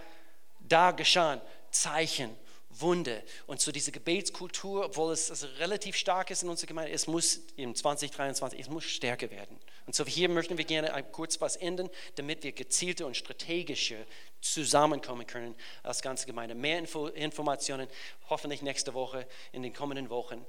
da 0.69 0.91
geschahen 0.93 1.41
Zeichen 1.71 2.37
Wunde. 2.81 3.23
Und 3.47 3.61
so 3.61 3.73
diese 3.73 3.93
Gebetskultur, 3.93 4.87
obwohl 4.87 5.13
es 5.13 5.31
also 5.31 5.47
relativ 5.59 5.97
stark 5.97 6.31
ist 6.31 6.43
in 6.43 6.49
unserer 6.49 6.69
Gemeinde, 6.69 6.93
es 6.93 7.07
muss 7.07 7.41
im 7.57 7.75
2023, 7.75 8.61
es 8.61 8.69
muss 8.69 8.85
stärker 8.85 9.31
werden. 9.31 9.59
Und 9.87 9.95
so 9.95 10.05
hier 10.05 10.29
möchten 10.29 10.59
wir 10.59 10.65
gerne 10.65 11.03
kurz 11.13 11.41
was 11.41 11.57
ändern, 11.57 11.89
damit 12.17 12.43
wir 12.43 12.53
gezielte 12.53 13.07
und 13.07 13.17
strategische 13.17 14.07
zusammenkommen 14.41 15.27
können 15.27 15.55
als 15.83 16.03
ganze 16.03 16.27
Gemeinde. 16.27 16.55
Mehr 16.55 16.79
Info, 16.79 17.09
Informationen 17.09 17.89
hoffentlich 18.29 18.63
nächste 18.63 18.95
Woche, 18.95 19.27
in 19.53 19.63
den 19.63 19.73
kommenden 19.73 20.11
Wochen. 20.11 20.45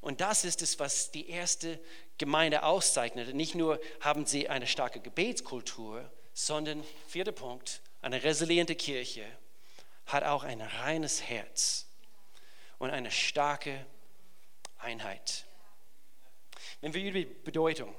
Und 0.00 0.20
das 0.20 0.44
ist 0.44 0.62
es, 0.62 0.78
was 0.78 1.10
die 1.10 1.30
erste 1.30 1.78
Gemeinde 2.18 2.64
auszeichnet. 2.64 3.34
Nicht 3.34 3.54
nur 3.54 3.80
haben 4.00 4.26
sie 4.26 4.48
eine 4.48 4.66
starke 4.66 5.00
Gebetskultur, 5.00 6.10
sondern, 6.32 6.82
vierter 7.06 7.32
Punkt, 7.32 7.80
eine 8.02 8.22
resiliente 8.22 8.74
Kirche 8.74 9.24
hat 10.12 10.24
auch 10.24 10.44
ein 10.44 10.60
reines 10.60 11.22
Herz 11.22 11.86
und 12.78 12.90
eine 12.90 13.10
starke 13.10 13.86
Einheit. 14.78 15.46
Wenn 16.80 16.94
wir 16.94 17.02
über 17.02 17.18
die 17.18 17.24
Bedeutung 17.24 17.94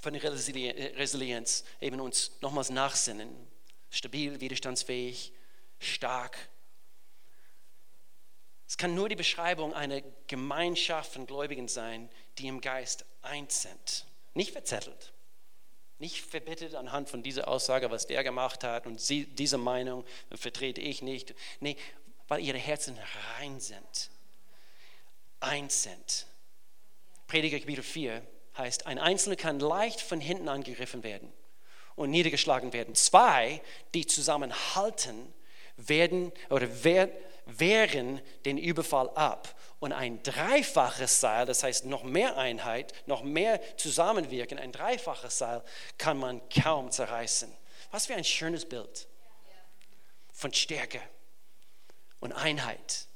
von 0.00 0.14
Resilienz 0.14 1.64
eben 1.80 2.00
uns 2.00 2.32
nochmals 2.40 2.70
nachsinnen, 2.70 3.28
stabil, 3.90 4.40
widerstandsfähig, 4.40 5.32
stark. 5.78 6.36
Es 8.66 8.76
kann 8.76 8.94
nur 8.94 9.08
die 9.08 9.16
Beschreibung 9.16 9.74
einer 9.74 10.02
Gemeinschaft 10.26 11.12
von 11.12 11.26
Gläubigen 11.26 11.68
sein, 11.68 12.10
die 12.38 12.48
im 12.48 12.60
Geist 12.60 13.04
eins 13.22 13.62
sind, 13.62 14.06
nicht 14.34 14.52
verzettelt. 14.52 15.12
Nicht 15.98 16.24
verbittet 16.24 16.74
anhand 16.74 17.08
von 17.08 17.22
dieser 17.22 17.48
Aussage, 17.48 17.90
was 17.90 18.06
der 18.06 18.22
gemacht 18.22 18.64
hat 18.64 18.86
und 18.86 19.00
sie, 19.00 19.24
diese 19.26 19.58
Meinung 19.58 20.04
vertrete 20.34 20.80
ich 20.80 21.00
nicht. 21.00 21.34
Nee, 21.60 21.76
weil 22.28 22.42
ihre 22.42 22.58
Herzen 22.58 22.98
rein 23.38 23.60
sind, 23.60 24.10
eins 25.40 25.84
sind. 25.84 26.26
Prediger 27.26 27.58
Kapitel 27.58 27.82
4 27.82 28.22
heißt, 28.58 28.86
ein 28.86 28.98
Einzelner 28.98 29.36
kann 29.36 29.58
leicht 29.58 30.00
von 30.00 30.20
hinten 30.20 30.48
angegriffen 30.48 31.02
werden 31.02 31.32
und 31.94 32.10
niedergeschlagen 32.10 32.72
werden. 32.72 32.94
Zwei, 32.94 33.62
die 33.94 34.06
zusammenhalten, 34.06 35.32
werden 35.76 36.32
oder 36.50 36.84
wehren 37.46 38.20
den 38.44 38.58
Überfall 38.58 39.08
ab. 39.10 39.54
Und 39.78 39.92
ein 39.92 40.22
dreifaches 40.22 41.20
Seil, 41.20 41.46
das 41.46 41.62
heißt 41.62 41.86
noch 41.86 42.02
mehr 42.02 42.36
Einheit, 42.36 42.92
noch 43.06 43.22
mehr 43.22 43.60
Zusammenwirken, 43.76 44.58
ein 44.58 44.72
dreifaches 44.72 45.38
Seil 45.38 45.62
kann 45.98 46.18
man 46.18 46.40
kaum 46.48 46.90
zerreißen. 46.90 47.52
Was 47.90 48.06
für 48.06 48.14
ein 48.14 48.24
schönes 48.24 48.66
Bild 48.66 49.06
von 50.32 50.52
Stärke 50.52 51.00
und 52.20 52.32
Einheit. 52.32 53.06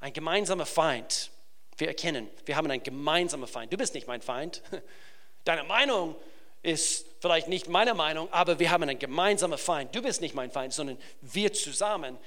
Ein 0.00 0.12
gemeinsamer 0.12 0.66
Feind. 0.66 1.30
Wir 1.76 1.88
erkennen, 1.88 2.28
wir 2.44 2.56
haben 2.56 2.70
einen 2.70 2.82
gemeinsamen 2.82 3.48
Feind. 3.48 3.72
Du 3.72 3.76
bist 3.76 3.94
nicht 3.94 4.06
mein 4.06 4.22
Feind. 4.22 4.62
Deine 5.44 5.64
Meinung 5.64 6.14
ist 6.62 7.06
vielleicht 7.20 7.48
nicht 7.48 7.68
meine 7.68 7.94
Meinung, 7.94 8.32
aber 8.32 8.58
wir 8.58 8.70
haben 8.70 8.82
einen 8.82 8.98
gemeinsamen 8.98 9.58
Feind. 9.58 9.94
Du 9.94 10.00
bist 10.00 10.20
nicht 10.20 10.34
mein 10.34 10.50
Feind, 10.50 10.72
sondern 10.72 10.98
wir 11.20 11.52
zusammen 11.52 12.18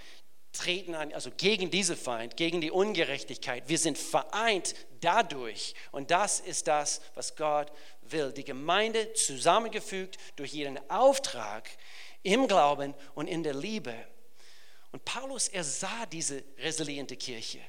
treten 0.57 0.95
an, 0.95 1.13
also 1.13 1.31
gegen 1.35 1.71
diese 1.71 1.95
Feind, 1.95 2.37
gegen 2.37 2.61
die 2.61 2.71
Ungerechtigkeit. 2.71 3.63
Wir 3.67 3.77
sind 3.77 3.97
vereint 3.97 4.75
dadurch. 5.01 5.73
Und 5.91 6.11
das 6.11 6.39
ist 6.39 6.67
das, 6.67 7.01
was 7.15 7.35
Gott 7.35 7.71
will. 8.01 8.31
Die 8.31 8.43
Gemeinde 8.43 9.13
zusammengefügt 9.13 10.17
durch 10.35 10.53
ihren 10.53 10.77
Auftrag 10.89 11.69
im 12.23 12.47
Glauben 12.47 12.93
und 13.15 13.27
in 13.27 13.43
der 13.43 13.53
Liebe. 13.53 13.93
Und 14.91 15.05
Paulus, 15.05 15.47
er 15.47 15.63
sah 15.63 16.05
diese 16.05 16.43
resiliente 16.57 17.15
Kirche. 17.15 17.59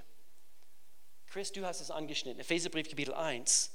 Chris, 1.27 1.53
du 1.53 1.65
hast 1.65 1.81
es 1.81 1.91
angeschnitten, 1.91 2.41
Epheserbrief 2.41 2.89
Kapitel 2.89 3.13
1. 3.15 3.73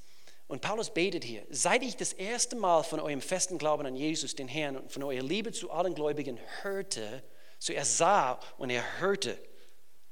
Und 0.48 0.62
Paulus 0.62 0.94
betet 0.94 1.24
hier, 1.24 1.46
seit 1.50 1.84
ich 1.84 1.96
das 1.96 2.14
erste 2.14 2.56
Mal 2.56 2.84
von 2.84 3.00
eurem 3.00 3.22
festen 3.22 3.58
Glauben 3.58 3.86
an 3.86 3.96
Jesus, 3.96 4.36
den 4.36 4.48
Herrn, 4.48 4.78
und 4.78 4.92
von 4.92 5.04
eurer 5.04 5.24
Liebe 5.24 5.52
zu 5.52 5.72
allen 5.72 5.96
Gläubigen 5.96 6.40
hörte, 6.62 7.24
so 7.64 7.72
er 7.72 7.86
sah 7.86 8.42
und 8.58 8.70
er 8.70 9.00
hörte 9.00 9.42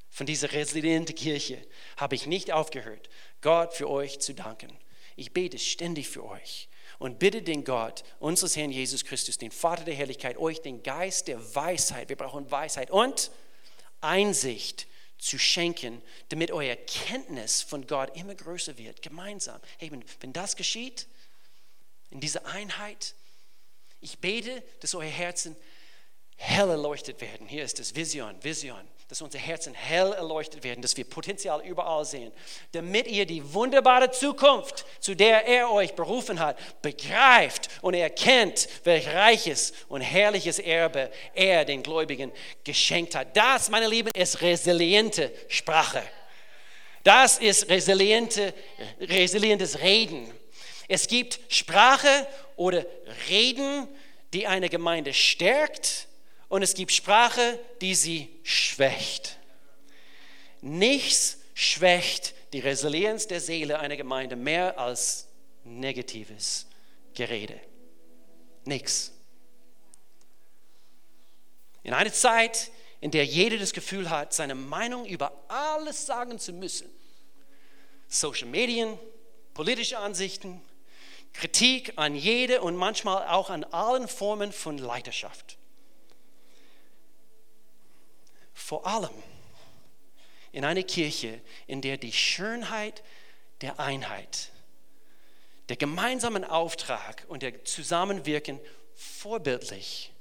von 0.09 0.25
dieser 0.25 0.53
resilienten 0.53 1.13
Kirche, 1.13 1.61
habe 1.97 2.15
ich 2.15 2.25
nicht 2.25 2.53
aufgehört, 2.53 3.09
Gott 3.41 3.73
für 3.73 3.89
euch 3.89 4.21
zu 4.21 4.33
danken. 4.33 4.71
Ich 5.17 5.33
bete 5.33 5.59
ständig 5.59 6.07
für 6.07 6.23
euch 6.23 6.69
und 6.97 7.19
bitte 7.19 7.41
den 7.41 7.65
Gott, 7.65 8.05
unseres 8.19 8.55
Herrn 8.55 8.71
Jesus 8.71 9.03
Christus, 9.03 9.37
den 9.37 9.51
Vater 9.51 9.83
der 9.83 9.95
Herrlichkeit, 9.95 10.37
euch 10.37 10.61
den 10.61 10.81
Geist 10.81 11.27
der 11.27 11.53
Weisheit, 11.53 12.07
wir 12.07 12.15
brauchen 12.15 12.49
Weisheit 12.49 12.89
und 12.89 13.31
Einsicht 13.99 14.87
zu 15.17 15.37
schenken, 15.37 16.01
damit 16.29 16.51
eure 16.51 16.77
Kenntnis 16.77 17.61
von 17.61 17.85
Gott 17.85 18.15
immer 18.15 18.33
größer 18.33 18.77
wird, 18.77 19.01
gemeinsam. 19.01 19.59
Eben, 19.81 20.05
wenn 20.21 20.31
das 20.31 20.55
geschieht, 20.55 21.05
in 22.11 22.21
dieser 22.21 22.45
Einheit, 22.45 23.13
ich 23.99 24.19
bete, 24.19 24.63
dass 24.79 24.95
euer 24.95 25.09
Herzen 25.09 25.57
hell 26.41 26.69
erleuchtet 26.69 27.21
werden. 27.21 27.47
Hier 27.47 27.63
ist 27.63 27.79
das 27.79 27.95
Vision, 27.95 28.35
Vision, 28.41 28.81
dass 29.07 29.21
unsere 29.21 29.43
Herzen 29.43 29.75
hell 29.75 30.11
erleuchtet 30.13 30.63
werden, 30.63 30.81
dass 30.81 30.97
wir 30.97 31.05
Potenzial 31.05 31.61
überall 31.63 32.03
sehen, 32.03 32.31
damit 32.71 33.07
ihr 33.07 33.27
die 33.27 33.53
wunderbare 33.53 34.09
Zukunft, 34.09 34.85
zu 34.99 35.15
der 35.15 35.45
er 35.45 35.71
euch 35.71 35.93
berufen 35.93 36.39
hat, 36.39 36.57
begreift 36.81 37.69
und 37.81 37.93
erkennt, 37.93 38.67
welch 38.83 39.07
reiches 39.07 39.73
und 39.87 40.01
herrliches 40.01 40.57
Erbe 40.57 41.11
er 41.35 41.63
den 41.63 41.83
Gläubigen 41.83 42.31
geschenkt 42.63 43.13
hat. 43.13 43.37
Das, 43.37 43.69
meine 43.69 43.87
Lieben, 43.87 44.09
ist 44.15 44.41
resiliente 44.41 45.31
Sprache. 45.47 46.01
Das 47.03 47.37
ist 47.37 47.69
resiliente, 47.69 48.53
resilientes 48.99 49.79
Reden. 49.79 50.31
Es 50.87 51.07
gibt 51.07 51.39
Sprache 51.49 52.27
oder 52.55 52.83
Reden, 53.29 53.87
die 54.33 54.47
eine 54.47 54.69
Gemeinde 54.69 55.13
stärkt 55.13 56.07
und 56.51 56.63
es 56.63 56.73
gibt 56.73 56.91
Sprache, 56.91 57.57
die 57.79 57.95
sie 57.95 58.27
schwächt. 58.43 59.37
Nichts 60.59 61.37
schwächt 61.53 62.33
die 62.51 62.59
Resilienz 62.59 63.25
der 63.25 63.39
Seele 63.39 63.79
einer 63.79 63.95
Gemeinde 63.95 64.35
mehr 64.35 64.77
als 64.77 65.29
negatives 65.63 66.67
Gerede. 67.13 67.57
Nichts. 68.65 69.13
In 71.83 71.93
einer 71.93 72.11
Zeit, 72.11 72.69
in 72.99 73.11
der 73.11 73.23
jeder 73.23 73.57
das 73.57 73.71
Gefühl 73.71 74.09
hat, 74.09 74.33
seine 74.33 74.53
Meinung 74.53 75.05
über 75.05 75.31
alles 75.47 76.05
sagen 76.05 76.37
zu 76.37 76.51
müssen, 76.51 76.89
Social 78.09 78.49
Medien, 78.49 78.99
politische 79.53 79.99
Ansichten, 79.99 80.61
Kritik 81.31 81.93
an 81.95 82.13
jede 82.13 82.59
und 82.59 82.75
manchmal 82.75 83.25
auch 83.29 83.49
an 83.49 83.63
allen 83.63 84.09
Formen 84.09 84.51
von 84.51 84.77
Leiterschaft 84.77 85.57
vor 88.71 88.87
allem 88.87 89.11
in 90.53 90.63
einer 90.63 90.83
Kirche, 90.83 91.41
in 91.67 91.81
der 91.81 91.97
die 91.97 92.13
Schönheit 92.13 93.03
der 93.59 93.81
Einheit, 93.81 94.49
der 95.67 95.75
gemeinsamen 95.75 96.45
Auftrag 96.45 97.25
und 97.27 97.43
der 97.43 97.65
Zusammenwirken 97.65 98.61
vorbildlich 98.95 100.13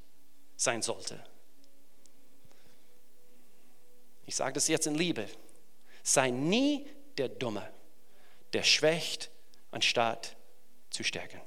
sein 0.57 0.83
sollte. 0.83 1.25
Ich 4.27 4.35
sage 4.35 4.55
das 4.55 4.67
jetzt 4.67 4.89
in 4.89 4.97
Liebe. 4.97 5.29
Sei 6.03 6.31
nie 6.31 6.89
der 7.19 7.29
Dumme, 7.29 7.73
der 8.53 8.65
schwächt, 8.65 9.31
anstatt 9.71 10.35
zu 10.91 11.05
stärken. 11.05 11.41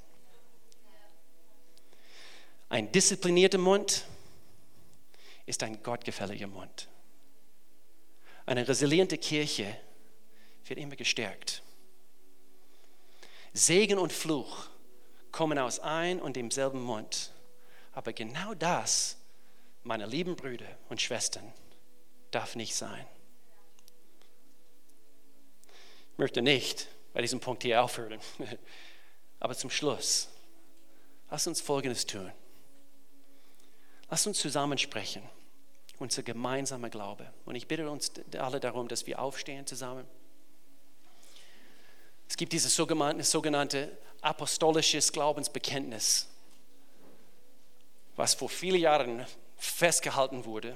Ein 2.69 2.93
disziplinierter 2.93 3.57
Mund 3.57 4.05
ist 5.45 5.63
ein 5.63 5.83
gottgefälliger 5.83 6.47
Mund. 6.47 6.87
Eine 8.45 8.67
resiliente 8.67 9.17
Kirche 9.17 9.77
wird 10.65 10.79
immer 10.79 10.95
gestärkt. 10.95 11.63
Segen 13.53 13.99
und 13.99 14.11
Fluch 14.11 14.67
kommen 15.31 15.59
aus 15.59 15.79
ein 15.79 16.21
und 16.21 16.35
demselben 16.35 16.81
Mund. 16.81 17.31
Aber 17.91 18.11
genau 18.13 18.53
das, 18.53 19.17
meine 19.83 20.05
lieben 20.05 20.35
Brüder 20.35 20.77
und 20.89 21.01
Schwestern, 21.01 21.53
darf 22.31 22.55
nicht 22.55 22.75
sein. 22.75 23.05
Ich 26.11 26.17
möchte 26.17 26.41
nicht 26.41 26.87
bei 27.13 27.21
diesem 27.21 27.39
Punkt 27.39 27.63
hier 27.63 27.83
aufhören, 27.83 28.19
aber 29.39 29.55
zum 29.55 29.69
Schluss, 29.69 30.29
lass 31.29 31.47
uns 31.47 31.61
Folgendes 31.61 32.05
tun. 32.05 32.31
Lass 34.09 34.27
uns 34.27 34.39
zusammen 34.39 34.77
sprechen, 34.77 35.23
unser 35.99 36.23
gemeinsamer 36.23 36.89
Glaube. 36.89 37.31
Und 37.45 37.55
ich 37.55 37.67
bitte 37.67 37.89
uns 37.89 38.11
alle 38.37 38.59
darum, 38.59 38.87
dass 38.87 39.05
wir 39.07 39.19
aufstehen 39.19 39.65
zusammen. 39.65 40.05
Es 42.27 42.37
gibt 42.37 42.53
dieses 42.53 42.75
sogenannte, 42.75 43.23
sogenannte 43.23 43.97
apostolisches 44.21 45.11
Glaubensbekenntnis, 45.11 46.27
was 48.15 48.33
vor 48.33 48.49
vielen 48.49 48.79
Jahren 48.79 49.25
festgehalten 49.57 50.45
wurde. 50.45 50.75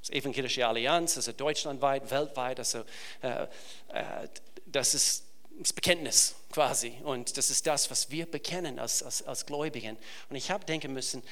Das 0.00 0.10
Evangelische 0.10 0.66
Allianz, 0.66 1.16
also 1.16 1.32
deutschlandweit, 1.32 2.10
weltweit, 2.10 2.58
also 2.58 2.84
äh, 3.22 3.44
äh, 3.88 4.28
das 4.66 4.94
ist 4.94 5.24
das 5.58 5.72
Bekenntnis 5.72 6.36
quasi. 6.52 6.94
Und 7.02 7.36
das 7.36 7.50
ist 7.50 7.66
das, 7.66 7.90
was 7.90 8.10
wir 8.10 8.26
bekennen 8.26 8.78
als, 8.78 9.02
als, 9.02 9.26
als 9.26 9.44
Gläubigen. 9.44 9.96
Und 10.30 10.36
ich 10.36 10.50
habe 10.50 10.64
denken 10.64 10.92
müssen, 10.92 11.22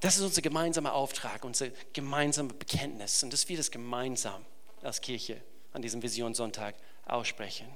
das 0.00 0.16
ist 0.16 0.22
unser 0.22 0.42
gemeinsamer 0.42 0.92
Auftrag, 0.92 1.44
unser 1.44 1.68
gemeinsames 1.92 2.54
Bekenntnis. 2.54 3.22
Und 3.22 3.32
dass 3.32 3.48
wir 3.48 3.56
das 3.56 3.70
gemeinsam 3.70 4.44
als 4.82 5.00
Kirche 5.00 5.40
an 5.72 5.82
diesem 5.82 6.02
Visionssonntag 6.02 6.74
aussprechen. 7.06 7.66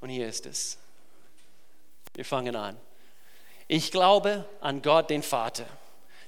Und 0.00 0.10
hier 0.10 0.28
ist 0.28 0.46
es. 0.46 0.78
Wir 2.14 2.24
fangen 2.24 2.54
an. 2.54 2.76
Ich 3.68 3.90
glaube 3.90 4.48
an 4.60 4.82
Gott, 4.82 5.10
den 5.10 5.22
Vater, 5.22 5.66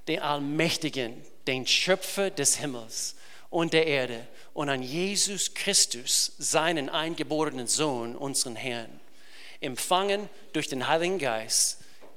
den 0.09 0.21
Allmächtigen, 0.21 1.23
den 1.47 1.67
Schöpfer 1.67 2.31
des 2.31 2.57
Himmels 2.57 3.15
und 3.51 3.73
der 3.73 3.87
Erde 3.87 4.27
und 4.53 4.69
an 4.69 4.83
Jesus 4.83 5.55
Christus, 5.55 6.33
seinen 6.39 6.89
eingeborenen 6.89 7.69
Sohn, 7.69 8.17
unseren 8.17 8.57
Herrn, 8.57 9.01
empfangen 9.61 10.29
durch 10.53 10.69
den 10.69 10.89
Heiligen 10.89 11.19
Geist 11.19 11.79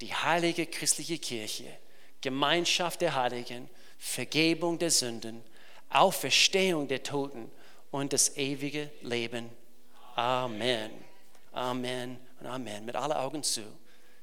die 0.00 0.14
heilige 0.14 0.66
christliche 0.66 1.18
Kirche, 1.18 1.66
Gemeinschaft 2.20 3.00
der 3.00 3.14
Heiligen, 3.14 3.68
Vergebung 3.98 4.78
der 4.78 4.90
Sünden, 4.90 5.42
Auferstehung 5.90 6.88
der 6.88 7.02
Toten 7.02 7.50
und 7.90 8.12
das 8.12 8.36
ewige 8.36 8.90
Leben. 9.02 9.50
Amen. 10.14 10.90
Amen 11.52 12.18
und 12.40 12.46
Amen. 12.46 12.84
Mit 12.84 12.96
allen 12.96 13.12
Augen 13.12 13.42
zu. 13.42 13.62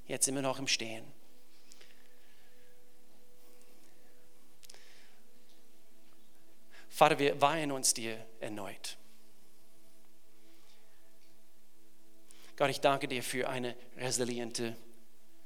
Jetzt 0.07 0.33
wir 0.33 0.41
noch 0.41 0.59
im 0.59 0.67
Stehen. 0.67 1.03
Vater, 6.89 7.19
wir 7.19 7.41
weihen 7.41 7.71
uns 7.73 7.93
dir 7.93 8.25
erneut. 8.39 8.95
Gott, 12.55 12.69
ich 12.69 12.79
danke 12.79 13.09
dir 13.09 13.21
für 13.21 13.49
eine 13.49 13.75
resiliente 13.97 14.77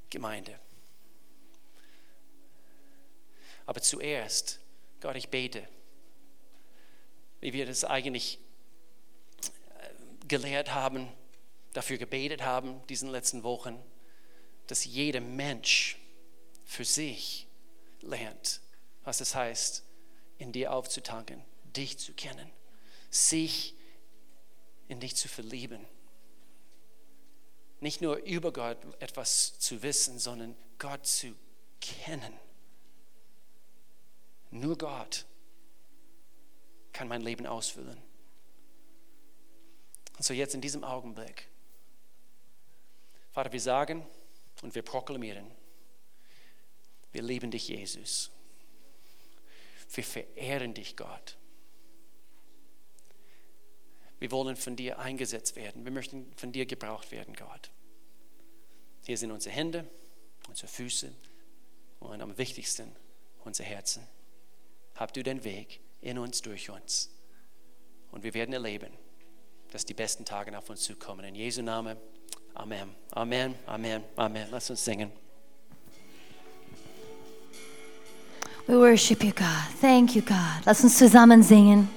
Gemeinde. 0.10 0.60
Aber 3.66 3.82
zuerst, 3.82 4.60
Gott, 5.00 5.16
ich 5.16 5.30
bete, 5.30 5.68
wie 7.40 7.54
wir 7.54 7.66
das 7.66 7.84
eigentlich 7.84 8.40
äh, 9.44 10.28
gelehrt 10.28 10.74
haben, 10.74 11.08
dafür 11.74 11.98
gebetet 11.98 12.42
haben, 12.42 12.86
diesen 12.88 13.10
letzten 13.10 13.44
Wochen, 13.44 13.82
dass 14.68 14.86
jeder 14.86 15.22
Mensch 15.22 15.98
für 16.66 16.86
sich 16.86 17.48
lernt, 18.02 18.62
was 19.04 19.22
es 19.22 19.36
heißt, 19.36 19.84
in 20.38 20.52
dir 20.52 20.74
aufzutanken, 20.74 21.44
dich 21.64 21.98
zu 22.00 22.14
kennen, 22.14 22.50
sich 23.10 23.76
in 24.88 25.00
dich 25.00 25.16
zu 25.16 25.28
verlieben 25.28 25.86
nicht 27.80 28.02
nur 28.02 28.18
über 28.18 28.52
Gott 28.52 28.78
etwas 29.00 29.58
zu 29.60 29.82
wissen, 29.82 30.20
sondern 30.20 30.56
Gott 30.78 31.06
zu 31.06 31.36
kennen. 31.80 32.34
Nur 34.52 34.78
Gott 34.78 35.26
kann 36.92 37.08
mein 37.08 37.22
Leben 37.22 37.46
ausfüllen. 37.46 37.98
Und 40.18 40.24
so 40.26 40.34
jetzt 40.34 40.54
in 40.54 40.62
diesem 40.62 40.84
Augenblick, 40.84 41.48
Vater, 43.32 43.54
wir 43.54 43.62
sagen 43.62 44.06
und 44.62 44.76
wir 44.76 44.82
proklamieren, 44.82 45.50
wir 47.12 47.22
lieben 47.22 47.52
dich, 47.52 47.70
Jesus. 47.70 48.32
Wir 49.92 50.04
verehren 50.04 50.74
dich, 50.74 50.96
Gott. 50.96 51.39
Wir 54.20 54.32
wollen 54.32 54.56
von 54.56 54.76
dir 54.76 55.00
eingesetzt 55.00 55.56
werden. 55.56 55.86
Wir 55.86 55.92
möchten 55.92 56.32
von 56.36 56.52
dir 56.52 56.66
gebraucht 56.66 57.12
werden, 57.12 57.34
Gott. 57.36 57.72
Hier 59.06 59.18
sind 59.18 59.32
unsere 59.32 59.56
Hände, 59.56 59.90
unsere 60.48 60.68
Füße 60.68 61.12
und 62.00 62.22
am 62.22 62.38
wichtigsten 62.38 62.96
unsere 63.46 63.68
Herzen. 63.68 64.04
Hab 64.96 65.14
du 65.14 65.24
den 65.24 65.44
Weg 65.44 65.80
in 66.02 66.18
uns, 66.18 66.42
durch 66.42 66.70
uns. 66.70 67.10
Und 68.12 68.24
wir 68.24 68.34
werden 68.34 68.54
erleben, 68.54 68.92
dass 69.72 69.86
die 69.86 69.94
besten 69.94 70.26
Tage 70.26 70.56
auf 70.58 70.70
uns 70.70 70.82
zukommen. 70.82 71.24
In 71.26 71.36
Jesu 71.36 71.62
Namen. 71.62 71.98
Amen. 72.54 72.96
Amen. 73.12 73.56
Amen. 73.66 74.04
Amen. 74.16 74.48
Lass 74.52 74.70
uns 74.70 74.84
singen. 74.84 75.12
We 78.68 78.78
worship 78.78 79.24
you, 79.24 79.32
God. 79.32 79.48
Thank 79.82 80.16
you, 80.16 80.22
God. 80.22 80.66
Lass 80.66 80.84
uns 80.84 80.98
zusammen 80.98 81.42
singen. 81.42 81.88